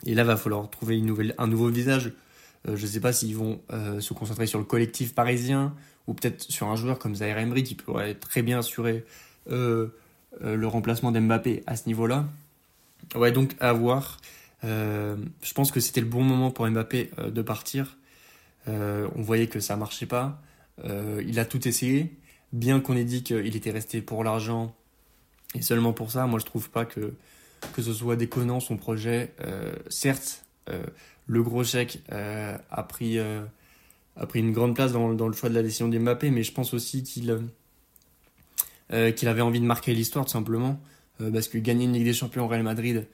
Et 0.06 0.14
là, 0.14 0.22
va 0.22 0.36
falloir 0.36 0.68
trouver 0.70 0.98
une 0.98 1.06
nouvelle, 1.06 1.34
un 1.38 1.46
nouveau 1.46 1.68
visage. 1.68 2.12
Euh, 2.68 2.76
je 2.76 2.82
ne 2.82 2.90
sais 2.90 3.00
pas 3.00 3.12
s'ils 3.12 3.34
vont 3.34 3.60
euh, 3.72 4.00
se 4.00 4.12
concentrer 4.12 4.46
sur 4.46 4.58
le 4.58 4.66
collectif 4.66 5.14
parisien 5.14 5.74
ou 6.06 6.14
peut-être 6.14 6.42
sur 6.42 6.68
un 6.68 6.76
joueur 6.76 6.98
comme 6.98 7.14
Zaire 7.14 7.38
Emery 7.38 7.64
qui 7.64 7.74
pourrait 7.74 8.14
très 8.14 8.42
bien 8.42 8.58
assurer 8.58 9.04
euh, 9.50 9.88
le 10.40 10.66
remplacement 10.66 11.10
d'Mbappé 11.10 11.64
à 11.66 11.74
ce 11.74 11.86
niveau-là. 11.86 12.26
Ouais, 13.14 13.32
donc 13.32 13.56
à 13.58 13.72
voir. 13.72 14.18
je 14.62 15.52
pense 15.54 15.72
que 15.72 15.80
c'était 15.80 16.00
le 16.00 16.06
bon 16.06 16.22
moment 16.22 16.50
pour 16.50 16.68
Mbappé 16.68 17.10
de 17.26 17.42
partir. 17.42 17.96
on 18.68 19.22
voyait 19.22 19.48
que 19.48 19.58
ça 19.58 19.76
marchait 19.76 20.06
pas. 20.06 20.40
il 20.84 21.38
a 21.40 21.44
tout 21.44 21.66
essayé. 21.66 22.16
Bien 22.52 22.80
qu'on 22.80 22.96
ait 22.96 23.04
dit 23.04 23.22
qu'il 23.24 23.56
était 23.56 23.72
resté 23.72 24.02
pour 24.02 24.22
l'argent 24.22 24.74
et 25.54 25.62
seulement 25.62 25.92
pour 25.92 26.10
ça, 26.10 26.26
moi 26.26 26.38
je 26.38 26.44
trouve 26.44 26.70
pas 26.70 26.84
que, 26.84 27.14
que 27.72 27.82
ce 27.82 27.92
soit 27.92 28.16
déconnant 28.16 28.60
son 28.60 28.76
projet. 28.76 29.32
Euh, 29.40 29.72
certes, 29.88 30.44
euh, 30.68 30.82
le 31.26 31.42
gros 31.42 31.64
chèque 31.64 32.00
euh, 32.12 32.56
a, 32.70 32.82
pris, 32.82 33.18
a 33.18 34.26
pris 34.26 34.40
une 34.40 34.52
grande 34.52 34.74
place 34.74 34.92
dans, 34.92 35.12
dans, 35.14 35.28
le 35.28 35.34
choix 35.34 35.48
de 35.48 35.54
la 35.54 35.62
décision 35.62 35.88
d'Mbappé, 35.88 36.30
mais 36.30 36.42
je 36.42 36.52
pense 36.52 36.74
aussi 36.74 37.02
qu'il 37.02 37.38
qu'il 39.14 39.28
avait 39.28 39.40
envie 39.40 39.60
de 39.60 39.64
marquer 39.64 39.94
l'histoire 39.94 40.24
tout 40.24 40.32
simplement. 40.32 40.80
parce 41.32 41.46
que 41.46 41.58
gagner 41.58 41.84
une 41.84 41.92
Ligue 41.92 42.04
des 42.04 42.12
Champions 42.12 42.46
au 42.46 42.48
Real 42.48 42.64
Madrid, 42.64 43.06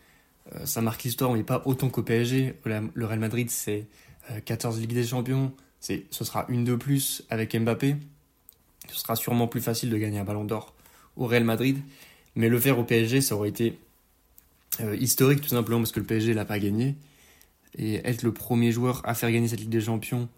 ça 0.65 0.81
marque 0.81 1.03
l'histoire, 1.03 1.31
mais 1.35 1.43
pas 1.43 1.61
autant 1.67 1.91
qu'au 1.91 2.03
PSG. 2.03 2.55
Le 2.65 3.05
Real 3.05 3.19
Madrid, 3.19 3.51
c'est 3.51 3.85
14 4.47 4.81
Ligues 4.81 4.95
des 4.95 5.07
Champions, 5.07 5.53
ce 5.81 6.25
sera 6.25 6.47
une 6.49 6.65
de 6.65 6.75
plus 6.75 7.25
avec 7.29 7.55
Mbappé. 7.55 7.97
Ce 8.91 9.01
sera 9.01 9.17
sûrement 9.17 9.49
plus 9.49 9.61
facile 9.61 9.91
de 9.91 9.99
gagner 9.99 10.19
un 10.19 10.25
ballon 10.25 10.45
d'or 10.45 10.75
au 11.17 11.27
Real 11.27 11.45
Madrid. 11.45 11.79
Mais 12.37 12.49
le 12.51 12.61
faire 12.61 12.79
au 12.79 12.85
PSG, 12.85 13.23
ça 13.23 13.35
aurait 13.35 13.49
été 13.49 13.79
euh, 14.81 14.95
historique 14.97 15.41
tout 15.41 15.49
simplement 15.49 15.81
parce 15.81 15.93
que 15.93 16.01
le 16.01 16.07
PSG 16.07 16.35
l'a 16.35 16.45
pas 16.45 16.59
gagné. 16.59 16.95
Et 17.79 17.95
être 18.09 18.23
le 18.23 18.33
premier 18.33 18.73
joueur 18.73 19.03
à 19.05 19.15
faire 19.15 19.33
gagner 19.33 19.49
cette 19.49 19.61
Ligue 19.61 19.71
des 19.71 19.81
Champions 19.81 20.29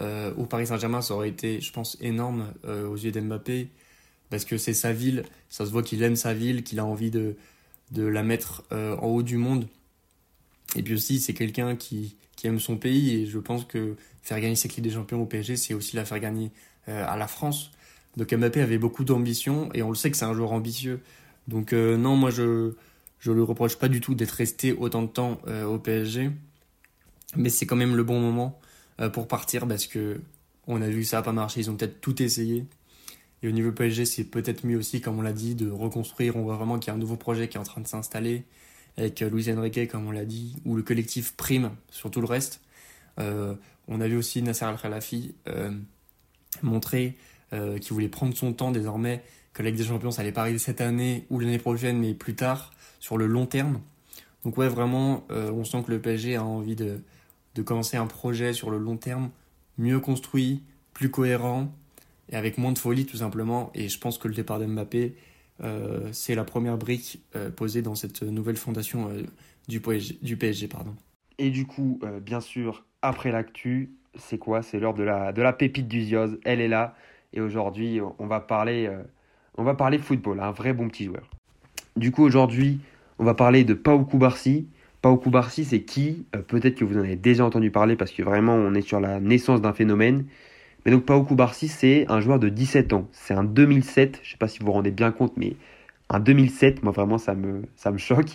euh, 0.00 0.32
au 0.36 0.46
Paris 0.46 0.68
Saint-Germain, 0.68 1.02
ça 1.02 1.14
aurait 1.14 1.28
été, 1.28 1.60
je 1.60 1.72
pense, 1.72 1.98
énorme 2.00 2.52
euh, 2.64 2.88
aux 2.88 2.96
yeux 2.96 3.10
d'Mbappé. 3.10 3.68
parce 4.30 4.44
que 4.44 4.56
c'est 4.56 4.74
sa 4.74 4.92
ville, 4.92 5.24
ça 5.48 5.66
se 5.66 5.70
voit 5.70 5.82
qu'il 5.82 6.02
aime 6.02 6.16
sa 6.16 6.34
ville, 6.34 6.62
qu'il 6.62 6.78
a 6.78 6.86
envie 6.86 7.10
de, 7.10 7.36
de 7.90 8.04
la 8.04 8.22
mettre 8.22 8.64
en 8.70 9.06
haut 9.06 9.22
du 9.22 9.36
monde. 9.36 9.66
Et 10.76 10.82
puis 10.82 10.94
aussi, 10.94 11.18
c'est 11.18 11.34
quelqu'un 11.34 11.74
qui, 11.74 12.16
qui 12.36 12.46
aime 12.46 12.60
son 12.60 12.76
pays 12.76 13.16
et 13.16 13.26
je 13.26 13.38
pense 13.38 13.64
que 13.64 13.96
faire 14.22 14.40
gagner 14.40 14.54
cette 14.54 14.76
Ligue 14.76 14.84
des 14.84 14.92
Champions 14.92 15.20
au 15.20 15.26
PSG, 15.26 15.56
c'est 15.56 15.74
aussi 15.74 15.96
la 15.96 16.04
faire 16.04 16.20
gagner 16.20 16.52
à 16.86 17.16
la 17.16 17.26
France. 17.26 17.72
Donc 18.16 18.32
Mbappé 18.32 18.60
avait 18.60 18.78
beaucoup 18.78 19.04
d'ambition 19.04 19.68
et 19.74 19.82
on 19.82 19.90
le 19.90 19.96
sait 19.96 20.10
que 20.10 20.16
c'est 20.16 20.24
un 20.24 20.34
joueur 20.34 20.52
ambitieux. 20.52 21.00
Donc 21.48 21.72
non, 21.72 22.16
moi 22.16 22.30
je 22.30 22.74
je 23.20 23.30
lui 23.32 23.42
reproche 23.42 23.76
pas 23.76 23.88
du 23.88 24.00
tout 24.00 24.14
d'être 24.14 24.30
resté 24.32 24.72
autant 24.72 25.02
de 25.02 25.08
temps 25.08 25.40
euh, 25.46 25.64
au 25.64 25.78
PSG, 25.78 26.30
mais 27.36 27.50
c'est 27.50 27.66
quand 27.66 27.76
même 27.76 27.94
le 27.94 28.02
bon 28.02 28.18
moment 28.18 28.58
euh, 29.00 29.10
pour 29.10 29.28
partir 29.28 29.68
parce 29.68 29.86
que 29.86 30.20
on 30.66 30.82
a 30.82 30.88
vu 30.88 31.00
que 31.00 31.06
ça 31.06 31.18
n'a 31.18 31.22
pas 31.22 31.32
marché, 31.32 31.60
ils 31.60 31.70
ont 31.70 31.76
peut-être 31.76 32.00
tout 32.00 32.22
essayé. 32.22 32.64
Et 33.42 33.48
au 33.48 33.50
niveau 33.50 33.72
PSG, 33.72 34.04
c'est 34.04 34.24
peut-être 34.24 34.64
mieux 34.64 34.76
aussi, 34.76 35.00
comme 35.00 35.18
on 35.18 35.22
l'a 35.22 35.32
dit, 35.32 35.54
de 35.54 35.70
reconstruire. 35.70 36.36
On 36.36 36.42
voit 36.42 36.56
vraiment 36.56 36.78
qu'il 36.78 36.88
y 36.88 36.90
a 36.90 36.94
un 36.94 36.98
nouveau 36.98 37.16
projet 37.16 37.48
qui 37.48 37.56
est 37.56 37.60
en 37.60 37.64
train 37.64 37.80
de 37.80 37.86
s'installer 37.86 38.44
avec 38.96 39.20
euh, 39.22 39.30
Luis 39.30 39.50
Enrique, 39.50 39.88
comme 39.88 40.06
on 40.06 40.10
l'a 40.10 40.24
dit, 40.24 40.56
où 40.64 40.76
le 40.76 40.82
collectif 40.82 41.34
prime 41.36 41.70
sur 41.90 42.10
tout 42.10 42.20
le 42.20 42.26
reste. 42.26 42.60
on 43.18 44.00
a 44.00 44.08
vu 44.08 44.16
aussi 44.16 44.42
Nasser 44.42 44.64
Al-Khalafi 44.64 45.34
montrer 46.62 47.16
qu'il 47.50 47.92
voulait 47.92 48.08
prendre 48.08 48.34
son 48.36 48.52
temps 48.52 48.70
désormais, 48.70 49.22
que 49.52 49.62
la 49.62 49.70
Ligue 49.70 49.78
des 49.78 49.86
Champions, 49.86 50.10
ça 50.10 50.22
allait 50.22 50.32
pas 50.32 50.42
arriver 50.42 50.58
cette 50.58 50.80
année 50.80 51.26
ou 51.30 51.40
l'année 51.40 51.58
prochaine, 51.58 51.98
mais 51.98 52.14
plus 52.14 52.34
tard 52.34 52.72
sur 53.00 53.16
le 53.16 53.26
long 53.26 53.46
terme. 53.46 53.80
Donc 54.44 54.56
ouais, 54.56 54.68
vraiment, 54.68 55.24
euh, 55.30 55.50
on 55.50 55.64
sent 55.64 55.82
que 55.86 55.90
le 55.90 56.00
PSG 56.00 56.36
a 56.36 56.44
envie 56.44 56.76
de, 56.76 57.00
de 57.54 57.62
commencer 57.62 57.96
un 57.96 58.06
projet 58.06 58.52
sur 58.52 58.70
le 58.70 58.78
long 58.78 58.96
terme, 58.96 59.30
mieux 59.76 60.00
construit, 60.00 60.62
plus 60.94 61.10
cohérent, 61.10 61.74
et 62.30 62.36
avec 62.36 62.58
moins 62.58 62.72
de 62.72 62.78
folie 62.78 63.06
tout 63.06 63.18
simplement. 63.18 63.70
Et 63.74 63.88
je 63.88 63.98
pense 63.98 64.18
que 64.18 64.28
le 64.28 64.34
départ 64.34 64.58
d'Mbappé, 64.58 65.16
euh, 65.62 66.08
c'est 66.12 66.34
la 66.34 66.44
première 66.44 66.78
brique 66.78 67.22
euh, 67.36 67.50
posée 67.50 67.82
dans 67.82 67.94
cette 67.94 68.22
nouvelle 68.22 68.56
fondation 68.56 69.10
du, 69.68 69.80
PSG, 69.80 70.18
du 70.22 70.36
PSG. 70.36 70.68
Pardon. 70.68 70.94
Et 71.38 71.50
du 71.50 71.66
coup, 71.66 72.00
bien 72.22 72.40
sûr, 72.40 72.84
après 73.02 73.30
l'actu, 73.32 73.94
c'est 74.14 74.38
quoi? 74.38 74.62
C'est 74.62 74.78
l'heure 74.78 74.94
de 74.94 75.02
la, 75.02 75.32
de 75.32 75.42
la 75.42 75.52
pépite 75.52 75.88
du 75.88 76.02
Zioz. 76.02 76.38
Elle 76.44 76.60
est 76.60 76.68
là. 76.68 76.94
Et 77.32 77.40
aujourd'hui, 77.40 78.00
on 78.18 78.26
va 78.26 78.40
parler, 78.40 78.90
on 79.60 79.62
va 79.62 79.74
parler 79.74 79.98
football, 79.98 80.40
un 80.40 80.52
vrai 80.52 80.72
bon 80.72 80.88
petit 80.88 81.04
joueur. 81.04 81.28
Du 81.94 82.12
coup, 82.12 82.24
aujourd'hui, 82.24 82.80
on 83.18 83.24
va 83.24 83.34
parler 83.34 83.62
de 83.62 83.74
Pau 83.74 83.98
Koubarsi. 83.98 84.66
Pau 85.02 85.18
Koubarsi, 85.18 85.66
c'est 85.66 85.82
qui? 85.82 86.24
Euh, 86.34 86.40
Peut-être 86.40 86.76
que 86.76 86.84
vous 86.86 86.96
en 86.96 87.00
avez 87.00 87.16
déjà 87.16 87.44
entendu 87.44 87.70
parler 87.70 87.94
parce 87.94 88.10
que 88.10 88.22
vraiment, 88.22 88.54
on 88.54 88.74
est 88.74 88.80
sur 88.80 89.00
la 89.00 89.20
naissance 89.20 89.60
d'un 89.60 89.74
phénomène. 89.74 90.24
Mais 90.84 90.92
donc, 90.92 91.04
Pau 91.04 91.22
Koubarsi, 91.22 91.68
c'est 91.68 92.06
un 92.08 92.22
joueur 92.22 92.38
de 92.38 92.48
17 92.48 92.94
ans. 92.94 93.06
C'est 93.12 93.34
un 93.34 93.44
2007. 93.44 94.20
Je 94.22 94.28
ne 94.28 94.32
sais 94.32 94.38
pas 94.38 94.48
si 94.48 94.60
vous 94.60 94.66
vous 94.66 94.72
rendez 94.72 94.92
bien 94.92 95.12
compte, 95.12 95.34
mais 95.36 95.56
un 96.08 96.20
2007, 96.20 96.82
moi 96.82 96.92
vraiment, 96.92 97.18
ça 97.18 97.34
me, 97.34 97.62
choque. 97.98 98.30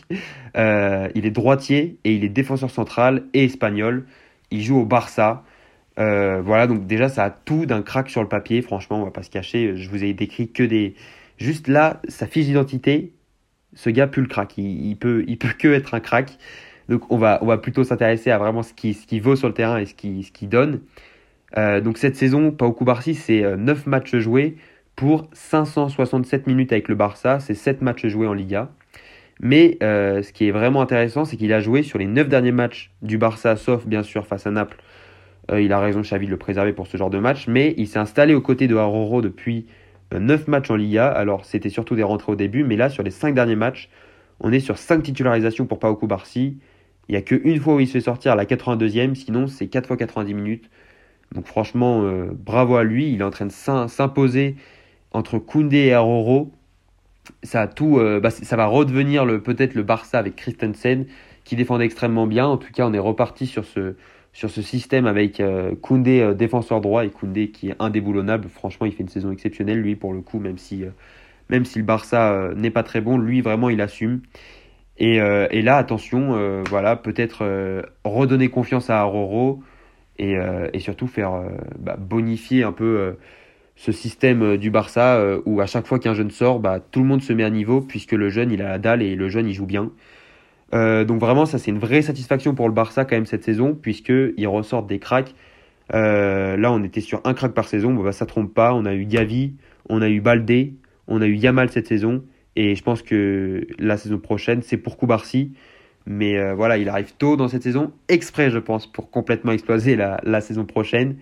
Euh, 0.55 1.09
il 1.15 1.25
est 1.25 1.31
droitier 1.31 1.97
et 2.03 2.13
il 2.13 2.23
est 2.23 2.29
défenseur 2.29 2.69
central 2.69 3.23
et 3.33 3.45
espagnol. 3.45 4.05
Il 4.51 4.61
joue 4.61 4.77
au 4.77 4.85
Barça. 4.85 5.43
Euh, 5.99 6.41
voilà, 6.41 6.67
donc 6.67 6.87
déjà, 6.87 7.09
ça 7.09 7.25
a 7.25 7.29
tout 7.29 7.65
d'un 7.65 7.81
crack 7.81 8.09
sur 8.09 8.21
le 8.21 8.27
papier. 8.27 8.61
Franchement, 8.61 9.01
on 9.01 9.05
va 9.05 9.11
pas 9.11 9.23
se 9.23 9.29
cacher. 9.29 9.75
Je 9.75 9.89
vous 9.89 10.03
ai 10.03 10.13
décrit 10.13 10.51
que 10.51 10.63
des. 10.63 10.95
Juste 11.37 11.67
là, 11.67 12.01
sa 12.07 12.27
fiche 12.27 12.45
d'identité, 12.45 13.13
ce 13.73 13.89
gars 13.89 14.07
pue 14.07 14.21
le 14.21 14.27
crack. 14.27 14.57
Il, 14.57 14.95
peut, 14.95 15.23
il 15.27 15.37
peut 15.37 15.53
que 15.57 15.67
être 15.69 15.93
un 15.93 15.99
crack. 15.99 16.37
Donc 16.89 17.11
on 17.11 17.17
va, 17.17 17.39
on 17.41 17.47
va 17.47 17.57
plutôt 17.57 17.83
s'intéresser 17.83 18.31
à 18.31 18.37
vraiment 18.37 18.63
ce 18.63 18.73
qui, 18.73 18.93
ce 18.93 19.07
qui 19.07 19.19
vaut 19.19 19.35
sur 19.35 19.47
le 19.47 19.53
terrain 19.53 19.77
et 19.79 19.85
ce 19.85 19.95
qui, 19.95 20.23
ce 20.23 20.31
qui 20.31 20.47
donne. 20.47 20.81
Euh, 21.57 21.81
donc 21.81 21.97
cette 21.97 22.15
saison, 22.15 22.51
Pau 22.51 22.71
Barsi, 22.81 23.15
c'est 23.15 23.41
9 23.57 23.87
euh, 23.87 23.89
matchs 23.89 24.15
joués 24.17 24.57
pour 24.95 25.27
567 25.33 26.47
minutes 26.47 26.71
avec 26.71 26.87
le 26.87 26.95
Barça. 26.95 27.39
C'est 27.39 27.55
7 27.55 27.81
matchs 27.81 28.07
joués 28.07 28.27
en 28.27 28.33
Liga. 28.33 28.69
Mais 29.41 29.77
ce 29.81 30.31
qui 30.31 30.47
est 30.47 30.51
vraiment 30.51 30.81
intéressant, 30.81 31.25
c'est 31.25 31.35
qu'il 31.35 31.51
a 31.51 31.59
joué 31.59 31.83
sur 31.83 31.99
les 31.99 32.05
9 32.05 32.29
derniers 32.29 32.53
matchs 32.53 32.91
du 33.01 33.17
Barça, 33.17 33.57
sauf 33.57 33.85
bien 33.85 34.01
sûr 34.01 34.25
face 34.25 34.47
à 34.47 34.51
Naples. 34.51 34.77
Il 35.51 35.71
a 35.73 35.79
raison, 35.79 36.01
Xavi, 36.01 36.25
de 36.25 36.31
le 36.31 36.37
préserver 36.37 36.73
pour 36.73 36.87
ce 36.87 36.97
genre 36.97 37.09
de 37.09 37.19
match. 37.19 37.47
Mais 37.47 37.73
il 37.77 37.87
s'est 37.87 37.99
installé 37.99 38.33
aux 38.33 38.41
côtés 38.41 38.67
de 38.67 38.75
Aroro 38.75 39.21
depuis 39.21 39.67
9 40.11 40.47
matchs 40.47 40.71
en 40.71 40.75
Liga. 40.75 41.07
Alors, 41.07 41.45
c'était 41.45 41.69
surtout 41.69 41.95
des 41.95 42.03
rentrées 42.03 42.31
au 42.31 42.35
début, 42.35 42.63
mais 42.63 42.75
là, 42.75 42.89
sur 42.89 43.03
les 43.03 43.11
5 43.11 43.33
derniers 43.35 43.55
matchs, 43.55 43.89
on 44.39 44.51
est 44.51 44.59
sur 44.59 44.77
5 44.77 45.03
titularisations 45.03 45.65
pour 45.65 45.79
Paoko 45.79 46.07
Barsi. 46.07 46.57
Il 47.07 47.11
n'y 47.11 47.17
a 47.17 47.21
qu'une 47.21 47.59
fois 47.59 47.75
où 47.75 47.79
il 47.79 47.87
se 47.87 47.93
fait 47.93 48.01
sortir 48.01 48.31
à 48.31 48.35
la 48.35 48.45
82e, 48.45 49.15
sinon 49.15 49.47
c'est 49.47 49.67
4 49.67 49.87
fois 49.87 49.97
90 49.97 50.33
minutes. 50.33 50.69
Donc 51.33 51.45
franchement, 51.47 52.03
euh, 52.03 52.29
bravo 52.33 52.75
à 52.75 52.83
lui. 52.83 53.11
Il 53.11 53.21
est 53.21 53.23
en 53.23 53.29
train 53.29 53.45
de 53.45 53.51
s'imposer 53.51 54.55
entre 55.11 55.37
Koundé 55.37 55.77
et 55.77 55.93
Aroro. 55.93 56.51
Ça, 57.43 57.61
a 57.61 57.67
tout, 57.67 57.99
euh, 57.99 58.19
bah, 58.19 58.29
ça 58.29 58.55
va 58.55 58.65
redevenir 58.67 59.25
peut-être 59.43 59.73
le 59.75 59.83
Barça 59.83 60.19
avec 60.19 60.35
Christensen, 60.35 61.05
qui 61.43 61.55
défendait 61.55 61.85
extrêmement 61.85 62.27
bien. 62.27 62.45
En 62.45 62.57
tout 62.57 62.71
cas, 62.71 62.87
on 62.87 62.93
est 62.93 62.99
reparti 62.99 63.47
sur 63.47 63.65
ce, 63.65 63.95
sur 64.35 64.49
ce 64.49 64.61
système 64.61 65.07
avec 65.07 65.39
euh, 65.39 65.75
Koundé 65.81 66.19
euh, 66.19 66.33
défenseur 66.33 66.81
droit 66.81 67.05
et 67.05 67.09
Koundé 67.09 67.51
qui 67.51 67.69
est 67.69 67.75
indéboulonnable. 67.79 68.49
Franchement, 68.49 68.85
il 68.85 68.91
fait 68.91 69.01
une 69.01 69.09
saison 69.09 69.31
exceptionnelle, 69.31 69.79
lui, 69.79 69.95
pour 69.95 70.13
le 70.13 70.19
coup, 70.19 70.39
même 70.39 70.57
si, 70.57 70.83
euh, 70.83 70.89
même 71.49 71.63
si 71.63 71.79
le 71.79 71.85
Barça 71.85 72.49
n'est 72.53 72.69
pas 72.69 72.83
très 72.83 72.99
bon, 72.99 73.17
lui, 73.17 73.39
vraiment, 73.39 73.69
il 73.69 73.79
assume. 73.79 74.21
Et, 74.97 75.19
là, 75.19 75.77
attention, 75.77 76.63
voilà, 76.69 76.95
peut-être 76.95 77.43
redonner 78.05 78.47
confiance 78.47 78.89
à 78.89 79.01
Aroro 79.01 79.61
et, 80.17 80.37
et 80.73 80.79
surtout 80.79 81.07
faire 81.07 81.43
bah, 81.77 81.97
bonifier 81.99 82.63
un 82.63 82.71
peu 82.71 83.15
ce 83.75 83.91
système 83.91 84.55
du 84.57 84.71
Barça 84.71 85.21
où 85.45 85.59
à 85.59 85.65
chaque 85.65 85.85
fois 85.85 85.99
qu'un 85.99 86.13
jeune 86.13 86.31
sort, 86.31 86.59
bah, 86.59 86.79
tout 86.79 87.01
le 87.01 87.05
monde 87.05 87.21
se 87.21 87.33
met 87.33 87.43
à 87.43 87.49
niveau 87.49 87.81
puisque 87.81 88.13
le 88.13 88.29
jeune, 88.29 88.51
il 88.51 88.61
a 88.61 88.69
la 88.69 88.79
dalle 88.79 89.01
et 89.01 89.15
le 89.15 89.27
jeune, 89.27 89.47
il 89.47 89.53
joue 89.53 89.67
bien. 89.67 89.91
Euh, 90.75 91.05
donc 91.05 91.19
vraiment, 91.19 91.45
ça 91.45 91.57
c'est 91.57 91.71
une 91.71 91.79
vraie 91.79 92.01
satisfaction 92.01 92.53
pour 92.53 92.67
le 92.67 92.73
Barça 92.73 93.05
quand 93.05 93.15
même 93.15 93.25
cette 93.25 93.43
saison, 93.43 93.73
puisqu'ils 93.75 94.47
ressortent 94.47 94.87
des 94.87 94.99
cracks. 94.99 95.33
Euh, 95.93 96.57
là, 96.57 96.71
on 96.71 96.83
était 96.83 97.01
sur 97.01 97.21
un 97.23 97.33
crack 97.33 97.53
par 97.53 97.67
saison, 97.67 97.93
bon, 97.93 98.03
bah, 98.03 98.11
ça 98.11 98.25
trompe 98.25 98.53
pas. 98.53 98.73
On 98.73 98.85
a 98.85 98.93
eu 98.93 99.05
Gavi, 99.05 99.53
on 99.89 100.01
a 100.01 100.09
eu 100.09 100.21
Baldé, 100.21 100.73
on 101.07 101.21
a 101.21 101.27
eu 101.27 101.35
Yamal 101.35 101.69
cette 101.69 101.87
saison, 101.87 102.23
et 102.55 102.75
je 102.75 102.83
pense 102.83 103.01
que 103.01 103.67
la 103.79 103.97
saison 103.97 104.17
prochaine, 104.19 104.61
c'est 104.63 104.77
pour 104.77 104.97
Koubarsi. 104.97 105.53
Mais 106.07 106.37
euh, 106.37 106.53
voilà, 106.53 106.77
il 106.77 106.89
arrive 106.89 107.13
tôt 107.17 107.35
dans 107.35 107.47
cette 107.47 107.63
saison, 107.63 107.91
exprès, 108.09 108.51
je 108.51 108.59
pense, 108.59 108.85
pour 108.91 109.09
complètement 109.09 109.51
exploser 109.53 109.95
la, 109.95 110.41
saison 110.41 110.65
prochaine. 110.65 111.15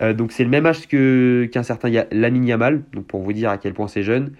donc 0.00 0.32
c'est 0.32 0.44
le 0.44 0.50
même 0.50 0.66
âge 0.66 0.86
qu'un 0.86 1.62
certain 1.62 1.90
Lamine 2.12 2.46
Yamal, 2.46 2.82
donc 2.92 3.06
pour 3.06 3.22
vous 3.22 3.32
dire 3.32 3.50
à 3.50 3.58
quel 3.58 3.74
point 3.74 3.88
c'est 3.88 4.02
jeune. 4.02 4.32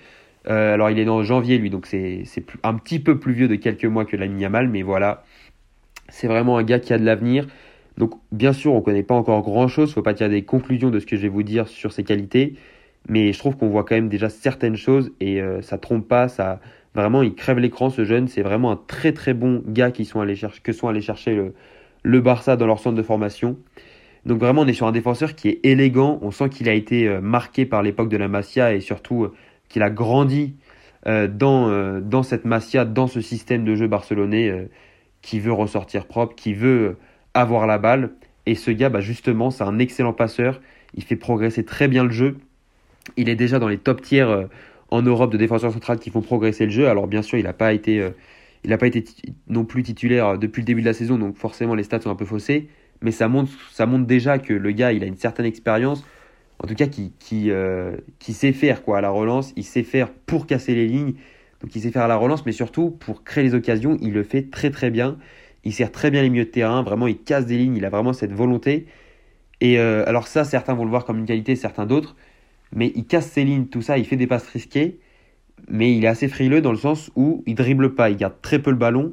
Euh, 0.46 0.74
alors 0.74 0.90
il 0.90 0.98
est 0.98 1.04
né 1.04 1.10
en 1.10 1.22
janvier 1.22 1.58
lui, 1.58 1.70
donc 1.70 1.86
c'est 1.86 2.24
un 2.62 2.74
petit 2.74 3.00
peu 3.00 3.18
plus 3.18 3.32
vieux 3.32 3.48
de 3.48 3.56
quelques 3.56 3.84
mois 3.84 4.04
que 4.04 4.16
Lamine 4.16 4.40
Yamal, 4.40 4.68
mais 4.68 4.82
voilà, 4.82 5.24
c'est 6.08 6.26
vraiment 6.28 6.56
un 6.58 6.62
gars 6.62 6.78
qui 6.78 6.92
a 6.92 6.98
de 6.98 7.04
l'avenir. 7.04 7.46
Donc 7.96 8.14
bien 8.30 8.52
sûr, 8.52 8.72
on 8.72 8.76
ne 8.78 8.82
connaît 8.82 9.02
pas 9.02 9.14
encore 9.14 9.42
grand-chose, 9.42 9.92
faut 9.92 10.02
pas 10.02 10.14
tirer 10.14 10.30
des 10.30 10.42
conclusions 10.42 10.90
de 10.90 11.00
ce 11.00 11.06
que 11.06 11.16
je 11.16 11.22
vais 11.22 11.28
vous 11.28 11.42
dire 11.42 11.66
sur 11.68 11.92
ses 11.92 12.04
qualités, 12.04 12.54
mais 13.08 13.32
je 13.32 13.38
trouve 13.38 13.56
qu'on 13.56 13.68
voit 13.68 13.84
quand 13.84 13.96
même 13.96 14.08
déjà 14.08 14.28
certaines 14.28 14.76
choses 14.76 15.10
et 15.20 15.42
euh, 15.42 15.62
ça 15.62 15.78
trompe 15.78 16.06
pas, 16.06 16.28
ça 16.28 16.60
vraiment 16.94 17.22
il 17.22 17.34
crève 17.34 17.58
l'écran 17.58 17.90
ce 17.90 18.04
jeune, 18.04 18.28
c'est 18.28 18.42
vraiment 18.42 18.70
un 18.70 18.80
très 18.86 19.12
très 19.12 19.34
bon 19.34 19.62
gars 19.66 19.90
qui 19.90 20.04
sont 20.04 20.20
allés 20.20 20.36
chercher, 20.36 20.60
que 20.62 20.72
sont 20.72 20.88
allés 20.88 21.00
chercher 21.00 21.34
le, 21.34 21.54
le 22.04 22.20
Barça 22.20 22.56
dans 22.56 22.66
leur 22.66 22.78
centre 22.78 22.96
de 22.96 23.02
formation. 23.02 23.56
Donc 24.26 24.38
vraiment 24.38 24.62
on 24.62 24.66
est 24.66 24.74
sur 24.74 24.86
un 24.86 24.92
défenseur 24.92 25.34
qui 25.34 25.48
est 25.48 25.60
élégant, 25.64 26.18
on 26.22 26.30
sent 26.30 26.48
qu'il 26.50 26.68
a 26.68 26.74
été 26.74 27.08
euh, 27.08 27.20
marqué 27.20 27.66
par 27.66 27.82
l'époque 27.82 28.08
de 28.08 28.16
la 28.16 28.28
Masia 28.28 28.74
et 28.74 28.80
surtout 28.80 29.28
qu'il 29.68 29.82
a 29.82 29.90
grandi 29.90 30.54
euh, 31.06 31.28
dans, 31.28 31.68
euh, 31.70 32.00
dans 32.00 32.22
cette 32.22 32.44
Masia, 32.44 32.84
dans 32.84 33.06
ce 33.06 33.20
système 33.20 33.64
de 33.64 33.74
jeu 33.74 33.86
barcelonais 33.86 34.48
euh, 34.48 34.68
qui 35.22 35.38
veut 35.38 35.52
ressortir 35.52 36.06
propre, 36.06 36.34
qui 36.34 36.54
veut 36.54 36.96
avoir 37.34 37.66
la 37.66 37.78
balle. 37.78 38.10
Et 38.46 38.54
ce 38.54 38.70
gars, 38.70 38.88
bah, 38.88 39.00
justement, 39.00 39.50
c'est 39.50 39.64
un 39.64 39.78
excellent 39.78 40.12
passeur. 40.12 40.60
Il 40.94 41.04
fait 41.04 41.16
progresser 41.16 41.64
très 41.64 41.86
bien 41.86 42.04
le 42.04 42.10
jeu. 42.10 42.38
Il 43.16 43.28
est 43.28 43.36
déjà 43.36 43.58
dans 43.58 43.68
les 43.68 43.78
top 43.78 44.02
tiers 44.02 44.48
en 44.90 45.02
Europe 45.02 45.32
de 45.32 45.38
défenseurs 45.38 45.72
centrales 45.72 45.98
qui 45.98 46.10
font 46.10 46.20
progresser 46.20 46.64
le 46.64 46.70
jeu. 46.70 46.88
Alors 46.88 47.06
bien 47.06 47.22
sûr, 47.22 47.38
il 47.38 47.44
n'a 47.44 47.52
pas 47.52 47.72
été, 47.72 48.06
il 48.64 48.76
pas 48.76 48.86
été 48.86 49.04
non 49.48 49.64
plus 49.64 49.82
titulaire 49.82 50.38
depuis 50.38 50.60
le 50.62 50.66
début 50.66 50.80
de 50.80 50.86
la 50.86 50.92
saison, 50.92 51.16
donc 51.18 51.36
forcément 51.36 51.74
les 51.74 51.84
stats 51.84 52.00
sont 52.00 52.10
un 52.10 52.14
peu 52.14 52.26
faussés. 52.26 52.68
Mais 53.00 53.12
ça 53.12 53.30
ça 53.70 53.86
montre 53.86 54.06
déjà 54.06 54.38
que 54.38 54.52
le 54.52 54.70
gars, 54.72 54.92
il 54.92 55.02
a 55.02 55.06
une 55.06 55.16
certaine 55.16 55.46
expérience 55.46 56.04
en 56.62 56.66
tout 56.66 56.74
cas 56.74 56.86
qui, 56.86 57.12
qui, 57.18 57.50
euh, 57.50 57.96
qui 58.18 58.32
sait 58.32 58.52
faire 58.52 58.82
quoi 58.82 58.98
à 58.98 59.00
la 59.00 59.10
relance, 59.10 59.52
il 59.56 59.64
sait 59.64 59.82
faire 59.82 60.10
pour 60.10 60.46
casser 60.46 60.74
les 60.74 60.86
lignes, 60.86 61.14
donc 61.60 61.74
il 61.74 61.82
sait 61.82 61.90
faire 61.90 62.02
à 62.02 62.08
la 62.08 62.16
relance, 62.16 62.46
mais 62.46 62.52
surtout 62.52 62.90
pour 62.90 63.24
créer 63.24 63.44
les 63.44 63.54
occasions, 63.54 63.96
il 64.00 64.12
le 64.12 64.22
fait 64.22 64.50
très 64.50 64.70
très 64.70 64.90
bien. 64.90 65.18
Il 65.64 65.72
sert 65.72 65.90
très 65.90 66.10
bien 66.10 66.22
les 66.22 66.30
milieux 66.30 66.44
de 66.44 66.50
terrain, 66.50 66.82
vraiment 66.82 67.08
il 67.08 67.18
casse 67.18 67.46
des 67.46 67.58
lignes, 67.58 67.76
il 67.76 67.84
a 67.84 67.90
vraiment 67.90 68.12
cette 68.12 68.32
volonté. 68.32 68.86
Et 69.60 69.78
euh, 69.78 70.04
alors 70.06 70.28
ça, 70.28 70.44
certains 70.44 70.74
vont 70.74 70.84
le 70.84 70.90
voir 70.90 71.04
comme 71.04 71.18
une 71.18 71.26
qualité, 71.26 71.56
certains 71.56 71.84
d'autres, 71.84 72.16
mais 72.72 72.92
il 72.94 73.06
casse 73.06 73.26
ses 73.26 73.44
lignes, 73.44 73.66
tout 73.66 73.82
ça, 73.82 73.98
il 73.98 74.04
fait 74.04 74.16
des 74.16 74.28
passes 74.28 74.46
risquées, 74.48 75.00
mais 75.68 75.94
il 75.96 76.04
est 76.04 76.08
assez 76.08 76.28
frileux 76.28 76.60
dans 76.60 76.70
le 76.70 76.78
sens 76.78 77.10
où 77.16 77.42
il 77.46 77.54
dribble 77.56 77.94
pas, 77.94 78.10
il 78.10 78.16
garde 78.16 78.40
très 78.40 78.60
peu 78.60 78.70
le 78.70 78.76
ballon. 78.76 79.12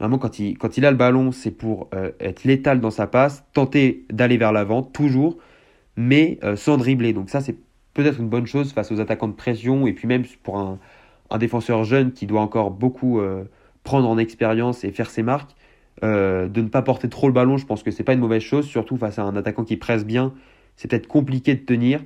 Vraiment, 0.00 0.18
quand 0.18 0.38
il, 0.38 0.56
quand 0.58 0.76
il 0.78 0.86
a 0.86 0.90
le 0.90 0.96
ballon, 0.96 1.32
c'est 1.32 1.50
pour 1.50 1.88
euh, 1.94 2.10
être 2.18 2.44
létal 2.44 2.80
dans 2.80 2.90
sa 2.90 3.06
passe, 3.06 3.44
tenter 3.52 4.04
d'aller 4.10 4.38
vers 4.38 4.52
l'avant, 4.52 4.82
toujours 4.82 5.38
mais 5.96 6.38
euh, 6.42 6.56
sans 6.56 6.76
dribbler. 6.76 7.12
Donc 7.12 7.30
ça, 7.30 7.40
c'est 7.40 7.56
peut-être 7.94 8.20
une 8.20 8.28
bonne 8.28 8.46
chose 8.46 8.72
face 8.72 8.90
aux 8.92 9.00
attaquants 9.00 9.28
de 9.28 9.34
pression 9.34 9.86
et 9.86 9.92
puis 9.92 10.08
même 10.08 10.24
pour 10.42 10.58
un, 10.58 10.78
défenseur 11.38 11.82
jeune 11.82 12.12
qui 12.12 12.26
doit 12.26 12.40
encore 12.40 12.70
beaucoup 12.70 13.20
prendre 13.82 14.08
en 14.08 14.18
expérience 14.18 14.84
et 14.84 14.92
faire 14.92 15.10
ses 15.10 15.24
marques. 15.24 15.50
de 16.02 16.48
ne 16.54 16.68
pas 16.68 16.82
porter 16.82 17.08
trop 17.08 17.26
le 17.26 17.32
ballon, 17.32 17.56
je 17.56 17.66
pense 17.66 17.82
que 17.82 17.90
c'est 17.90 18.04
pas 18.04 18.12
une 18.12 18.20
mauvaise 18.20 18.42
chose, 18.42 18.66
surtout 18.66 18.96
face 18.96 19.18
à 19.18 19.24
un 19.24 19.34
attaquant 19.34 19.64
qui 19.64 19.76
presse 19.76 20.04
bien. 20.04 20.32
C'est 20.76 20.88
peut-être 20.88 21.08
compliqué 21.08 21.56
de 21.56 21.60
tenir. 21.60 22.04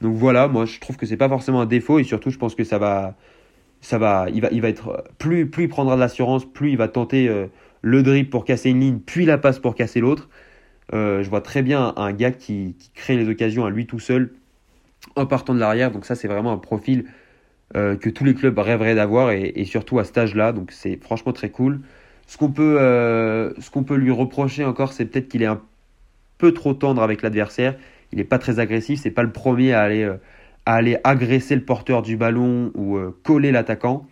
Donc 0.00 0.16
voilà, 0.16 0.48
moi 0.48 0.64
je 0.64 0.80
trouve 0.80 0.96
que 0.96 1.06
c'est 1.06 1.16
pas 1.16 1.28
forcément 1.28 1.60
un 1.60 1.66
défaut 1.66 2.00
et 2.00 2.04
surtout 2.04 2.30
je 2.30 2.38
pense 2.38 2.56
que 2.56 2.64
ça 2.64 2.78
va, 2.78 3.14
ça 3.80 3.96
va, 3.98 4.26
il 4.34 4.40
va, 4.40 4.48
il 4.50 4.60
va 4.60 4.70
être 4.70 5.04
plus, 5.18 5.48
plus 5.48 5.64
il 5.64 5.68
prendra 5.68 5.94
de 5.94 6.00
l'assurance, 6.00 6.44
plus 6.44 6.70
il 6.70 6.76
va 6.76 6.88
tenter 6.88 7.30
le 7.84 8.02
drip 8.02 8.30
pour 8.30 8.46
casser 8.46 8.70
une 8.70 8.80
ligne, 8.80 8.98
puis 8.98 9.26
la 9.26 9.36
passe 9.36 9.58
pour 9.58 9.74
casser 9.74 10.00
l'autre. 10.00 10.30
Euh, 10.92 11.22
je 11.22 11.30
vois 11.30 11.40
très 11.40 11.62
bien 11.62 11.94
un 11.96 12.12
gars 12.12 12.30
qui, 12.30 12.76
crée 12.94 13.16
les 13.16 13.28
occasions 13.28 13.64
à 13.64 13.70
lui 13.70 13.86
tout 13.86 13.98
seul 13.98 14.32
en 15.16 15.26
partant 15.26 15.54
de 15.54 15.60
l'arrière. 15.60 15.90
Donc 15.90 16.04
ça, 16.04 16.14
c'est 16.14 16.28
vraiment 16.28 16.52
un 16.52 16.58
profil 16.58 17.06
euh, 17.76 17.96
que 17.96 18.10
tous 18.10 18.24
les 18.24 18.34
clubs 18.34 18.58
rêveraient 18.58 18.94
d'avoir 18.94 19.30
et, 19.30 19.64
surtout 19.64 19.98
à 19.98 20.04
cet 20.04 20.18
âge-là. 20.18 20.52
Donc 20.52 20.72
c'est 20.72 21.02
franchement 21.02 21.32
très 21.32 21.50
cool. 21.50 21.80
Ce 22.26 22.36
qu'on 22.36 22.50
peut, 22.50 22.78
euh, 22.80 23.52
ce 23.58 23.70
peut 23.70 23.96
lui 23.96 24.10
reprocher 24.10 24.64
encore, 24.64 24.92
c'est 24.92 25.04
peut-être 25.06 25.28
qu'il 25.28 25.42
est 25.42 25.46
un 25.46 25.60
peu 26.38 26.52
trop 26.52 26.74
tendre 26.74 27.02
avec 27.02 27.22
l'adversaire. 27.22 27.76
Il 28.12 28.18
n'est 28.18 28.24
pas 28.24 28.38
très 28.38 28.58
agressif. 28.58 29.00
C'est 29.00 29.10
pas 29.10 29.22
le 29.22 29.32
premier 29.32 29.72
à 29.72 29.82
aller, 29.82 30.04
à 30.66 30.74
aller 30.74 30.98
agresser 31.04 31.54
le 31.54 31.64
porteur 31.64 32.02
du 32.02 32.16
ballon 32.16 32.70
ou 32.74 32.98
coller 33.22 33.52
l'attaquant. 33.52 34.06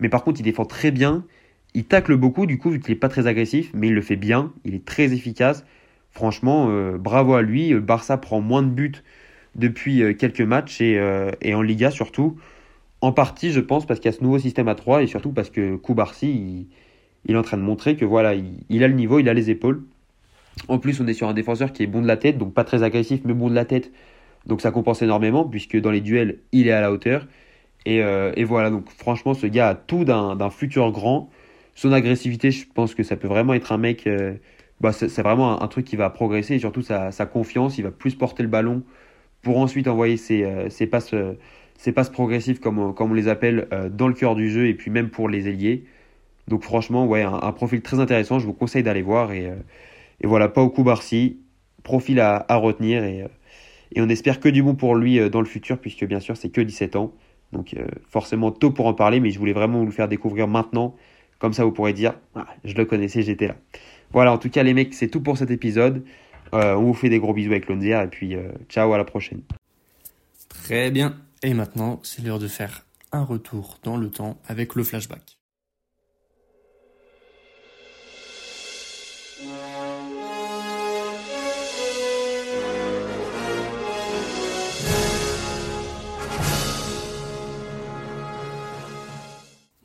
Mais 0.00 0.08
par 0.08 0.24
contre, 0.24 0.40
il 0.40 0.44
défend 0.44 0.64
très 0.64 0.90
bien. 0.90 1.24
Il 1.74 1.84
tacle 1.84 2.16
beaucoup, 2.16 2.46
du 2.46 2.58
coup, 2.58 2.70
vu 2.70 2.80
qu'il 2.80 2.94
n'est 2.94 3.00
pas 3.00 3.08
très 3.08 3.26
agressif, 3.26 3.70
mais 3.74 3.88
il 3.88 3.94
le 3.94 4.00
fait 4.00 4.16
bien. 4.16 4.52
Il 4.64 4.74
est 4.74 4.84
très 4.84 5.12
efficace. 5.12 5.64
Franchement, 6.10 6.68
euh, 6.70 6.98
bravo 6.98 7.34
à 7.34 7.42
lui. 7.42 7.74
Barça 7.74 8.16
prend 8.16 8.40
moins 8.40 8.62
de 8.62 8.68
buts 8.68 9.02
depuis 9.54 10.02
euh, 10.02 10.14
quelques 10.14 10.40
matchs 10.40 10.78
euh, 10.80 11.30
et, 11.42 11.54
en 11.54 11.62
Liga 11.62 11.90
surtout. 11.90 12.38
En 13.00 13.12
partie, 13.12 13.52
je 13.52 13.60
pense, 13.60 13.86
parce 13.86 14.00
qu'il 14.00 14.10
y 14.10 14.14
a 14.14 14.16
ce 14.16 14.24
nouveau 14.24 14.38
système 14.38 14.68
à 14.68 14.74
3 14.74 15.02
et 15.02 15.06
surtout 15.06 15.30
parce 15.30 15.50
que 15.50 15.76
Koubarsi, 15.76 16.66
il, 17.24 17.34
est 17.34 17.38
en 17.38 17.42
train 17.42 17.56
de 17.56 17.62
montrer 17.62 17.96
que 17.96 18.04
voilà, 18.04 18.34
il, 18.34 18.82
a 18.82 18.88
le 18.88 18.94
niveau, 18.94 19.20
il 19.20 19.28
a 19.28 19.34
les 19.34 19.50
épaules. 19.50 19.84
En 20.66 20.78
plus, 20.78 21.00
on 21.00 21.06
est 21.06 21.12
sur 21.14 21.28
un 21.28 21.34
défenseur 21.34 21.72
qui 21.72 21.84
est 21.84 21.86
bon 21.86 22.02
de 22.02 22.08
la 22.08 22.16
tête, 22.16 22.38
donc 22.38 22.52
pas 22.52 22.64
très 22.64 22.82
agressif, 22.82 23.20
mais 23.24 23.34
bon 23.34 23.48
de 23.48 23.54
la 23.54 23.64
tête. 23.64 23.92
Donc 24.46 24.60
ça 24.60 24.72
compense 24.72 25.02
énormément, 25.02 25.44
puisque 25.44 25.76
dans 25.80 25.92
les 25.92 26.00
duels, 26.00 26.40
il 26.50 26.66
est 26.66 26.72
à 26.72 26.80
la 26.80 26.90
hauteur. 26.90 27.28
Et 27.86 28.02
voilà, 28.44 28.70
donc 28.70 28.90
franchement, 28.90 29.34
ce 29.34 29.46
gars 29.46 29.68
a 29.68 29.74
tout 29.76 30.04
d'un 30.04 30.50
futur 30.50 30.90
grand. 30.90 31.30
Son 31.76 31.92
agressivité, 31.92 32.50
je 32.50 32.66
pense 32.74 32.96
que 32.96 33.04
ça 33.04 33.14
peut 33.16 33.28
vraiment 33.28 33.54
être 33.54 33.70
un 33.70 33.78
mec 33.78 34.08
bah, 34.80 34.92
c'est 34.92 35.22
vraiment 35.22 35.60
un, 35.60 35.68
truc 35.68 35.84
qui 35.84 35.96
va 35.96 36.08
progresser 36.10 36.54
et 36.54 36.58
surtout 36.60 36.82
sa, 36.82 37.10
confiance. 37.26 37.78
Il 37.78 37.82
va 37.82 37.90
plus 37.90 38.14
porter 38.14 38.42
le 38.42 38.48
ballon 38.48 38.82
pour 39.42 39.58
ensuite 39.58 39.88
envoyer 39.88 40.16
ses, 40.16 40.44
euh, 40.44 40.86
passes, 40.90 41.14
euh, 41.14 41.34
ses 41.76 41.92
passes 41.92 42.10
progressives, 42.10 42.60
comme, 42.60 42.78
on 42.78 43.14
les 43.14 43.28
appelle, 43.28 43.66
euh, 43.72 43.88
dans 43.88 44.08
le 44.08 44.14
cœur 44.14 44.36
du 44.36 44.50
jeu 44.50 44.68
et 44.68 44.74
puis 44.74 44.90
même 44.90 45.10
pour 45.10 45.28
les 45.28 45.48
ailiers. 45.48 45.84
Donc 46.46 46.62
franchement, 46.62 47.06
ouais, 47.06 47.22
un, 47.22 47.52
profil 47.52 47.82
très 47.82 47.98
intéressant. 47.98 48.38
Je 48.38 48.46
vous 48.46 48.54
conseille 48.54 48.82
d'aller 48.82 49.02
voir. 49.02 49.32
Et, 49.32 49.52
voilà, 50.24 50.48
Pauku 50.48 50.82
Barsi, 50.82 51.38
profil 51.82 52.20
à, 52.20 52.44
retenir. 52.56 53.04
Et, 53.04 53.26
et, 53.92 54.00
on 54.00 54.08
espère 54.08 54.40
que 54.40 54.48
du 54.48 54.62
bon 54.62 54.74
pour 54.74 54.94
lui 54.94 55.28
dans 55.28 55.40
le 55.40 55.46
futur, 55.46 55.78
puisque 55.78 56.06
bien 56.06 56.20
sûr, 56.20 56.36
c'est 56.36 56.50
que 56.50 56.60
17 56.60 56.96
ans. 56.96 57.12
Donc 57.52 57.74
forcément 58.08 58.50
tôt 58.50 58.70
pour 58.70 58.86
en 58.86 58.94
parler, 58.94 59.20
mais 59.20 59.30
je 59.30 59.38
voulais 59.38 59.52
vraiment 59.52 59.80
vous 59.80 59.86
le 59.86 59.92
faire 59.92 60.08
découvrir 60.08 60.48
maintenant. 60.48 60.96
Comme 61.38 61.52
ça, 61.52 61.64
vous 61.64 61.72
pourrez 61.72 61.92
dire, 61.92 62.14
ah, 62.34 62.46
je 62.64 62.74
le 62.74 62.84
connaissais, 62.86 63.22
j'étais 63.22 63.48
là. 63.48 63.56
Voilà, 64.12 64.32
en 64.32 64.38
tout 64.38 64.50
cas, 64.50 64.62
les 64.62 64.74
mecs, 64.74 64.94
c'est 64.94 65.08
tout 65.08 65.20
pour 65.20 65.38
cet 65.38 65.50
épisode. 65.50 66.04
Euh, 66.54 66.74
on 66.74 66.84
vous 66.84 66.94
fait 66.94 67.10
des 67.10 67.18
gros 67.18 67.34
bisous 67.34 67.50
avec 67.50 67.68
Lonzier 67.68 68.00
et 68.02 68.06
puis 68.06 68.34
euh, 68.34 68.50
ciao, 68.68 68.92
à 68.92 68.98
la 68.98 69.04
prochaine. 69.04 69.42
Très 70.48 70.90
bien. 70.90 71.16
Et 71.42 71.54
maintenant, 71.54 72.00
c'est 72.02 72.22
l'heure 72.22 72.38
de 72.38 72.48
faire 72.48 72.86
un 73.12 73.22
retour 73.22 73.78
dans 73.82 73.96
le 73.96 74.10
temps 74.10 74.38
avec 74.48 74.74
le 74.74 74.84
flashback. 74.84 75.37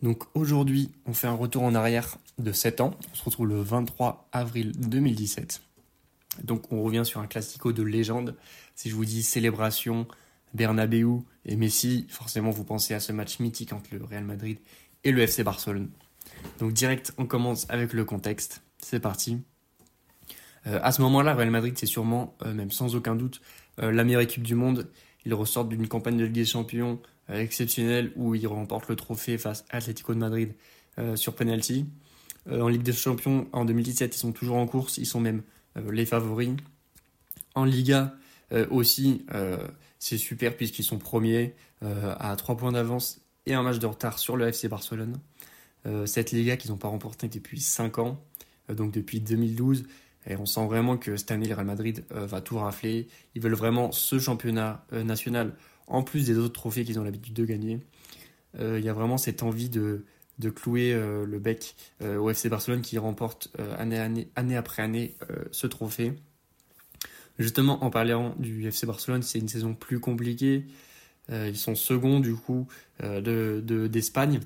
Donc 0.03 0.25
aujourd'hui, 0.33 0.91
on 1.05 1.13
fait 1.13 1.27
un 1.27 1.33
retour 1.33 1.63
en 1.63 1.73
arrière 1.73 2.17
de 2.37 2.51
7 2.51 2.81
ans. 2.81 2.91
On 3.13 3.15
se 3.15 3.23
retrouve 3.23 3.47
le 3.47 3.61
23 3.61 4.27
avril 4.33 4.73
2017. 4.77 5.61
Donc 6.43 6.73
on 6.73 6.83
revient 6.83 7.03
sur 7.05 7.21
un 7.21 7.25
classico 7.25 7.71
de 7.71 7.83
légende. 7.83 8.35
Si 8.75 8.89
je 8.89 8.95
vous 8.95 9.05
dis 9.05 9.23
célébration, 9.23 10.05
Bernabeu 10.53 11.19
et 11.45 11.55
Messi, 11.55 12.05
forcément 12.09 12.49
vous 12.49 12.65
pensez 12.65 12.93
à 12.93 12.99
ce 12.99 13.13
match 13.13 13.39
mythique 13.39 13.71
entre 13.71 13.95
le 13.95 14.03
Real 14.03 14.25
Madrid 14.25 14.57
et 15.05 15.13
le 15.13 15.21
FC 15.21 15.41
Barcelone. 15.41 15.89
Donc 16.59 16.73
direct, 16.73 17.13
on 17.17 17.25
commence 17.25 17.65
avec 17.69 17.93
le 17.93 18.03
contexte. 18.03 18.61
C'est 18.79 18.99
parti. 18.99 19.39
Euh, 20.67 20.81
à 20.83 20.91
ce 20.91 21.01
moment-là, 21.01 21.33
Real 21.33 21.49
Madrid, 21.49 21.77
c'est 21.77 21.85
sûrement, 21.85 22.35
euh, 22.45 22.53
même 22.53 22.71
sans 22.71 22.95
aucun 22.95 23.15
doute, 23.15 23.39
euh, 23.81 23.93
la 23.93 24.03
meilleure 24.03 24.21
équipe 24.21 24.43
du 24.43 24.55
monde. 24.55 24.89
Ils 25.25 25.33
ressortent 25.33 25.69
d'une 25.69 25.87
campagne 25.87 26.17
de 26.17 26.25
Ligue 26.25 26.33
des 26.33 26.45
Champions 26.45 26.99
exceptionnel 27.29 28.11
où 28.15 28.35
il 28.35 28.47
remporte 28.47 28.89
le 28.89 28.95
trophée 28.95 29.37
face 29.37 29.65
à 29.69 29.77
Atlético 29.77 30.13
de 30.13 30.19
Madrid 30.19 30.53
euh, 30.99 31.15
sur 31.15 31.35
penalty. 31.35 31.85
Euh, 32.47 32.61
en 32.61 32.67
Ligue 32.67 32.83
des 32.83 32.93
Champions, 32.93 33.47
en 33.51 33.65
2017, 33.65 34.15
ils 34.15 34.19
sont 34.19 34.31
toujours 34.31 34.57
en 34.57 34.67
course, 34.67 34.97
ils 34.97 35.05
sont 35.05 35.19
même 35.19 35.43
les 35.91 36.05
favoris. 36.05 36.51
En 37.55 37.65
Liga 37.65 38.15
aussi, 38.69 39.25
c'est 39.97 40.19
super 40.19 40.55
puisqu'ils 40.55 40.83
sont 40.83 40.99
premiers 40.99 41.55
à 41.81 42.35
3 42.35 42.57
points 42.57 42.71
d'avance 42.71 43.21
et 43.47 43.55
un 43.55 43.63
match 43.63 43.79
de 43.79 43.87
retard 43.87 44.19
sur 44.19 44.37
le 44.37 44.47
FC 44.47 44.67
Barcelone. 44.67 45.17
cette 46.05 46.31
Liga 46.31 46.57
qu'ils 46.57 46.69
n'ont 46.69 46.77
pas 46.77 46.89
remportée 46.89 47.27
depuis 47.27 47.59
5 47.59 47.97
ans, 47.97 48.23
donc 48.69 48.91
depuis 48.91 49.19
2012. 49.19 49.85
Et 50.27 50.35
on 50.35 50.45
sent 50.45 50.63
vraiment 50.67 50.97
que 50.97 51.17
cette 51.17 51.31
année, 51.31 51.47
le 51.47 51.55
Real 51.55 51.65
Madrid 51.65 52.05
va 52.11 52.41
tout 52.41 52.59
rafler. 52.59 53.07
Ils 53.33 53.41
veulent 53.41 53.55
vraiment 53.55 53.91
ce 53.91 54.19
championnat 54.19 54.85
national 54.91 55.55
en 55.87 56.03
plus 56.03 56.25
des 56.25 56.37
autres 56.37 56.53
trophées 56.53 56.83
qu'ils 56.83 56.99
ont 56.99 57.03
l'habitude 57.03 57.33
de 57.33 57.45
gagner. 57.45 57.79
Euh, 58.59 58.79
il 58.79 58.85
y 58.85 58.89
a 58.89 58.93
vraiment 58.93 59.17
cette 59.17 59.43
envie 59.43 59.69
de, 59.69 60.03
clouer 60.55 60.93
euh, 60.93 61.25
le 61.25 61.39
bec 61.39 61.75
euh, 62.01 62.17
au 62.17 62.29
FC 62.29 62.49
Barcelone 62.49 62.81
qui 62.81 62.97
remporte 62.97 63.51
année, 63.77 64.57
après 64.57 64.83
année 64.83 65.15
ce 65.51 65.67
trophée. 65.67 66.13
Justement, 67.39 67.83
en 67.83 67.89
parlant 67.89 68.35
du 68.37 68.67
FC 68.67 68.85
Barcelone, 68.85 69.23
c'est 69.23 69.39
une 69.39 69.47
saison 69.47 69.73
plus 69.73 69.99
compliquée. 69.99 70.65
ils 71.29 71.57
sont 71.57 71.73
seconds 71.73 72.19
du 72.19 72.35
coup 72.35 72.67
d'Espagne 73.01 74.39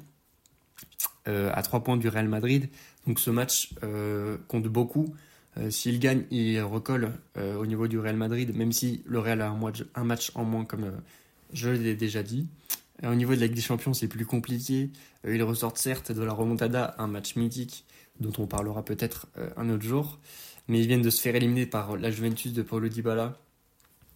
de, 1.26 1.50
à 1.54 1.62
3 1.62 1.84
points 1.84 1.98
du 1.98 2.08
Real 2.08 2.30
Madrid. 2.30 2.70
Donc 3.06 3.20
ce 3.20 3.30
match 3.30 3.74
compte 4.48 4.68
beaucoup. 4.68 5.14
S'ils 5.70 6.00
gagnent, 6.00 6.24
ils 6.32 6.62
recollent 6.62 7.12
au 7.36 7.66
niveau 7.66 7.90
du 7.90 8.00
Real 8.00 8.16
Madrid, 8.16 8.56
même 8.56 8.72
si 8.72 9.04
le 9.06 9.20
Real 9.20 9.42
a 9.42 9.50
un, 9.50 9.60
un 9.96 10.04
match 10.06 10.32
en 10.36 10.46
moins 10.46 10.64
comme 10.64 10.94
je 11.54 11.70
l'ai 11.70 11.96
déjà 11.96 12.24
dit. 12.24 12.48
Au 13.04 13.14
niveau 13.14 13.36
de 13.36 13.40
la 13.40 13.46
Ligue 13.46 13.56
des 13.56 13.62
Champions, 13.62 13.94
c'est 13.94 14.08
plus 14.08 14.26
compliqué. 14.26 14.90
Euh, 15.26 15.36
ils 15.36 15.44
ressortent 15.44 15.78
certes 15.78 16.12
de 16.12 16.24
la 16.24 16.34
remontada, 16.34 16.96
un 16.98 17.08
match 17.08 17.36
mythique 17.36 17.86
dont 18.20 18.34
on 18.40 18.48
parlera 18.48 18.84
peut-être 18.84 19.28
euh, 19.38 19.50
un 19.56 19.70
autre 19.70 19.84
jour. 19.84 20.20
Mais 20.68 20.80
ils 20.82 20.88
viennent 20.88 21.04
de 21.04 21.10
se 21.12 21.22
faire 21.22 21.36
éliminer 21.36 21.68
par 21.68 21.96
la 21.98 22.10
Juventus 22.10 22.54
de 22.54 22.62
Paulo 22.64 22.90
Dybala 22.90 23.38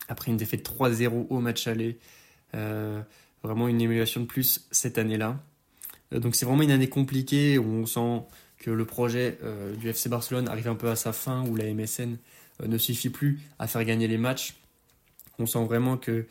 après 0.08 0.32
une 0.32 0.38
défaite 0.38 0.68
3-0 0.68 1.28
au 1.30 1.40
match 1.40 1.68
aller. 1.68 2.00
Euh, 2.56 3.02
vraiment 3.44 3.68
une 3.68 3.80
émulation 3.80 4.22
de 4.22 4.26
plus 4.26 4.68
cette 4.72 4.98
année-là. 4.98 5.40
donc 6.12 6.36
c'est 6.36 6.46
vraiment 6.46 6.64
une 6.64 6.72
année 6.72 6.90
compliquée 6.90 7.58
où 7.58 7.66
on 7.66 7.86
sent 7.86 8.24
que 8.58 8.70
le 8.70 8.86
projet 8.86 9.40
du 9.80 9.90
FC 9.90 10.10
Barcelone 10.10 10.48
arrive 10.48 10.68
un 10.68 10.76
peu 10.76 10.90
à 10.90 10.96
sa 10.96 11.12
fin, 11.12 11.44
où 11.48 11.56
la 11.56 11.74
MSN 11.74 12.18
ne 12.64 12.78
suffit 12.78 13.10
plus 13.10 13.40
à 13.58 13.66
faire 13.66 13.84
gagner 13.84 14.08
les 14.08 14.20
matchs. 14.20 14.58
On 15.40 15.48
sent 15.48 15.64
vraiment 15.66 15.98
que 15.98 16.28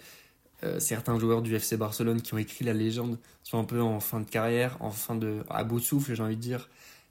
euh, 0.63 0.79
certains 0.79 1.19
joueurs 1.19 1.43
du 1.43 1.55
FC 1.55 1.77
Barcelone 1.77 2.21
qui 2.21 2.35
ont 2.35 2.39
écrit 2.39 2.65
la 2.65 2.75
légende 2.75 3.19
sont 3.43 3.59
un 3.59 3.65
peu 3.65 3.81
en 3.81 4.01
fin 4.01 4.21
de 4.21 4.29
carrière, 4.29 4.77
en 4.81 4.91
fin 4.91 5.15
de 5.15 5.43
à 5.49 5.65
bout 5.65 5.81
de 5.81 5.85
souffle, 5.85 6.15
j'ai 6.15 6.23
envie 6.23 6.37
de 6.37 6.41
dire. 6.41 6.69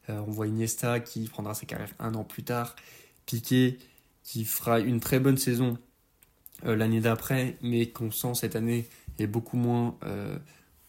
Euh, 0.10 0.20
on 0.28 0.32
voit 0.32 0.48
Iniesta 0.48 1.00
qui 1.00 1.28
prendra 1.28 1.54
sa 1.54 1.66
carrière 1.66 1.90
un 2.00 2.14
an 2.14 2.24
plus 2.24 2.44
tard, 2.44 2.76
Piqué 3.26 3.78
qui 4.24 4.46
fera 4.46 4.80
une 4.80 5.00
très 5.00 5.20
bonne 5.20 5.38
saison 5.38 5.78
euh, 6.66 6.76
l'année 6.76 7.02
d'après, 7.02 7.58
mais 7.62 7.88
qu'on 7.88 8.12
sent 8.12 8.36
cette 8.36 8.56
année 8.56 8.88
est 9.18 9.28
beaucoup 9.28 9.58
moins 9.58 9.98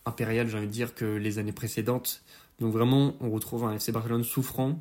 impérial, 0.07 0.49
j'ai 0.49 0.57
envie 0.57 0.67
de 0.67 0.73
dire, 0.73 0.95
que 0.95 1.05
les 1.05 1.39
années 1.39 1.53
précédentes. 1.53 2.23
Donc 2.61 2.73
vraiment, 2.73 3.17
on 3.21 3.31
retrouve 3.31 3.65
un 3.65 3.75
FC 3.75 3.91
Barcelone 3.91 4.23
souffrant, 4.23 4.79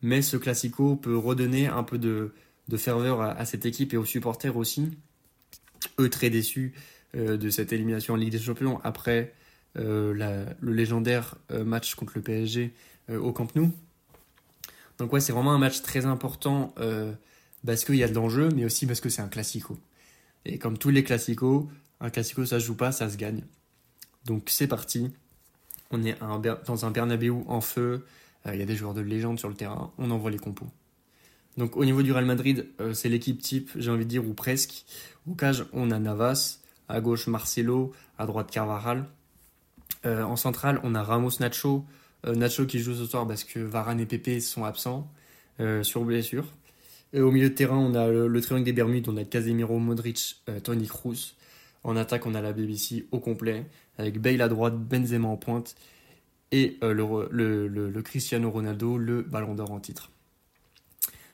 mais 0.00 0.22
ce 0.22 0.36
classico 0.36 0.96
peut 0.96 1.16
redonner 1.16 1.66
un 1.66 1.82
peu 1.82 1.98
de, 1.98 2.32
ferveur 2.76 3.20
à, 3.20 3.44
cette 3.44 3.66
équipe 3.66 3.92
et 3.92 3.96
aux 3.96 4.04
supporters 4.04 4.56
aussi. 4.56 4.90
Eux 5.98 6.08
très 6.08 6.30
déçus 6.30 6.72
de 7.16 7.50
cette 7.50 7.72
élimination 7.72 8.14
en 8.14 8.16
Ligue 8.16 8.32
des 8.32 8.38
Champions 8.38 8.80
après 8.84 9.32
euh, 9.78 10.54
le 10.60 10.72
légendaire 10.72 11.36
euh, 11.50 11.64
match 11.64 11.94
contre 11.94 12.12
le 12.16 12.22
PSG 12.22 12.72
au 13.08 13.32
Camp 13.32 13.54
Nou. 13.54 13.70
Donc 14.98 15.12
ouais, 15.12 15.20
c'est 15.20 15.32
vraiment 15.32 15.52
un 15.52 15.58
match 15.58 15.82
très 15.82 16.06
important 16.06 16.74
parce 17.64 17.84
qu'il 17.84 17.96
y 17.96 18.02
a 18.02 18.08
de 18.08 18.14
l'enjeu, 18.14 18.48
mais 18.54 18.64
aussi 18.64 18.86
parce 18.86 19.00
que 19.00 19.08
c'est 19.08 19.22
un 19.22 19.28
classico. 19.28 19.78
Et 20.44 20.58
comme 20.58 20.78
tous 20.78 20.90
les 20.90 21.04
classicos, 21.04 21.68
Un 22.00 22.10
classico, 22.10 22.44
ça 22.44 22.60
se 22.60 22.66
joue 22.66 22.76
pas, 22.76 22.92
ça 22.92 23.08
se 23.08 23.16
gagne. 23.16 23.42
Donc 24.26 24.44
c'est 24.50 24.66
parti. 24.66 25.10
On 25.90 26.02
est 26.04 26.18
dans 26.66 26.84
un 26.84 26.90
Bernabeu 26.90 27.32
en 27.46 27.60
feu. 27.60 28.04
Euh, 28.46 28.54
il 28.54 28.60
y 28.60 28.62
a 28.62 28.66
des 28.66 28.76
joueurs 28.76 28.92
de 28.92 29.00
légende 29.00 29.38
sur 29.38 29.48
le 29.48 29.54
terrain. 29.54 29.92
On 29.98 30.10
envoie 30.10 30.30
les 30.30 30.38
compos. 30.38 30.66
Donc 31.56 31.76
au 31.76 31.84
niveau 31.84 32.02
du 32.02 32.12
Real 32.12 32.26
Madrid, 32.26 32.66
euh, 32.80 32.92
c'est 32.92 33.08
l'équipe 33.08 33.40
type, 33.40 33.70
j'ai 33.76 33.90
envie 33.90 34.04
de 34.04 34.10
dire, 34.10 34.26
ou 34.26 34.34
presque. 34.34 34.84
Au 35.26 35.34
cage, 35.34 35.64
on 35.72 35.90
a 35.90 35.98
Navas. 35.98 36.58
À 36.88 37.00
gauche, 37.00 37.26
Marcelo. 37.26 37.92
À 38.18 38.26
droite, 38.26 38.50
Carvajal. 38.50 39.06
Euh, 40.04 40.22
en 40.22 40.36
centrale, 40.36 40.80
on 40.82 40.94
a 40.94 41.02
Ramos 41.02 41.38
Nacho. 41.40 41.84
Nacho 42.26 42.66
qui 42.66 42.80
joue 42.80 42.94
ce 42.94 43.06
soir 43.06 43.26
parce 43.26 43.44
que 43.44 43.60
Varane 43.60 44.00
et 44.00 44.06
Pepe 44.06 44.40
sont 44.40 44.64
absents 44.64 45.08
sur 45.82 46.04
blessure. 46.04 46.44
Au 47.14 47.30
milieu 47.30 47.50
de 47.50 47.54
terrain, 47.54 47.76
on 47.76 47.94
a 47.94 48.08
le, 48.08 48.40
triangle 48.40 48.64
des 48.64 48.72
Bermudes. 48.72 49.08
On 49.08 49.16
a 49.16 49.24
Casemiro, 49.24 49.78
Modric, 49.78 50.42
Tony 50.64 50.88
Kroos. 50.88 51.36
En 51.86 51.96
attaque, 51.96 52.26
on 52.26 52.34
a 52.34 52.40
la 52.40 52.52
BBC 52.52 53.06
au 53.12 53.20
complet, 53.20 53.64
avec 53.96 54.20
Bale 54.20 54.42
à 54.42 54.48
droite, 54.48 54.76
Benzema 54.76 55.28
en 55.28 55.36
pointe, 55.36 55.76
et 56.50 56.78
euh, 56.82 56.92
le, 57.30 58.02
Cristiano 58.02 58.50
Ronaldo, 58.50 58.98
le 58.98 59.22
ballon 59.22 59.54
d'or 59.54 59.70
en 59.70 59.78
titre. 59.78 60.10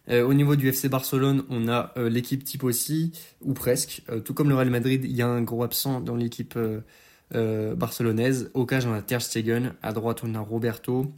Euh, 0.09 0.27
au 0.27 0.35
niveau 0.35 0.57
du 0.57 0.69
FC 0.69 0.89
Barcelone, 0.89 1.45
on 1.49 1.69
a 1.69 1.93
euh, 1.97 2.09
l'équipe 2.09 2.43
type 2.45 2.65
aussi, 2.65 3.13
ou 3.41 3.55
presque. 3.55 4.03
tout 4.25 4.35
comme 4.35 4.49
le 4.49 4.55
Real 4.55 4.71
Madrid, 4.71 5.05
il 5.05 5.13
y 5.13 5.23
a 5.23 5.29
un 5.29 5.43
gros 5.43 5.63
absent 5.63 6.01
dans 6.01 6.17
l'équipe 6.17 6.59
barcelonaise. 7.33 8.51
Au 8.55 8.67
cage, 8.67 8.87
on 8.87 8.93
a 8.93 9.03
Ter 9.03 9.23
Stegen. 9.23 9.75
À 9.83 9.93
droite, 9.93 10.23
on 10.25 10.35
a 10.35 10.41
Roberto. 10.41 11.13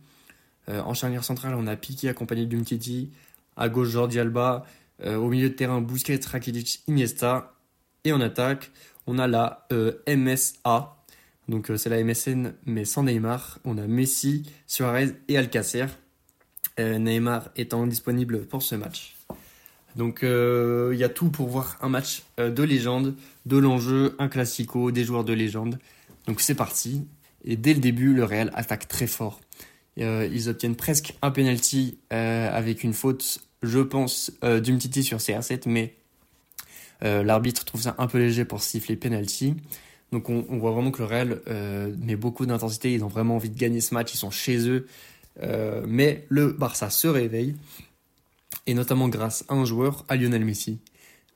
en 0.69 0.95
charnière 0.95 1.25
centrale, 1.25 1.55
on 1.57 1.67
a 1.67 1.77
Piqué 1.77 2.09
accompagné 2.09 2.47
d'Umtiti. 2.47 3.11
À 3.57 3.69
gauche, 3.69 3.89
Jordi 3.89 4.21
Alba. 4.21 4.65
au 5.05 5.29
milieu 5.29 5.49
de 5.49 5.55
terrain, 5.55 5.81
Busquets, 5.81 6.21
Rakitic, 6.25 6.83
Iniesta. 6.87 7.55
Et 8.05 8.13
en 8.13 8.21
attaque, 8.21 8.71
on 9.07 9.19
a 9.19 9.27
la 9.27 9.67
euh, 9.73 9.93
MSA, 10.07 10.97
donc 11.49 11.71
euh, 11.71 11.77
c'est 11.77 11.91
la 11.91 12.03
MSN 12.03 12.55
mais 12.67 12.85
sans 12.85 13.05
Neymar. 13.05 13.59
On 13.65 13.79
a 13.79 13.87
Messi, 13.87 14.51
Suarez 14.67 15.13
et 15.29 15.39
Alcacer. 15.39 15.87
Euh, 16.81 16.99
Neymar 16.99 17.51
étant 17.57 17.87
disponible 17.87 18.47
pour 18.47 18.63
ce 18.63 18.75
match. 18.75 19.17
Donc 19.97 20.23
il 20.23 20.99
y 20.99 21.05
a 21.05 21.09
tout 21.09 21.31
pour 21.31 21.49
voir 21.49 21.79
un 21.81 21.89
match 21.89 22.25
de 22.37 22.63
légende, 22.65 23.15
de 23.47 23.57
l'enjeu, 23.57 24.17
un 24.19 24.27
classico, 24.27 24.91
des 24.91 25.05
joueurs 25.05 25.23
de 25.23 25.33
légende. 25.33 25.79
Donc 26.27 26.41
c'est 26.41 26.57
parti. 26.57 27.07
Et 27.45 27.57
dès 27.57 27.75
le 27.75 27.81
début, 27.81 28.13
le 28.13 28.25
Real 28.25 28.51
attaque 28.55 28.89
très 28.89 29.07
fort. 29.07 29.41
ils 29.97 30.49
obtiennent 30.49 30.75
presque 30.75 31.15
un 31.23 31.31
penalty 31.31 31.97
avec 32.11 32.83
une 32.83 32.93
faute, 32.93 33.39
je 33.63 33.79
pense, 33.79 34.33
d'Umtiti 34.43 35.05
sur 35.05 35.19
CR7, 35.19 35.69
mais 35.69 35.95
euh, 37.03 37.23
l'arbitre 37.23 37.65
trouve 37.65 37.83
ça 37.83 37.95
un 37.99 38.07
peu 38.07 38.19
léger 38.19 38.45
pour 38.45 38.63
siffler 38.63 38.97
penalty. 38.97 39.55
Donc 40.13 40.31
on, 40.31 40.43
voit 40.59 40.71
vraiment 40.71 40.91
que 40.91 41.03
le 41.03 41.07
Real 41.07 41.41
euh, 41.49 41.93
met 41.99 42.15
beaucoup 42.15 42.47
d'intensité, 42.47 42.93
ils 42.93 43.05
ont 43.05 43.09
vraiment 43.09 43.37
envie 43.37 43.51
de 43.51 43.59
gagner 43.59 43.81
ce 43.81 43.95
match, 43.95 44.15
ils 44.15 44.19
sont 44.19 44.31
chez 44.31 44.69
eux. 44.69 44.87
Euh, 45.43 45.85
mais 45.87 46.27
le 46.29 46.53
Barça 46.53 46.91
se 46.91 47.09
réveille, 47.09 47.57
et 48.67 48.75
notamment 48.75 49.09
grâce 49.09 49.45
à 49.49 49.55
un 49.55 49.65
joueur, 49.65 50.05
à 50.09 50.17
Lionel 50.17 50.45
Messi. 50.45 50.79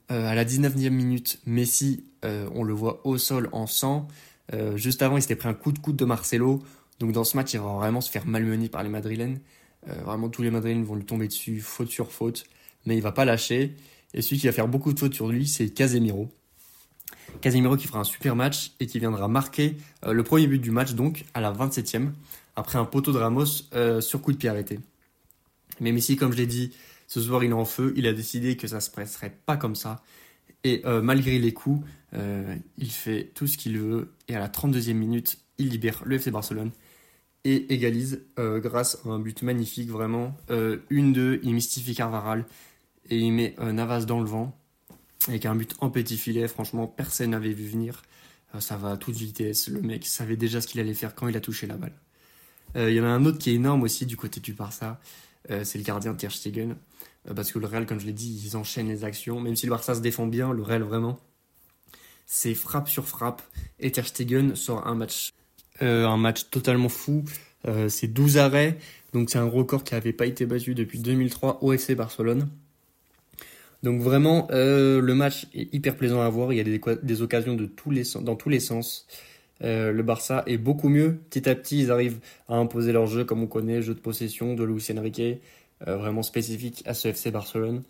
à 0.08 0.34
la 0.34 0.44
19e 0.44 0.90
minute, 0.90 1.40
Messi, 1.44 2.04
on 2.22 2.64
le 2.64 2.72
voit 2.72 3.06
au 3.06 3.18
sol 3.18 3.50
en 3.52 3.66
sang. 3.66 4.08
juste 4.76 5.02
avant, 5.02 5.18
il 5.18 5.22
s'était 5.22 5.36
pris 5.36 5.48
un 5.48 5.54
coup 5.54 5.72
de 5.72 5.78
coude 5.78 5.96
de 5.96 6.06
Marcelo. 6.06 6.62
Donc 6.98 7.12
dans 7.12 7.24
ce 7.24 7.36
match, 7.36 7.52
il 7.52 7.60
va 7.60 7.74
vraiment 7.74 8.00
se 8.00 8.10
faire 8.10 8.26
malmener 8.26 8.70
par 8.70 8.82
les 8.82 8.88
Madrilènes. 8.88 9.40
vraiment, 9.86 10.30
tous 10.30 10.40
les 10.40 10.50
Madrilènes 10.50 10.84
vont 10.84 10.94
lui 10.94 11.04
tomber 11.04 11.28
dessus, 11.28 11.60
faute 11.60 11.90
sur 11.90 12.10
faute. 12.10 12.44
Mais 12.86 12.96
il 12.96 13.02
va 13.02 13.12
pas 13.12 13.26
lâcher. 13.26 13.76
Et 14.14 14.22
celui 14.22 14.38
qui 14.38 14.46
va 14.46 14.52
faire 14.52 14.68
beaucoup 14.68 14.94
de 14.94 14.98
fautes 14.98 15.14
sur 15.14 15.28
lui, 15.28 15.46
c'est 15.46 15.68
Casemiro. 15.68 16.30
Casemiro 17.40 17.76
qui 17.76 17.86
fera 17.86 18.00
un 18.00 18.04
super 18.04 18.36
match 18.36 18.72
et 18.80 18.86
qui 18.86 18.98
viendra 18.98 19.28
marquer 19.28 19.76
euh, 20.04 20.12
le 20.12 20.22
premier 20.22 20.46
but 20.46 20.58
du 20.58 20.70
match, 20.70 20.92
donc 20.92 21.24
à 21.34 21.40
la 21.40 21.52
27e, 21.52 22.10
après 22.58 22.78
un 22.78 22.84
poteau 22.84 23.12
de 23.12 23.18
Ramos 23.18 23.44
euh, 23.74 24.00
sur 24.00 24.20
coup 24.20 24.32
de 24.32 24.36
pied 24.36 24.48
arrêté. 24.48 24.80
Mais 25.80 25.92
Messi, 25.92 26.16
comme 26.16 26.32
je 26.32 26.38
l'ai 26.38 26.46
dit, 26.46 26.72
ce 27.06 27.20
soir 27.20 27.44
il 27.44 27.50
est 27.50 27.54
en 27.54 27.64
feu, 27.64 27.92
il 27.96 28.06
a 28.06 28.12
décidé 28.12 28.56
que 28.56 28.66
ça 28.66 28.80
se 28.80 28.90
passerait 28.90 29.36
pas 29.46 29.56
comme 29.56 29.74
ça. 29.74 30.02
Et 30.64 30.82
euh, 30.84 31.00
malgré 31.00 31.38
les 31.38 31.52
coups, 31.52 31.86
il 32.78 32.90
fait 32.90 33.30
tout 33.34 33.46
ce 33.46 33.58
qu'il 33.58 33.78
veut. 33.78 34.12
Et 34.28 34.34
à 34.34 34.38
la 34.40 34.48
32e 34.48 34.94
minute, 34.94 35.38
il 35.58 35.68
libère 35.68 36.02
le 36.04 36.16
FC 36.16 36.30
Barcelone 36.30 36.70
et 37.44 37.72
égalise 37.72 38.22
grâce 38.36 38.98
à 39.04 39.10
un 39.10 39.18
but 39.18 39.42
magnifique, 39.42 39.90
vraiment. 39.90 40.34
une 40.90 41.12
2 41.12 41.40
il 41.42 41.54
mystifie 41.54 41.94
Carvaral 41.94 42.46
et 43.10 43.18
il 43.18 43.32
met 43.32 43.54
euh, 43.58 43.72
Navas 43.72 44.04
dans 44.04 44.20
le 44.20 44.26
vent 44.26 44.56
avec 45.26 45.46
un 45.46 45.54
but 45.54 45.74
en 45.80 45.90
petit 45.90 46.16
filet. 46.16 46.48
Franchement, 46.48 46.86
personne 46.86 47.30
n'avait 47.30 47.52
vu 47.52 47.68
venir. 47.68 48.02
Euh, 48.54 48.60
ça 48.60 48.76
va 48.76 48.92
à 48.92 48.96
toute 48.96 49.16
vitesse. 49.16 49.68
Le 49.68 49.80
mec 49.82 50.06
savait 50.06 50.36
déjà 50.36 50.60
ce 50.60 50.66
qu'il 50.66 50.80
allait 50.80 50.94
faire 50.94 51.14
quand 51.14 51.28
il 51.28 51.36
a 51.36 51.40
touché 51.40 51.66
la 51.66 51.76
balle. 51.76 51.94
Euh, 52.76 52.90
il 52.90 52.96
y 52.96 53.00
en 53.00 53.04
a 53.04 53.08
un 53.08 53.24
autre 53.24 53.38
qui 53.38 53.50
est 53.50 53.54
énorme 53.54 53.82
aussi 53.82 54.06
du 54.06 54.16
côté 54.16 54.40
du 54.40 54.52
Barça. 54.52 55.00
c'est 55.48 55.78
le 55.78 55.84
gardien 55.84 56.14
Ter 56.14 56.30
Stegen. 56.30 56.76
parce 57.34 57.52
que 57.52 57.58
le 57.58 57.66
Real, 57.66 57.86
comme 57.86 58.00
je 58.00 58.06
l'ai 58.06 58.12
dit, 58.12 58.42
ils 58.44 58.56
enchaînent 58.56 58.88
les 58.88 59.04
actions. 59.04 59.40
Même 59.40 59.56
si 59.56 59.66
le 59.66 59.70
Barça 59.70 59.94
se 59.94 60.00
défend 60.00 60.26
bien, 60.26 60.52
le 60.52 60.62
Real 60.62 60.82
vraiment, 60.82 61.18
c'est 62.26 62.54
frappe 62.54 62.88
sur 62.88 63.06
frappe. 63.06 63.42
Et 63.80 63.90
Ter 63.90 64.06
Stegen 64.06 64.54
sort 64.56 64.86
un 64.86 64.94
match, 64.94 65.32
un 65.80 66.16
match 66.18 66.50
totalement 66.50 66.90
fou. 66.90 67.24
c'est 67.88 68.08
12 68.08 68.36
arrêts. 68.36 68.78
Donc 69.12 69.30
c'est 69.30 69.38
un 69.38 69.48
record 69.48 69.84
qui 69.84 69.94
n'avait 69.94 70.12
pas 70.12 70.26
été 70.26 70.44
battu 70.44 70.74
depuis 70.74 70.98
2003 70.98 71.62
au 71.62 71.72
FC 71.72 71.94
Barcelone. 71.94 72.48
Donc 73.82 74.00
vraiment, 74.00 74.48
euh, 74.50 75.00
le 75.00 75.14
match 75.14 75.46
est 75.54 75.72
hyper 75.72 75.96
plaisant 75.96 76.20
à 76.20 76.28
voir. 76.28 76.52
Il 76.52 76.56
y 76.56 76.60
a 76.60 76.64
des, 76.64 76.80
des 77.02 77.22
occasions 77.22 77.54
de 77.54 77.66
tous 77.66 77.90
les, 77.90 78.02
dans 78.22 78.36
tous 78.36 78.48
les 78.48 78.60
sens. 78.60 79.06
Euh, 79.62 79.92
le 79.92 80.02
Barça 80.02 80.42
est 80.46 80.58
beaucoup 80.58 80.88
mieux. 80.88 81.20
Petit 81.30 81.48
à 81.48 81.54
petit, 81.54 81.80
ils 81.80 81.90
arrivent 81.90 82.20
à 82.48 82.56
imposer 82.56 82.92
leur 82.92 83.06
jeu, 83.06 83.24
comme 83.24 83.42
on 83.42 83.46
connaît, 83.46 83.82
jeu 83.82 83.94
de 83.94 84.00
possession 84.00 84.54
de 84.54 84.64
Luis 84.64 84.84
Enrique, 84.96 85.40
euh, 85.86 85.96
vraiment 85.96 86.22
spécifique 86.22 86.82
à 86.86 86.94
ce 86.94 87.08
FC 87.08 87.30
Barcelone. 87.30 87.82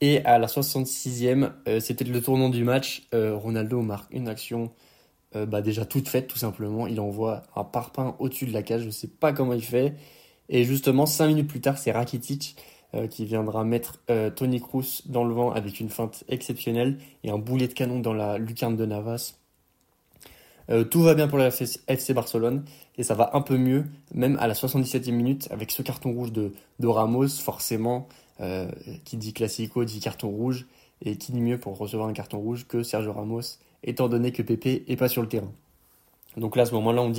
Et 0.00 0.24
à 0.24 0.38
la 0.38 0.46
66e, 0.46 1.80
c'était 1.80 2.04
le 2.04 2.20
tournant 2.22 2.50
du 2.50 2.62
match. 2.62 3.08
Ronaldo 3.12 3.82
marque 3.82 4.14
une 4.14 4.28
action 4.28 4.70
bah, 5.34 5.60
déjà 5.60 5.84
toute 5.84 6.08
faite, 6.08 6.28
tout 6.28 6.38
simplement. 6.38 6.86
Il 6.86 7.00
envoie 7.00 7.42
un 7.56 7.64
parpaing 7.64 8.14
au-dessus 8.20 8.46
de 8.46 8.52
la 8.52 8.62
cage. 8.62 8.82
Je 8.82 8.86
ne 8.86 8.90
sais 8.92 9.08
pas 9.08 9.32
comment 9.32 9.54
il 9.54 9.64
fait. 9.64 9.96
Et 10.48 10.62
justement, 10.62 11.04
5 11.04 11.26
minutes 11.26 11.48
plus 11.48 11.60
tard, 11.60 11.78
c'est 11.78 11.90
Rakitic 11.90 12.56
euh, 12.94 13.06
qui 13.06 13.26
viendra 13.26 13.64
mettre 13.64 14.00
euh, 14.08 14.30
Tony 14.30 14.62
Cruz 14.62 15.02
dans 15.04 15.22
le 15.24 15.34
vent 15.34 15.50
avec 15.50 15.78
une 15.78 15.90
feinte 15.90 16.24
exceptionnelle 16.26 16.96
et 17.22 17.30
un 17.30 17.36
boulet 17.36 17.68
de 17.68 17.74
canon 17.74 18.00
dans 18.00 18.14
la 18.14 18.38
lucarne 18.38 18.76
de 18.76 18.86
Navas. 18.86 19.34
Euh, 20.70 20.84
tout 20.84 21.02
va 21.02 21.14
bien 21.14 21.28
pour 21.28 21.38
la 21.38 21.48
FC 21.48 22.14
Barcelone 22.14 22.64
et 22.96 23.02
ça 23.02 23.14
va 23.14 23.30
un 23.34 23.40
peu 23.40 23.56
mieux, 23.56 23.84
même 24.14 24.36
à 24.40 24.46
la 24.46 24.54
77e 24.54 25.12
minute 25.12 25.48
avec 25.50 25.70
ce 25.70 25.82
carton 25.82 26.12
rouge 26.12 26.32
de, 26.32 26.52
Ramos, 26.82 27.28
forcément, 27.28 28.08
qui 29.04 29.16
dit 29.16 29.32
classico 29.32 29.84
dit 29.84 29.98
carton 29.98 30.28
rouge 30.28 30.66
et 31.04 31.16
qui 31.16 31.32
dit 31.32 31.40
mieux 31.40 31.58
pour 31.58 31.76
recevoir 31.76 32.08
un 32.08 32.12
carton 32.12 32.38
rouge 32.38 32.66
que 32.68 32.84
Sergio 32.84 33.12
Ramos, 33.12 33.58
étant 33.82 34.08
donné 34.08 34.30
que 34.30 34.42
Pepe 34.42 34.84
est 34.86 34.96
pas 34.96 35.08
sur 35.08 35.22
le 35.22 35.28
terrain. 35.28 35.52
Donc 36.36 36.54
là, 36.54 36.62
à 36.62 36.66
ce 36.66 36.72
moment-là, 36.74 37.02
on, 37.02 37.12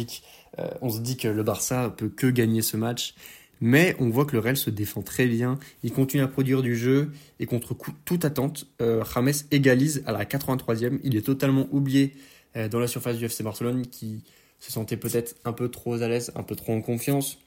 on 0.82 0.90
se 0.90 1.00
dit 1.00 1.18
que 1.18 1.28
le 1.28 1.44
Barça 1.44 1.94
peut 1.96 2.08
que 2.08 2.28
gagner 2.28 2.62
ce 2.62 2.78
match 2.78 3.16
mais 3.62 3.96
on 4.00 4.10
voit 4.10 4.26
que 4.26 4.34
le 4.34 4.40
Real 4.40 4.58
se 4.58 4.70
défend 4.70 5.02
très 5.02 5.28
bien. 5.28 5.60
Il 5.84 5.92
continue 5.92 6.24
à 6.24 6.28
produire 6.28 6.62
du 6.62 6.76
jeu 6.76 7.12
et 7.40 7.46
contre 7.46 7.76
toute 8.06 8.26
attente, 8.26 8.68
euh, 8.82 9.04
James 9.14 9.34
égalise 9.52 10.04
à 10.06 10.12
la 10.12 10.26
83e. 10.26 11.00
Il 11.04 11.16
est 11.16 11.26
totalement 11.26 11.68
oublié 11.72 12.14
euh, 12.14 12.16
dans 12.56 12.80
la 12.80 12.88
surface 12.88 13.18
du 13.18 13.26
FC 13.26 13.44
Barcelone 13.44 13.86
qui 13.88 14.24
se 14.60 14.72
sentait 14.72 14.98
peut-être 14.98 15.36
un 15.46 15.54
peu 15.54 15.70
trop 15.70 16.02
à 16.02 16.08
l'aise, 16.08 16.32
un 16.36 16.44
peu 16.44 16.56
trop 16.56 16.74
en 16.74 16.82
confiance. 16.82 17.38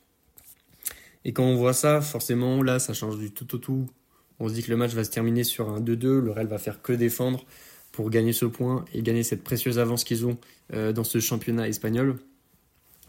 Et 1.24 1.32
quand 1.32 1.44
on 1.44 1.56
voit 1.56 1.72
ça, 1.72 2.00
forcément, 2.00 2.62
là, 2.62 2.78
ça 2.78 2.94
change 2.94 3.18
du 3.18 3.30
tout 3.30 3.54
au 3.54 3.58
tout. 3.58 3.88
On 4.38 4.48
se 4.48 4.54
dit 4.54 4.62
que 4.62 4.70
le 4.70 4.76
match 4.76 4.92
va 4.92 5.04
se 5.04 5.10
terminer 5.10 5.44
sur 5.44 5.68
un 5.68 5.80
2-2. 5.80 6.18
Le 6.18 6.32
Real 6.32 6.46
va 6.46 6.58
faire 6.58 6.82
que 6.82 6.92
défendre 6.92 7.44
pour 7.92 8.10
gagner 8.10 8.32
ce 8.32 8.46
point 8.46 8.84
et 8.92 9.02
gagner 9.02 9.22
cette 9.22 9.44
précieuse 9.44 9.78
avance 9.78 10.04
qu'ils 10.04 10.26
ont 10.26 10.38
euh, 10.72 10.92
dans 10.92 11.04
ce 11.04 11.20
championnat 11.20 11.68
espagnol. 11.68 12.18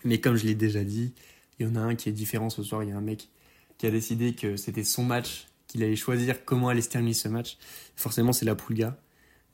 Mais 0.03 0.19
comme 0.19 0.35
je 0.35 0.45
l'ai 0.45 0.55
déjà 0.55 0.83
dit, 0.83 1.13
il 1.57 1.65
y 1.65 1.69
en 1.69 1.75
a 1.75 1.79
un 1.79 1.95
qui 1.95 2.09
est 2.09 2.13
différent 2.13 2.49
ce 2.49 2.61
soir. 2.61 2.83
Il 2.83 2.89
y 2.89 2.91
a 2.91 2.97
un 2.97 3.01
mec 3.01 3.29
qui 3.77 3.87
a 3.87 3.91
décidé 3.91 4.33
que 4.33 4.57
c'était 4.57 4.83
son 4.83 5.03
match, 5.03 5.47
qu'il 5.67 5.81
allait 5.81 5.95
choisir 5.95 6.45
comment 6.45 6.69
allait 6.69 6.81
se 6.81 6.89
terminer 6.89 7.13
ce 7.13 7.29
match. 7.29 7.57
Forcément, 7.95 8.33
c'est 8.33 8.45
la 8.45 8.55
Pulga 8.55 8.97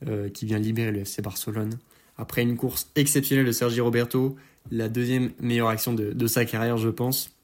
euh, 0.06 0.28
qui 0.28 0.44
vient 0.44 0.58
libérer 0.58 0.92
le 0.92 1.00
FC 1.00 1.22
Barcelone. 1.22 1.78
Après 2.20 2.42
une 2.42 2.56
course 2.56 2.90
exceptionnelle 2.96 3.46
de 3.46 3.52
Sergi 3.52 3.80
Roberto, 3.80 4.36
la 4.70 4.88
deuxième 4.88 5.32
meilleure 5.40 5.68
action 5.68 5.94
de, 5.94 6.26
sa 6.26 6.44
carrière, 6.44 6.76
je 6.76 6.90
pense, 6.90 7.34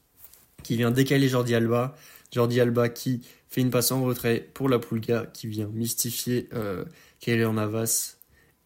qui 0.63 0.77
vient 0.77 0.91
décaler 0.91 1.27
Jordi 1.27 1.55
Alba. 1.55 1.95
Jordi 2.31 2.61
Alba 2.61 2.89
qui 2.89 3.21
fait 3.49 3.61
une 3.61 3.71
passe 3.71 3.91
en 3.91 4.03
retrait 4.03 4.47
pour 4.53 4.69
la 4.69 4.77
Pulga, 4.79 5.25
qui 5.33 5.47
vient 5.47 5.67
mystifier 5.73 6.47
euh, 6.53 6.85
Keylor 7.19 7.53
Navas. 7.53 8.17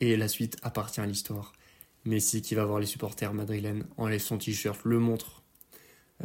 Et 0.01 0.17
la 0.17 0.27
suite 0.27 0.57
appartient 0.63 0.99
à 0.99 1.05
l'histoire. 1.05 1.53
Messi 2.05 2.41
qui 2.41 2.55
va 2.55 2.65
voir 2.65 2.79
les 2.79 2.87
supporters 2.87 3.33
madrilènes, 3.33 3.85
enlève 3.97 4.19
son 4.19 4.37
t-shirt, 4.37 4.79
le 4.83 4.99
montre 4.99 5.41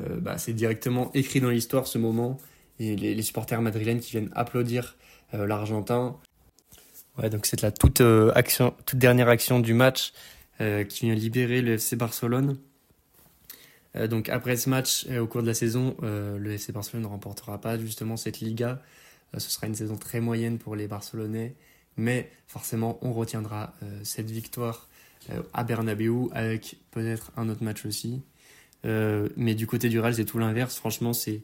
euh, 0.01 0.21
bah, 0.21 0.39
c'est 0.39 0.53
directement 0.53 1.11
écrit 1.15 1.41
dans 1.41 1.51
l'histoire 1.51 1.87
ce 1.87 1.99
moment. 1.99 2.39
Et 2.79 2.97
les, 2.97 3.23
supporters 3.23 3.63
madrilènes 3.63 4.01
qui 4.01 4.11
viennent 4.11 4.31
applaudir 4.35 4.97
euh, 5.35 5.47
l'Argentin. 5.47 6.19
Ouais, 7.19 7.31
donc 7.31 7.47
c'est 7.47 7.63
la 7.63 7.71
toute, 7.71 8.03
action, 8.35 8.75
toute 8.85 8.99
dernière 8.99 9.29
action 9.29 9.61
du 9.61 9.75
match 9.75 10.13
qui 10.59 11.07
vient 11.07 11.15
libérer 11.15 11.63
le 11.63 11.75
FC 11.75 11.97
Barcelone. 11.97 12.59
donc 14.09 14.29
après 14.29 14.57
ce 14.57 14.69
match, 14.71 15.07
au 15.09 15.27
cours 15.27 15.43
de 15.43 15.47
la 15.47 15.55
saison, 15.55 15.97
le 16.03 16.53
FC 16.53 16.73
Barcelone 16.73 17.03
ne 17.03 17.09
remportera 17.09 17.61
pas 17.61 17.79
justement 17.79 18.17
cette 18.17 18.41
Liga. 18.41 18.83
ce 19.35 19.51
sera 19.51 19.67
une 19.67 19.75
saison 19.75 19.97
très 19.97 20.21
moyenne 20.21 20.59
pour 20.59 20.77
les 20.77 20.89
Barcelonais. 20.89 21.55
Mais 21.97 22.31
forcément, 22.49 22.99
on 23.03 23.13
retiendra 23.13 23.75
cette 24.03 24.31
victoire 24.31 24.89
à 25.53 25.65
Bernabeu 25.65 26.29
avec 26.33 26.77
peut-être 26.91 27.33
un 27.37 27.49
autre 27.49 27.63
match 27.63 27.85
aussi. 27.87 28.23
Euh, 28.85 29.29
mais 29.37 29.55
du 29.55 29.67
côté 29.67 29.89
du 29.89 29.99
Real, 30.01 30.15
c'est 30.15 30.25
tout 30.25 30.39
l'inverse. 30.39 30.77
Franchement, 30.77 31.13
c'est 31.13 31.43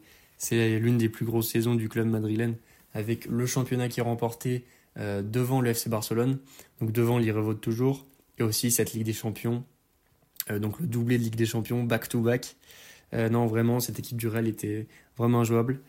l'une 0.50 0.98
des 0.98 1.08
plus 1.08 1.24
grosses 1.24 1.50
saisons 1.50 1.74
du 1.74 1.88
club 1.88 2.06
madrilène, 2.06 2.56
avec 2.94 3.26
le 3.26 3.46
championnat 3.46 3.88
qui 3.88 4.00
est 4.00 4.02
remporté 4.02 4.64
euh, 4.98 5.22
devant 5.22 5.60
le 5.60 5.70
FC 5.70 5.88
Barcelone, 5.88 6.38
donc 6.80 6.92
devant 6.92 7.18
l'Irevote 7.18 7.60
toujours, 7.60 8.06
et 8.38 8.42
aussi 8.42 8.70
cette 8.70 8.92
Ligue 8.92 9.04
des 9.04 9.12
Champions, 9.12 9.64
euh, 10.50 10.58
donc 10.58 10.80
le 10.80 10.86
doublé 10.86 11.18
de 11.18 11.24
Ligue 11.24 11.36
des 11.36 11.46
Champions, 11.46 11.84
back-to-back. 11.84 12.56
non, 13.12 13.46
vraiment, 13.46 13.78
cette 13.78 13.98
équipe 13.98 14.16
du 14.16 14.28
Real 14.28 14.48
était 14.48 14.86
vraiment 15.18 15.40
injouable. 15.40 15.80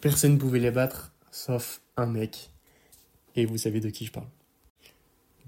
personne 0.00 0.34
ne 0.34 0.38
pouvait 0.38 0.60
les 0.60 0.70
battre, 0.70 1.12
sauf 1.32 1.80
un 1.96 2.06
mec. 2.06 2.50
Et 3.34 3.44
vous 3.44 3.58
savez 3.58 3.80
de 3.80 3.90
qui 3.90 4.06
je 4.06 4.12
parle. 4.12 4.28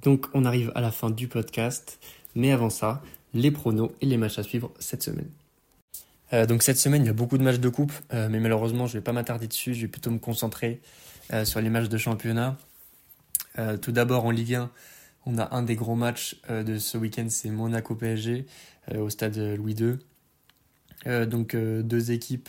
Donc 0.03 0.27
on 0.35 0.45
arrive 0.45 0.73
à 0.75 0.81
la 0.81 0.91
fin 0.91 1.11
du 1.11 1.29
podcast, 1.29 2.01
mais 2.35 2.51
avant 2.51 2.71
ça, 2.71 3.03
les 3.35 3.51
pronos 3.51 3.93
et 4.01 4.07
les 4.07 4.17
matchs 4.17 4.39
à 4.39 4.43
suivre 4.43 4.73
cette 4.79 5.03
semaine. 5.03 5.31
Euh, 6.33 6.47
donc 6.47 6.63
cette 6.63 6.79
semaine, 6.79 7.03
il 7.03 7.07
y 7.07 7.11
a 7.11 7.15
beaucoup 7.15 7.39
de 7.39 7.43
matchs 7.43 7.61
de 7.61 7.69
coupe, 7.69 7.93
euh, 8.13 8.29
mais 8.29 8.41
malheureusement, 8.41 8.87
je 8.87 8.95
ne 8.95 8.99
vais 8.99 9.05
pas 9.05 9.13
m'attarder 9.13 9.47
dessus, 9.47 9.75
je 9.75 9.83
vais 9.83 9.89
plutôt 9.89 10.11
me 10.11 10.19
concentrer 10.19 10.81
euh, 11.33 11.45
sur 11.45 11.61
les 11.61 11.71
matchs 11.71 11.89
de 11.89 11.99
championnat. 11.99 12.57
Tout 13.81 13.93
d'abord 13.93 14.25
en 14.25 14.31
Ligue 14.31 14.55
1, 14.55 14.71
on 15.27 15.39
a 15.39 15.55
un 15.55 15.63
des 15.63 15.77
gros 15.77 15.95
matchs 15.95 16.41
de 16.49 16.79
ce 16.79 16.99
week-end, 16.99 17.27
c'est 17.29 17.51
Monaco-PSG 17.51 18.47
au 18.97 19.11
stade 19.11 19.37
Louis 19.37 19.75
II. 19.75 21.27
donc 21.27 21.57
deux 21.57 22.11
équipes 22.13 22.49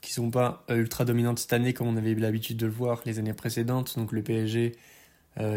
qui 0.00 0.12
sont 0.12 0.30
pas 0.30 0.64
ultra 0.68 1.04
dominantes 1.04 1.38
cette 1.38 1.52
année 1.52 1.72
comme 1.72 1.86
on 1.86 1.96
avait 1.96 2.14
l'habitude 2.14 2.56
de 2.56 2.66
le 2.66 2.72
voir 2.72 3.00
les 3.06 3.18
années 3.18 3.32
précédentes. 3.32 3.96
Donc 3.96 4.12
le 4.12 4.22
PSG 4.22 4.76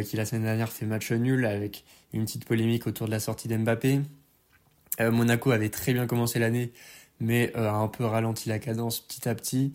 qui 0.05 0.15
la 0.15 0.25
semaine 0.25 0.43
dernière 0.43 0.71
fait 0.71 0.85
match 0.85 1.11
nul 1.11 1.45
avec 1.45 1.83
une 2.13 2.25
petite 2.25 2.45
polémique 2.45 2.87
autour 2.87 3.07
de 3.07 3.11
la 3.11 3.19
sortie 3.19 3.47
d'Mbappé. 3.47 4.01
Euh, 4.99 5.11
Monaco 5.11 5.51
avait 5.51 5.69
très 5.69 5.93
bien 5.93 6.07
commencé 6.07 6.39
l'année, 6.39 6.71
mais 7.19 7.51
euh, 7.55 7.69
a 7.69 7.73
un 7.73 7.87
peu 7.87 8.05
ralenti 8.05 8.49
la 8.49 8.59
cadence 8.59 8.99
petit 8.99 9.27
à 9.27 9.35
petit. 9.35 9.73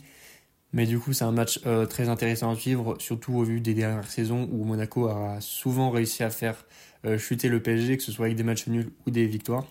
Mais 0.72 0.86
du 0.86 0.98
coup, 0.98 1.12
c'est 1.12 1.24
un 1.24 1.32
match 1.32 1.60
euh, 1.66 1.86
très 1.86 2.08
intéressant 2.08 2.50
à 2.50 2.56
suivre, 2.56 2.96
surtout 2.98 3.34
au 3.34 3.42
vu 3.42 3.60
des 3.60 3.74
dernières 3.74 4.10
saisons 4.10 4.48
où 4.52 4.64
Monaco 4.64 5.08
a 5.08 5.40
souvent 5.40 5.90
réussi 5.90 6.22
à 6.22 6.30
faire 6.30 6.64
chuter 7.16 7.48
le 7.48 7.62
PSG, 7.62 7.96
que 7.96 8.02
ce 8.02 8.10
soit 8.10 8.26
avec 8.26 8.36
des 8.36 8.42
matchs 8.42 8.66
nuls 8.66 8.90
ou 9.06 9.10
des 9.10 9.24
victoires. 9.26 9.64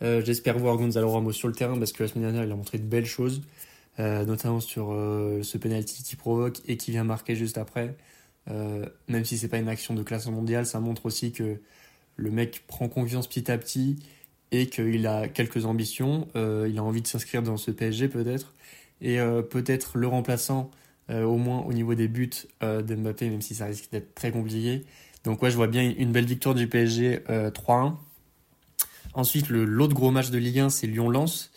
J'espère 0.00 0.58
voir 0.58 0.76
Gonzalo 0.76 1.08
Ramos 1.08 1.30
sur 1.30 1.46
le 1.46 1.54
terrain 1.54 1.78
parce 1.78 1.92
que 1.92 2.02
la 2.02 2.08
semaine 2.08 2.24
dernière, 2.24 2.42
il 2.42 2.50
a 2.50 2.56
montré 2.56 2.76
de 2.78 2.82
belles 2.82 3.06
choses, 3.06 3.40
notamment 3.98 4.58
sur 4.58 4.88
ce 4.88 5.58
penalty 5.58 6.02
qu'il 6.02 6.18
provoque 6.18 6.58
et 6.66 6.76
qui 6.76 6.90
vient 6.90 7.04
marquer 7.04 7.36
juste 7.36 7.56
après. 7.56 7.96
même 8.48 9.24
si 9.24 9.38
c'est 9.38 9.46
pas 9.46 9.58
une 9.58 9.68
action 9.68 9.94
de 9.94 10.02
classe 10.02 10.26
mondiale, 10.26 10.66
ça 10.66 10.80
montre 10.80 11.06
aussi 11.06 11.30
que 11.30 11.60
le 12.16 12.30
mec 12.30 12.64
prend 12.66 12.88
confiance 12.88 13.26
petit 13.26 13.50
à 13.50 13.58
petit 13.58 13.98
et 14.50 14.66
qu'il 14.66 15.06
a 15.06 15.28
quelques 15.28 15.64
ambitions. 15.64 16.28
Euh, 16.36 16.68
il 16.70 16.78
a 16.78 16.84
envie 16.84 17.02
de 17.02 17.06
s'inscrire 17.06 17.42
dans 17.42 17.56
ce 17.56 17.70
PSG 17.70 18.08
peut-être. 18.08 18.54
Et 19.02 19.20
euh, 19.20 19.42
peut-être 19.42 19.98
le 19.98 20.06
remplaçant, 20.06 20.70
euh, 21.10 21.24
au 21.24 21.36
moins 21.36 21.60
au 21.60 21.72
niveau 21.72 21.94
des 21.94 22.08
buts 22.08 22.30
d'Mbappé, 22.62 23.28
même 23.28 23.42
si 23.42 23.54
ça 23.54 23.66
risque 23.66 23.90
d'être 23.92 24.14
très 24.14 24.30
compliqué. 24.32 24.84
Donc 25.24 25.42
ouais, 25.42 25.50
je 25.50 25.56
vois 25.56 25.66
bien 25.66 25.92
une 25.98 26.12
belle 26.12 26.24
victoire 26.24 26.54
du 26.54 26.66
PSG 26.66 27.20
3-1. 27.28 27.94
Ensuite, 29.14 29.50
l'autre 29.50 29.94
gros 29.94 30.10
match 30.10 30.30
de 30.30 30.38
Ligue 30.38 30.60
1, 30.60 30.70
c'est 30.70 30.86
Lyon-Lens. 30.86 31.52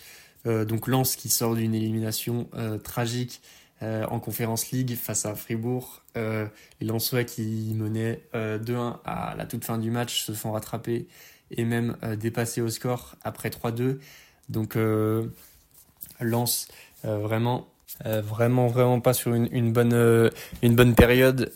donc 0.46 0.88
Lens 0.88 1.16
qui 1.16 1.30
sort 1.30 1.56
d'une 1.56 1.74
élimination 1.74 2.48
tragique 2.84 3.42
euh, 3.84 4.06
en 4.06 4.22
Conférence 4.22 4.72
League 4.72 4.96
face 4.96 5.26
à 5.26 5.36
Fribourg. 5.36 6.02
Euh, 6.16 6.48
les 6.80 6.88
Lensois 6.88 7.26
qui 7.26 7.74
menaient 7.76 8.22
2-1 8.34 8.34
euh, 8.34 8.92
à 9.04 9.36
la 9.38 9.46
toute 9.46 9.66
fin 9.66 9.78
du 9.78 9.92
match 9.92 10.24
se 10.24 10.32
font 10.32 10.54
rattraper 10.54 11.08
et 11.52 11.66
même 11.66 11.98
dépasser 12.18 12.62
au 12.62 12.70
score 12.70 13.16
après 13.24 13.50
3-2. 13.50 14.00
Donc 14.48 14.78
Lens 16.20 16.68
vraiment 17.06 17.68
vraiment 18.26 18.68
vraiment 18.68 19.00
pas 19.00 19.14
sur 19.14 19.34
une, 19.34 19.72
bonne 19.72 20.32
une 20.62 20.76
bonne 20.76 20.96
période 20.96 21.52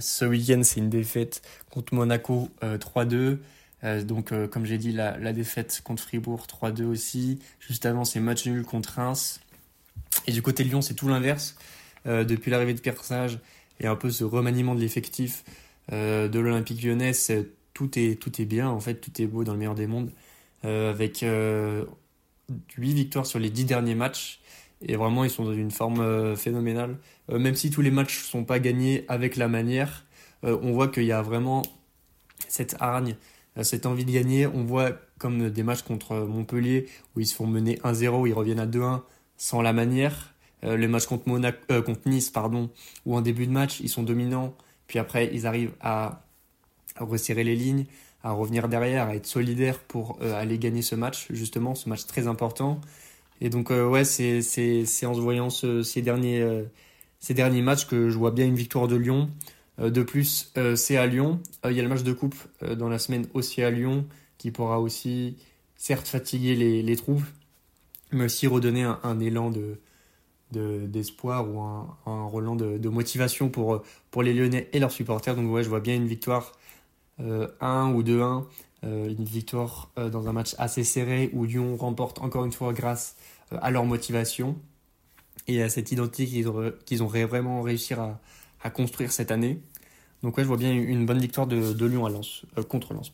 ce 0.00 0.24
week-end 0.24 0.62
c'est 0.62 0.80
une 0.80 0.88
défaite 0.90 1.42
contre 1.70 1.94
Monaco 1.94 2.48
3-2 2.62 3.38
donc 4.04 4.32
comme 4.48 4.64
j'ai 4.64 4.78
dit 4.78 4.92
la, 4.92 5.32
défaite 5.32 5.82
contre 5.84 6.02
Fribourg 6.02 6.46
3-2 6.48 6.84
aussi 6.84 7.38
juste 7.60 7.84
avant 7.86 8.04
c'est 8.04 8.18
match 8.18 8.46
nul 8.46 8.64
contre 8.64 8.94
Reims 8.94 9.40
et 10.26 10.32
du 10.32 10.42
côté 10.42 10.64
de 10.64 10.68
Lyon, 10.68 10.82
c'est 10.82 10.94
tout 10.94 11.08
l'inverse. 11.08 11.56
Euh, 12.06 12.24
depuis 12.24 12.50
l'arrivée 12.50 12.74
de 12.74 12.80
Pierre 12.80 12.96
et 13.80 13.86
un 13.86 13.96
peu 13.96 14.10
ce 14.10 14.24
remaniement 14.24 14.74
de 14.74 14.80
l'effectif 14.80 15.44
euh, 15.92 16.28
de 16.28 16.38
l'Olympique 16.38 16.82
lyonnais, 16.82 17.12
tout 17.74 17.98
est, 17.98 18.20
tout 18.20 18.40
est 18.40 18.44
bien, 18.44 18.68
en 18.68 18.80
fait, 18.80 18.94
tout 18.94 19.22
est 19.22 19.26
beau 19.26 19.44
dans 19.44 19.52
le 19.52 19.58
meilleur 19.58 19.74
des 19.74 19.86
mondes. 19.86 20.10
Euh, 20.64 20.90
avec 20.90 21.20
8 21.20 22.92
victoires 22.92 23.26
sur 23.26 23.38
les 23.38 23.50
10 23.50 23.64
derniers 23.64 23.94
matchs. 23.94 24.40
Et 24.82 24.96
vraiment, 24.96 25.24
ils 25.24 25.30
sont 25.30 25.44
dans 25.44 25.54
une 25.54 25.70
forme 25.70 26.36
phénoménale. 26.36 26.98
même 27.28 27.54
si 27.56 27.70
tous 27.70 27.80
les 27.80 27.90
matchs 27.90 28.22
ne 28.22 28.28
sont 28.28 28.44
pas 28.44 28.60
gagnés 28.60 29.04
avec 29.08 29.36
la 29.36 29.48
manière, 29.48 30.04
on 30.44 30.72
voit 30.72 30.86
qu'il 30.86 31.04
y 31.04 31.12
a 31.12 31.20
vraiment 31.20 31.62
cette 32.48 32.76
hargne, 32.78 33.16
cette 33.62 33.86
envie 33.86 34.04
de 34.04 34.12
gagner. 34.12 34.46
On 34.46 34.62
voit 34.64 34.92
comme 35.18 35.50
des 35.50 35.62
matchs 35.64 35.82
contre 35.82 36.14
Montpellier 36.14 36.86
où 37.16 37.20
ils 37.20 37.26
se 37.26 37.34
font 37.34 37.46
mener 37.46 37.76
1-0, 37.82 38.28
ils 38.28 38.32
reviennent 38.32 38.60
à 38.60 38.66
2-1 38.66 39.02
sans 39.36 39.62
la 39.62 39.72
manière. 39.72 40.34
Euh, 40.64 40.76
les 40.76 40.88
matchs 40.88 41.06
contre, 41.06 41.24
euh, 41.70 41.82
contre 41.82 42.00
Nice, 42.06 42.30
pardon, 42.30 42.70
où 43.06 43.16
en 43.16 43.20
début 43.20 43.46
de 43.46 43.52
match, 43.52 43.80
ils 43.80 43.88
sont 43.88 44.02
dominants, 44.02 44.54
puis 44.86 44.98
après, 44.98 45.30
ils 45.32 45.46
arrivent 45.46 45.74
à, 45.80 46.22
resserrer 46.98 47.44
les 47.44 47.54
lignes, 47.54 47.86
à 48.24 48.32
revenir 48.32 48.68
derrière, 48.68 49.06
à 49.06 49.14
être 49.14 49.26
solidaires 49.26 49.78
pour 49.78 50.18
euh, 50.20 50.34
aller 50.34 50.58
gagner 50.58 50.82
ce 50.82 50.96
match, 50.96 51.28
justement, 51.30 51.76
ce 51.76 51.88
match 51.88 52.06
très 52.06 52.26
important. 52.26 52.80
Et 53.40 53.50
donc, 53.50 53.70
ouais, 53.70 54.04
c'est 54.04 55.06
en 55.06 55.14
se 55.14 55.20
voyant 55.20 55.50
ces, 55.50 56.02
derniers, 56.02 56.64
ces 57.20 57.34
derniers 57.34 57.62
matchs 57.62 57.86
que 57.86 58.10
je 58.10 58.18
vois 58.18 58.30
bien 58.30 58.46
une 58.46 58.56
victoire 58.56 58.88
de 58.88 58.96
Lyon. 58.96 59.30
de 59.78 60.02
plus, 60.02 60.52
c'est 60.74 60.96
à 60.96 61.06
Lyon. 61.06 61.40
Il 61.64 61.72
y 61.72 61.80
a 61.80 61.82
le 61.82 61.88
match 61.88 62.02
de 62.02 62.12
coupe 62.12 62.36
dans 62.76 62.88
la 62.88 62.98
semaine 62.98 63.26
aussi 63.34 63.62
à 63.62 63.70
Lyon, 63.70 64.06
qui 64.38 64.50
pourra 64.50 64.80
aussi, 64.80 65.36
certes, 65.76 66.08
fatiguer 66.08 66.56
les, 66.56 66.82
les 66.82 66.96
troupes, 66.96 67.22
mais 68.12 68.24
aussi 68.24 68.46
redonner 68.46 68.84
un, 68.84 69.20
élan 69.20 69.50
de, 69.50 69.78
d'espoir 70.50 71.48
ou 71.48 71.60
un, 71.60 71.96
un 72.06 72.26
relan 72.26 72.56
de, 72.56 72.88
motivation 72.88 73.48
pour, 73.48 73.82
pour 74.10 74.22
les 74.22 74.34
Lyonnais 74.34 74.68
et 74.72 74.78
leurs 74.78 74.92
supporters. 74.92 75.36
Donc 75.36 75.50
ouais, 75.52 75.62
je 75.62 75.68
vois 75.68 75.80
bien 75.80 75.94
une 75.94 76.06
victoire 76.06 76.52
1 77.18 77.22
euh, 77.24 77.92
ou 77.92 78.02
2-1, 78.02 78.10
euh, 78.10 78.40
une 78.82 79.24
victoire 79.24 79.90
euh, 79.98 80.08
dans 80.08 80.28
un 80.28 80.32
match 80.32 80.54
assez 80.58 80.84
serré 80.84 81.30
où 81.32 81.44
Lyon 81.44 81.76
remporte 81.76 82.20
encore 82.20 82.44
une 82.44 82.52
fois 82.52 82.72
grâce 82.72 83.16
à 83.50 83.70
leur 83.70 83.84
motivation 83.84 84.56
et 85.46 85.62
à 85.62 85.68
cette 85.68 85.90
identité 85.92 86.26
qu'ils 86.26 87.02
ont, 87.02 87.06
vraiment 87.06 87.62
réussi 87.62 87.94
à, 87.94 88.70
construire 88.70 89.12
cette 89.12 89.30
année. 89.30 89.60
Donc 90.22 90.36
ouais, 90.36 90.42
je 90.42 90.48
vois 90.48 90.56
bien 90.56 90.72
une 90.72 91.06
bonne 91.06 91.18
victoire 91.18 91.46
de, 91.46 91.86
Lyon 91.86 92.06
à 92.06 92.10
Lens, 92.10 92.44
contre 92.68 92.92
Lens. 92.92 93.10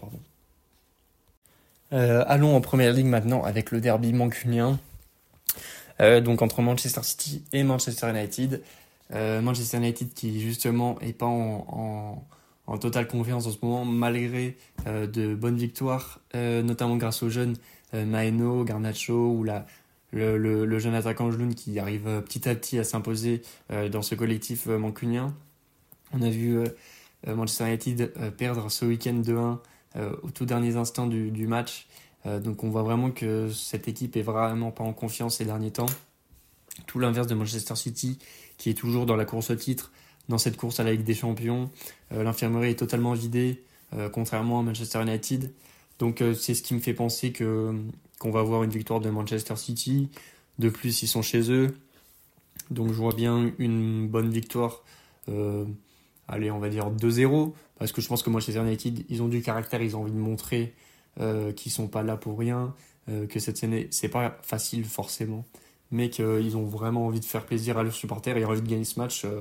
Euh, 1.93 2.25
allons 2.27 2.57
en 2.57 2.61
première 2.61 2.93
ligue 2.93 3.07
maintenant 3.07 3.45
avec 3.45 3.71
le 3.71 3.81
derby 3.81 4.13
mancunien. 4.13 4.79
Euh, 6.01 6.21
donc 6.21 6.43
entre 6.43 6.61
Manchester 6.61 7.03
City 7.03 7.45
et 7.53 7.63
Manchester 7.63 8.11
United. 8.11 8.63
Euh, 9.13 9.41
Manchester 9.41 9.77
United 9.77 10.13
qui 10.15 10.41
justement 10.41 10.99
est 11.01 11.13
pas 11.13 11.27
en, 11.27 12.25
totale 12.81 13.07
confiance 13.07 13.47
en 13.47 13.51
ce 13.51 13.59
moment 13.63 13.85
malgré 13.85 14.57
de 14.87 15.35
bonnes 15.35 15.57
victoires, 15.57 16.21
notamment 16.35 16.97
grâce 16.97 17.23
aux 17.23 17.29
jeunes 17.29 17.57
Maeno, 17.93 18.65
Garnacho 18.65 19.31
ou 19.31 19.45
le, 20.13 20.79
jeune 20.79 20.95
attaquant 20.95 21.31
Jloun 21.31 21.55
qui 21.55 21.79
arrive 21.79 22.23
petit 22.27 22.49
à 22.49 22.55
petit 22.55 22.79
à 22.79 22.85
s'imposer 22.85 23.43
dans 23.93 24.03
ce 24.03 24.15
collectif 24.15 24.67
mancunien. 24.67 25.35
On 26.13 26.23
a 26.23 26.31
vu 26.31 26.59
Manchester 27.27 27.67
United 27.69 28.37
perdre 28.37 28.71
ce 28.71 28.85
week-end 28.85 29.21
2-1 29.23 29.59
euh, 29.97 30.11
au 30.25 30.31
tout 30.31 30.45
dernier 30.45 30.75
instant 30.75 31.07
du, 31.07 31.31
du 31.31 31.47
match. 31.47 31.87
Euh, 32.27 32.41
donc 32.41 32.65
on 32.65 32.69
voit 32.69 32.83
vraiment 32.83 33.13
que 33.13 33.49
cette 33.51 33.87
équipe 33.87 34.17
est 34.17 34.23
vraiment 34.23 34.73
pas 34.73 34.83
en 34.83 34.93
confiance 34.93 35.37
ces 35.37 35.45
derniers 35.45 35.71
temps. 35.71 35.87
Tout 36.87 36.99
l'inverse 36.99 37.29
de 37.29 37.35
Manchester 37.35 37.77
City, 37.77 38.19
qui 38.59 38.71
est 38.71 38.75
toujours 38.75 39.07
dans 39.07 39.15
la 39.15 39.25
course 39.25 39.51
au 39.51 39.55
titre, 39.55 39.93
dans 40.29 40.39
cette 40.39 40.57
course 40.57 40.81
à 40.81 40.85
la 40.85 40.93
Ligue 40.93 41.05
des 41.05 41.15
Champions. 41.15 41.71
Euh, 42.13 42.23
l'infirmerie 42.23 42.71
est 42.71 42.79
totalement 42.79 43.13
vidée, 43.13 43.63
contrairement 44.13 44.59
à 44.59 44.63
Manchester 44.65 45.03
United. 45.03 45.53
Donc 46.01 46.21
c'est 46.37 46.55
ce 46.55 46.63
qui 46.63 46.75
me 46.75 46.81
fait 46.81 46.95
penser 46.95 47.31
que 47.31 47.73
qu'on 48.19 48.33
va 48.33 48.41
avoir 48.41 48.65
une 48.65 48.71
victoire 48.71 48.99
de 48.99 49.09
Manchester 49.09 49.55
City. 49.55 50.09
De 50.59 50.69
plus, 50.69 51.03
ils 51.05 51.07
sont 51.07 51.23
chez 51.23 51.53
eux. 51.53 51.77
Donc 52.73 52.89
je 52.89 52.95
vois 52.95 53.13
bien 53.13 53.53
une 53.59 54.09
bonne 54.09 54.31
victoire 54.31 54.83
allez, 56.29 56.51
on 56.51 56.59
va 56.59 56.69
dire 56.69 56.91
2-0, 56.91 57.53
parce 57.79 57.93
que 57.93 58.01
je 58.01 58.09
pense 58.09 58.23
que 58.23 58.31
Manchester 58.31 58.61
United, 58.61 59.05
ils 59.09 59.23
ont 59.23 59.29
du 59.29 59.43
caractère, 59.43 59.83
ils 59.83 59.97
ont 59.97 60.03
envie 60.03 60.13
de 60.13 60.19
montrer 60.19 60.75
euh, 61.21 61.53
qu'ils 61.53 61.73
sont 61.73 61.89
pas 61.89 62.03
là 62.03 62.17
pour 62.17 62.39
rien, 62.39 62.75
euh, 63.09 63.27
que 63.27 63.39
cette 63.39 63.57
scène, 63.57 63.87
c'est 63.91 64.09
pas 64.09 64.39
facile 64.43 64.85
forcément, 64.85 65.45
mais 65.91 66.11
qu'ils 66.11 66.57
ont 66.57 66.65
vraiment 66.65 67.07
envie 67.07 67.21
de 67.21 67.25
faire 67.25 67.45
plaisir 67.45 67.79
à 67.79 67.83
leurs 67.83 67.95
supporters 67.95 68.37
et 68.37 68.45
envie 68.45 68.63
de 68.63 68.69
gagner 68.69 68.85
ce 68.85 68.99
match 68.99 69.25
euh, 69.25 69.41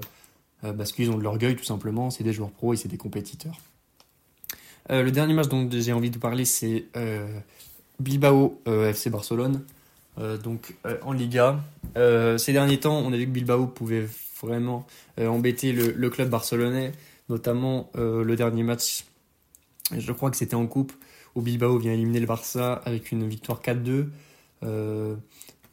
parce 0.78 0.94
qu'ils 0.94 1.12
ont 1.12 1.18
de 1.18 1.24
l'orgueil 1.24 1.56
tout 1.56 1.64
simplement, 1.64 2.10
c'est 2.10 2.24
des 2.24 2.34
joueurs 2.34 2.52
pros 2.52 2.74
et 2.74 2.78
c'est 2.78 2.88
des 2.88 2.98
compétiteurs. 2.98 3.58
le 4.90 5.10
dernier 5.12 5.34
match 5.34 5.50
dont 5.50 5.70
j'ai 5.70 5.94
envie 5.94 6.10
de 6.10 6.18
parler, 6.18 6.46
c'est 6.46 6.86
Bilbao 8.00 8.62
FC 8.66 9.10
Barcelone. 9.10 9.62
donc 10.44 10.76
en 11.02 11.12
Liga, 11.12 11.60
ces 11.96 12.54
derniers 12.54 12.80
temps, 12.80 12.98
on 12.98 13.12
a 13.12 13.18
vu 13.18 13.26
que 13.26 13.32
Bilbao 13.32 13.68
pouvait 13.68 14.08
vraiment 14.44 14.86
euh, 15.20 15.28
embêter 15.28 15.72
le, 15.72 16.10
club 16.10 16.30
barcelonais, 16.30 16.92
notamment 17.30 17.90
euh, 17.96 18.24
le 18.24 18.36
dernier 18.36 18.64
match, 18.64 19.06
je 19.96 20.12
crois 20.12 20.30
que 20.30 20.38
c'était 20.38 20.56
en 20.56 20.68
coupe, 20.68 20.94
où 21.36 21.42
Bilbao 21.42 21.78
vient 21.78 21.94
éliminer 21.94 22.20
le 22.20 22.28
Barça 22.28 22.82
avec 22.86 23.12
une 23.12 23.28
victoire 23.28 23.62
4-2. 23.62 24.08
Euh, 24.64 25.16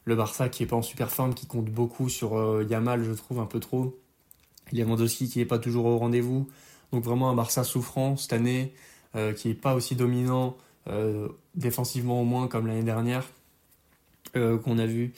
le 0.05 0.15
Barça 0.15 0.49
qui 0.49 0.63
est 0.63 0.65
pas 0.65 0.75
en 0.75 0.81
super 0.81 1.11
forme, 1.11 1.33
qui 1.33 1.45
compte 1.45 1.65
beaucoup 1.65 2.09
sur 2.09 2.63
Yamal, 2.63 3.03
je 3.03 3.11
trouve 3.11 3.39
un 3.39 3.45
peu 3.45 3.59
trop. 3.59 3.99
Il 4.71 4.77
y 4.77 4.81
a 4.81 4.85
Lewandowski 4.85 5.29
qui 5.29 5.39
n'est 5.39 5.45
pas 5.45 5.59
toujours 5.59 5.85
au 5.85 5.97
rendez-vous. 5.97 6.47
Donc 6.91 7.03
vraiment 7.03 7.29
un 7.29 7.35
Barça 7.35 7.63
souffrant 7.63 8.17
cette 8.17 8.33
année, 8.33 8.73
qui 9.37 9.47
n'est 9.47 9.53
pas 9.53 9.75
aussi 9.75 9.95
dominant 9.95 10.57
défensivement 11.55 12.21
au 12.21 12.25
moins 12.25 12.47
comme 12.47 12.67
l'année 12.67 12.83
dernière, 12.83 13.29
qu'on 14.33 14.77
a 14.77 14.85
vu 14.85 15.13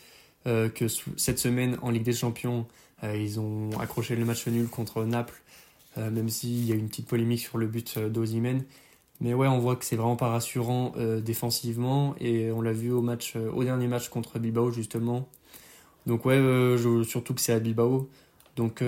que 0.46 0.88
cette 1.18 1.40
semaine 1.40 1.78
en 1.82 1.90
Ligue 1.90 2.04
des 2.04 2.14
Champions, 2.14 2.68
euh, 3.04 3.18
ils 3.18 3.40
ont 3.40 3.70
accroché 3.80 4.16
le 4.16 4.26
match 4.26 4.48
nul 4.48 4.68
contre 4.68 5.04
Naples, 5.04 5.42
euh, 5.98 6.10
même 6.10 6.30
s'il 6.30 6.66
y 6.66 6.72
a 6.72 6.76
eu 6.76 6.80
une 6.80 6.88
petite 6.88 7.08
polémique 7.08 7.42
sur 7.42 7.58
le 7.58 7.68
but 7.68 7.96
euh, 7.98 8.10
d'Ozimen. 8.10 8.64
Mais 9.22 9.34
ouais, 9.34 9.48
on 9.48 9.60
voit 9.60 9.76
que 9.76 9.86
c'est 9.86 9.96
vraiment 9.96 10.16
pas 10.16 10.30
rassurant 10.30 10.94
défensivement 11.24 12.14
et 12.20 12.52
on 12.52 12.62
l'a 12.62 12.74
vu 12.74 12.92
au 12.92 13.02
match, 13.02 13.38
au 13.38 13.64
dernier 13.64 13.88
match 13.88 14.10
contre 14.10 14.38
Bilbao 14.38 14.70
justement. 14.70 15.30
Donc 16.08 16.26
ouais, 16.26 16.42
surtout 17.08 17.34
que 17.34 17.40
c'est 17.40 17.54
à 17.54 17.60
Bilbao. 17.60 18.10
Donc 18.56 18.84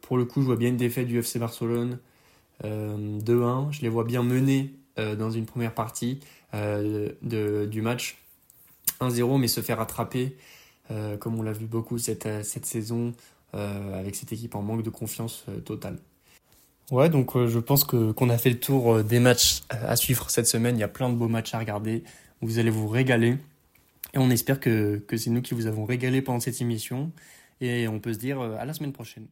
pour 0.00 0.16
le 0.18 0.24
coup, 0.24 0.40
je 0.40 0.46
vois 0.46 0.56
bien 0.56 0.68
une 0.68 0.76
défaite 0.76 1.06
du 1.06 1.18
FC 1.18 1.38
Barcelone 1.38 1.98
2-1. 2.64 3.72
Je 3.72 3.82
les 3.82 3.88
vois 3.88 4.04
bien 4.04 4.22
mener 4.22 4.74
dans 4.96 5.30
une 5.30 5.46
première 5.46 5.74
partie 5.74 6.20
du 6.52 7.82
match 7.82 8.18
1-0, 9.00 9.38
mais 9.38 9.48
se 9.48 9.60
faire 9.60 9.80
attraper 9.80 10.36
euh, 10.90 11.16
comme 11.16 11.38
on 11.38 11.42
l'a 11.42 11.52
vu 11.52 11.66
beaucoup 11.66 11.98
cette, 11.98 12.26
euh, 12.26 12.42
saison, 12.42 13.14
euh, 13.54 13.98
avec 13.98 14.16
cette 14.16 14.32
équipe 14.32 14.54
en 14.54 14.62
manque 14.62 14.82
de 14.82 14.90
confiance 14.90 15.44
totale. 15.64 15.98
Ouais, 16.90 17.08
donc 17.08 17.38
je 17.46 17.58
pense 17.60 17.84
que 17.84 18.10
qu'on 18.10 18.30
a 18.30 18.38
fait 18.38 18.50
le 18.50 18.58
tour 18.58 19.04
des 19.04 19.20
matchs 19.20 19.62
à 19.70 19.94
suivre 19.94 20.28
cette 20.28 20.48
semaine. 20.48 20.76
Il 20.76 20.80
y 20.80 20.84
a 20.84 20.88
plein 20.88 21.08
de 21.08 21.14
beaux 21.14 21.28
matchs 21.28 21.54
à 21.54 21.60
regarder. 21.60 22.02
Vous 22.40 22.58
allez 22.58 22.70
vous 22.70 22.88
régaler. 22.88 23.36
Et 24.12 24.18
on 24.18 24.28
espère 24.28 24.58
que, 24.58 24.96
que 25.06 25.16
c'est 25.16 25.30
nous 25.30 25.40
qui 25.40 25.54
vous 25.54 25.66
avons 25.66 25.84
régalé 25.84 26.20
pendant 26.20 26.40
cette 26.40 26.60
émission. 26.60 27.12
Et 27.60 27.88
on 27.88 28.00
peut 28.00 28.12
se 28.12 28.18
dire 28.18 28.40
à 28.40 28.64
la 28.64 28.74
semaine 28.74 28.92
prochaine. 28.92 29.28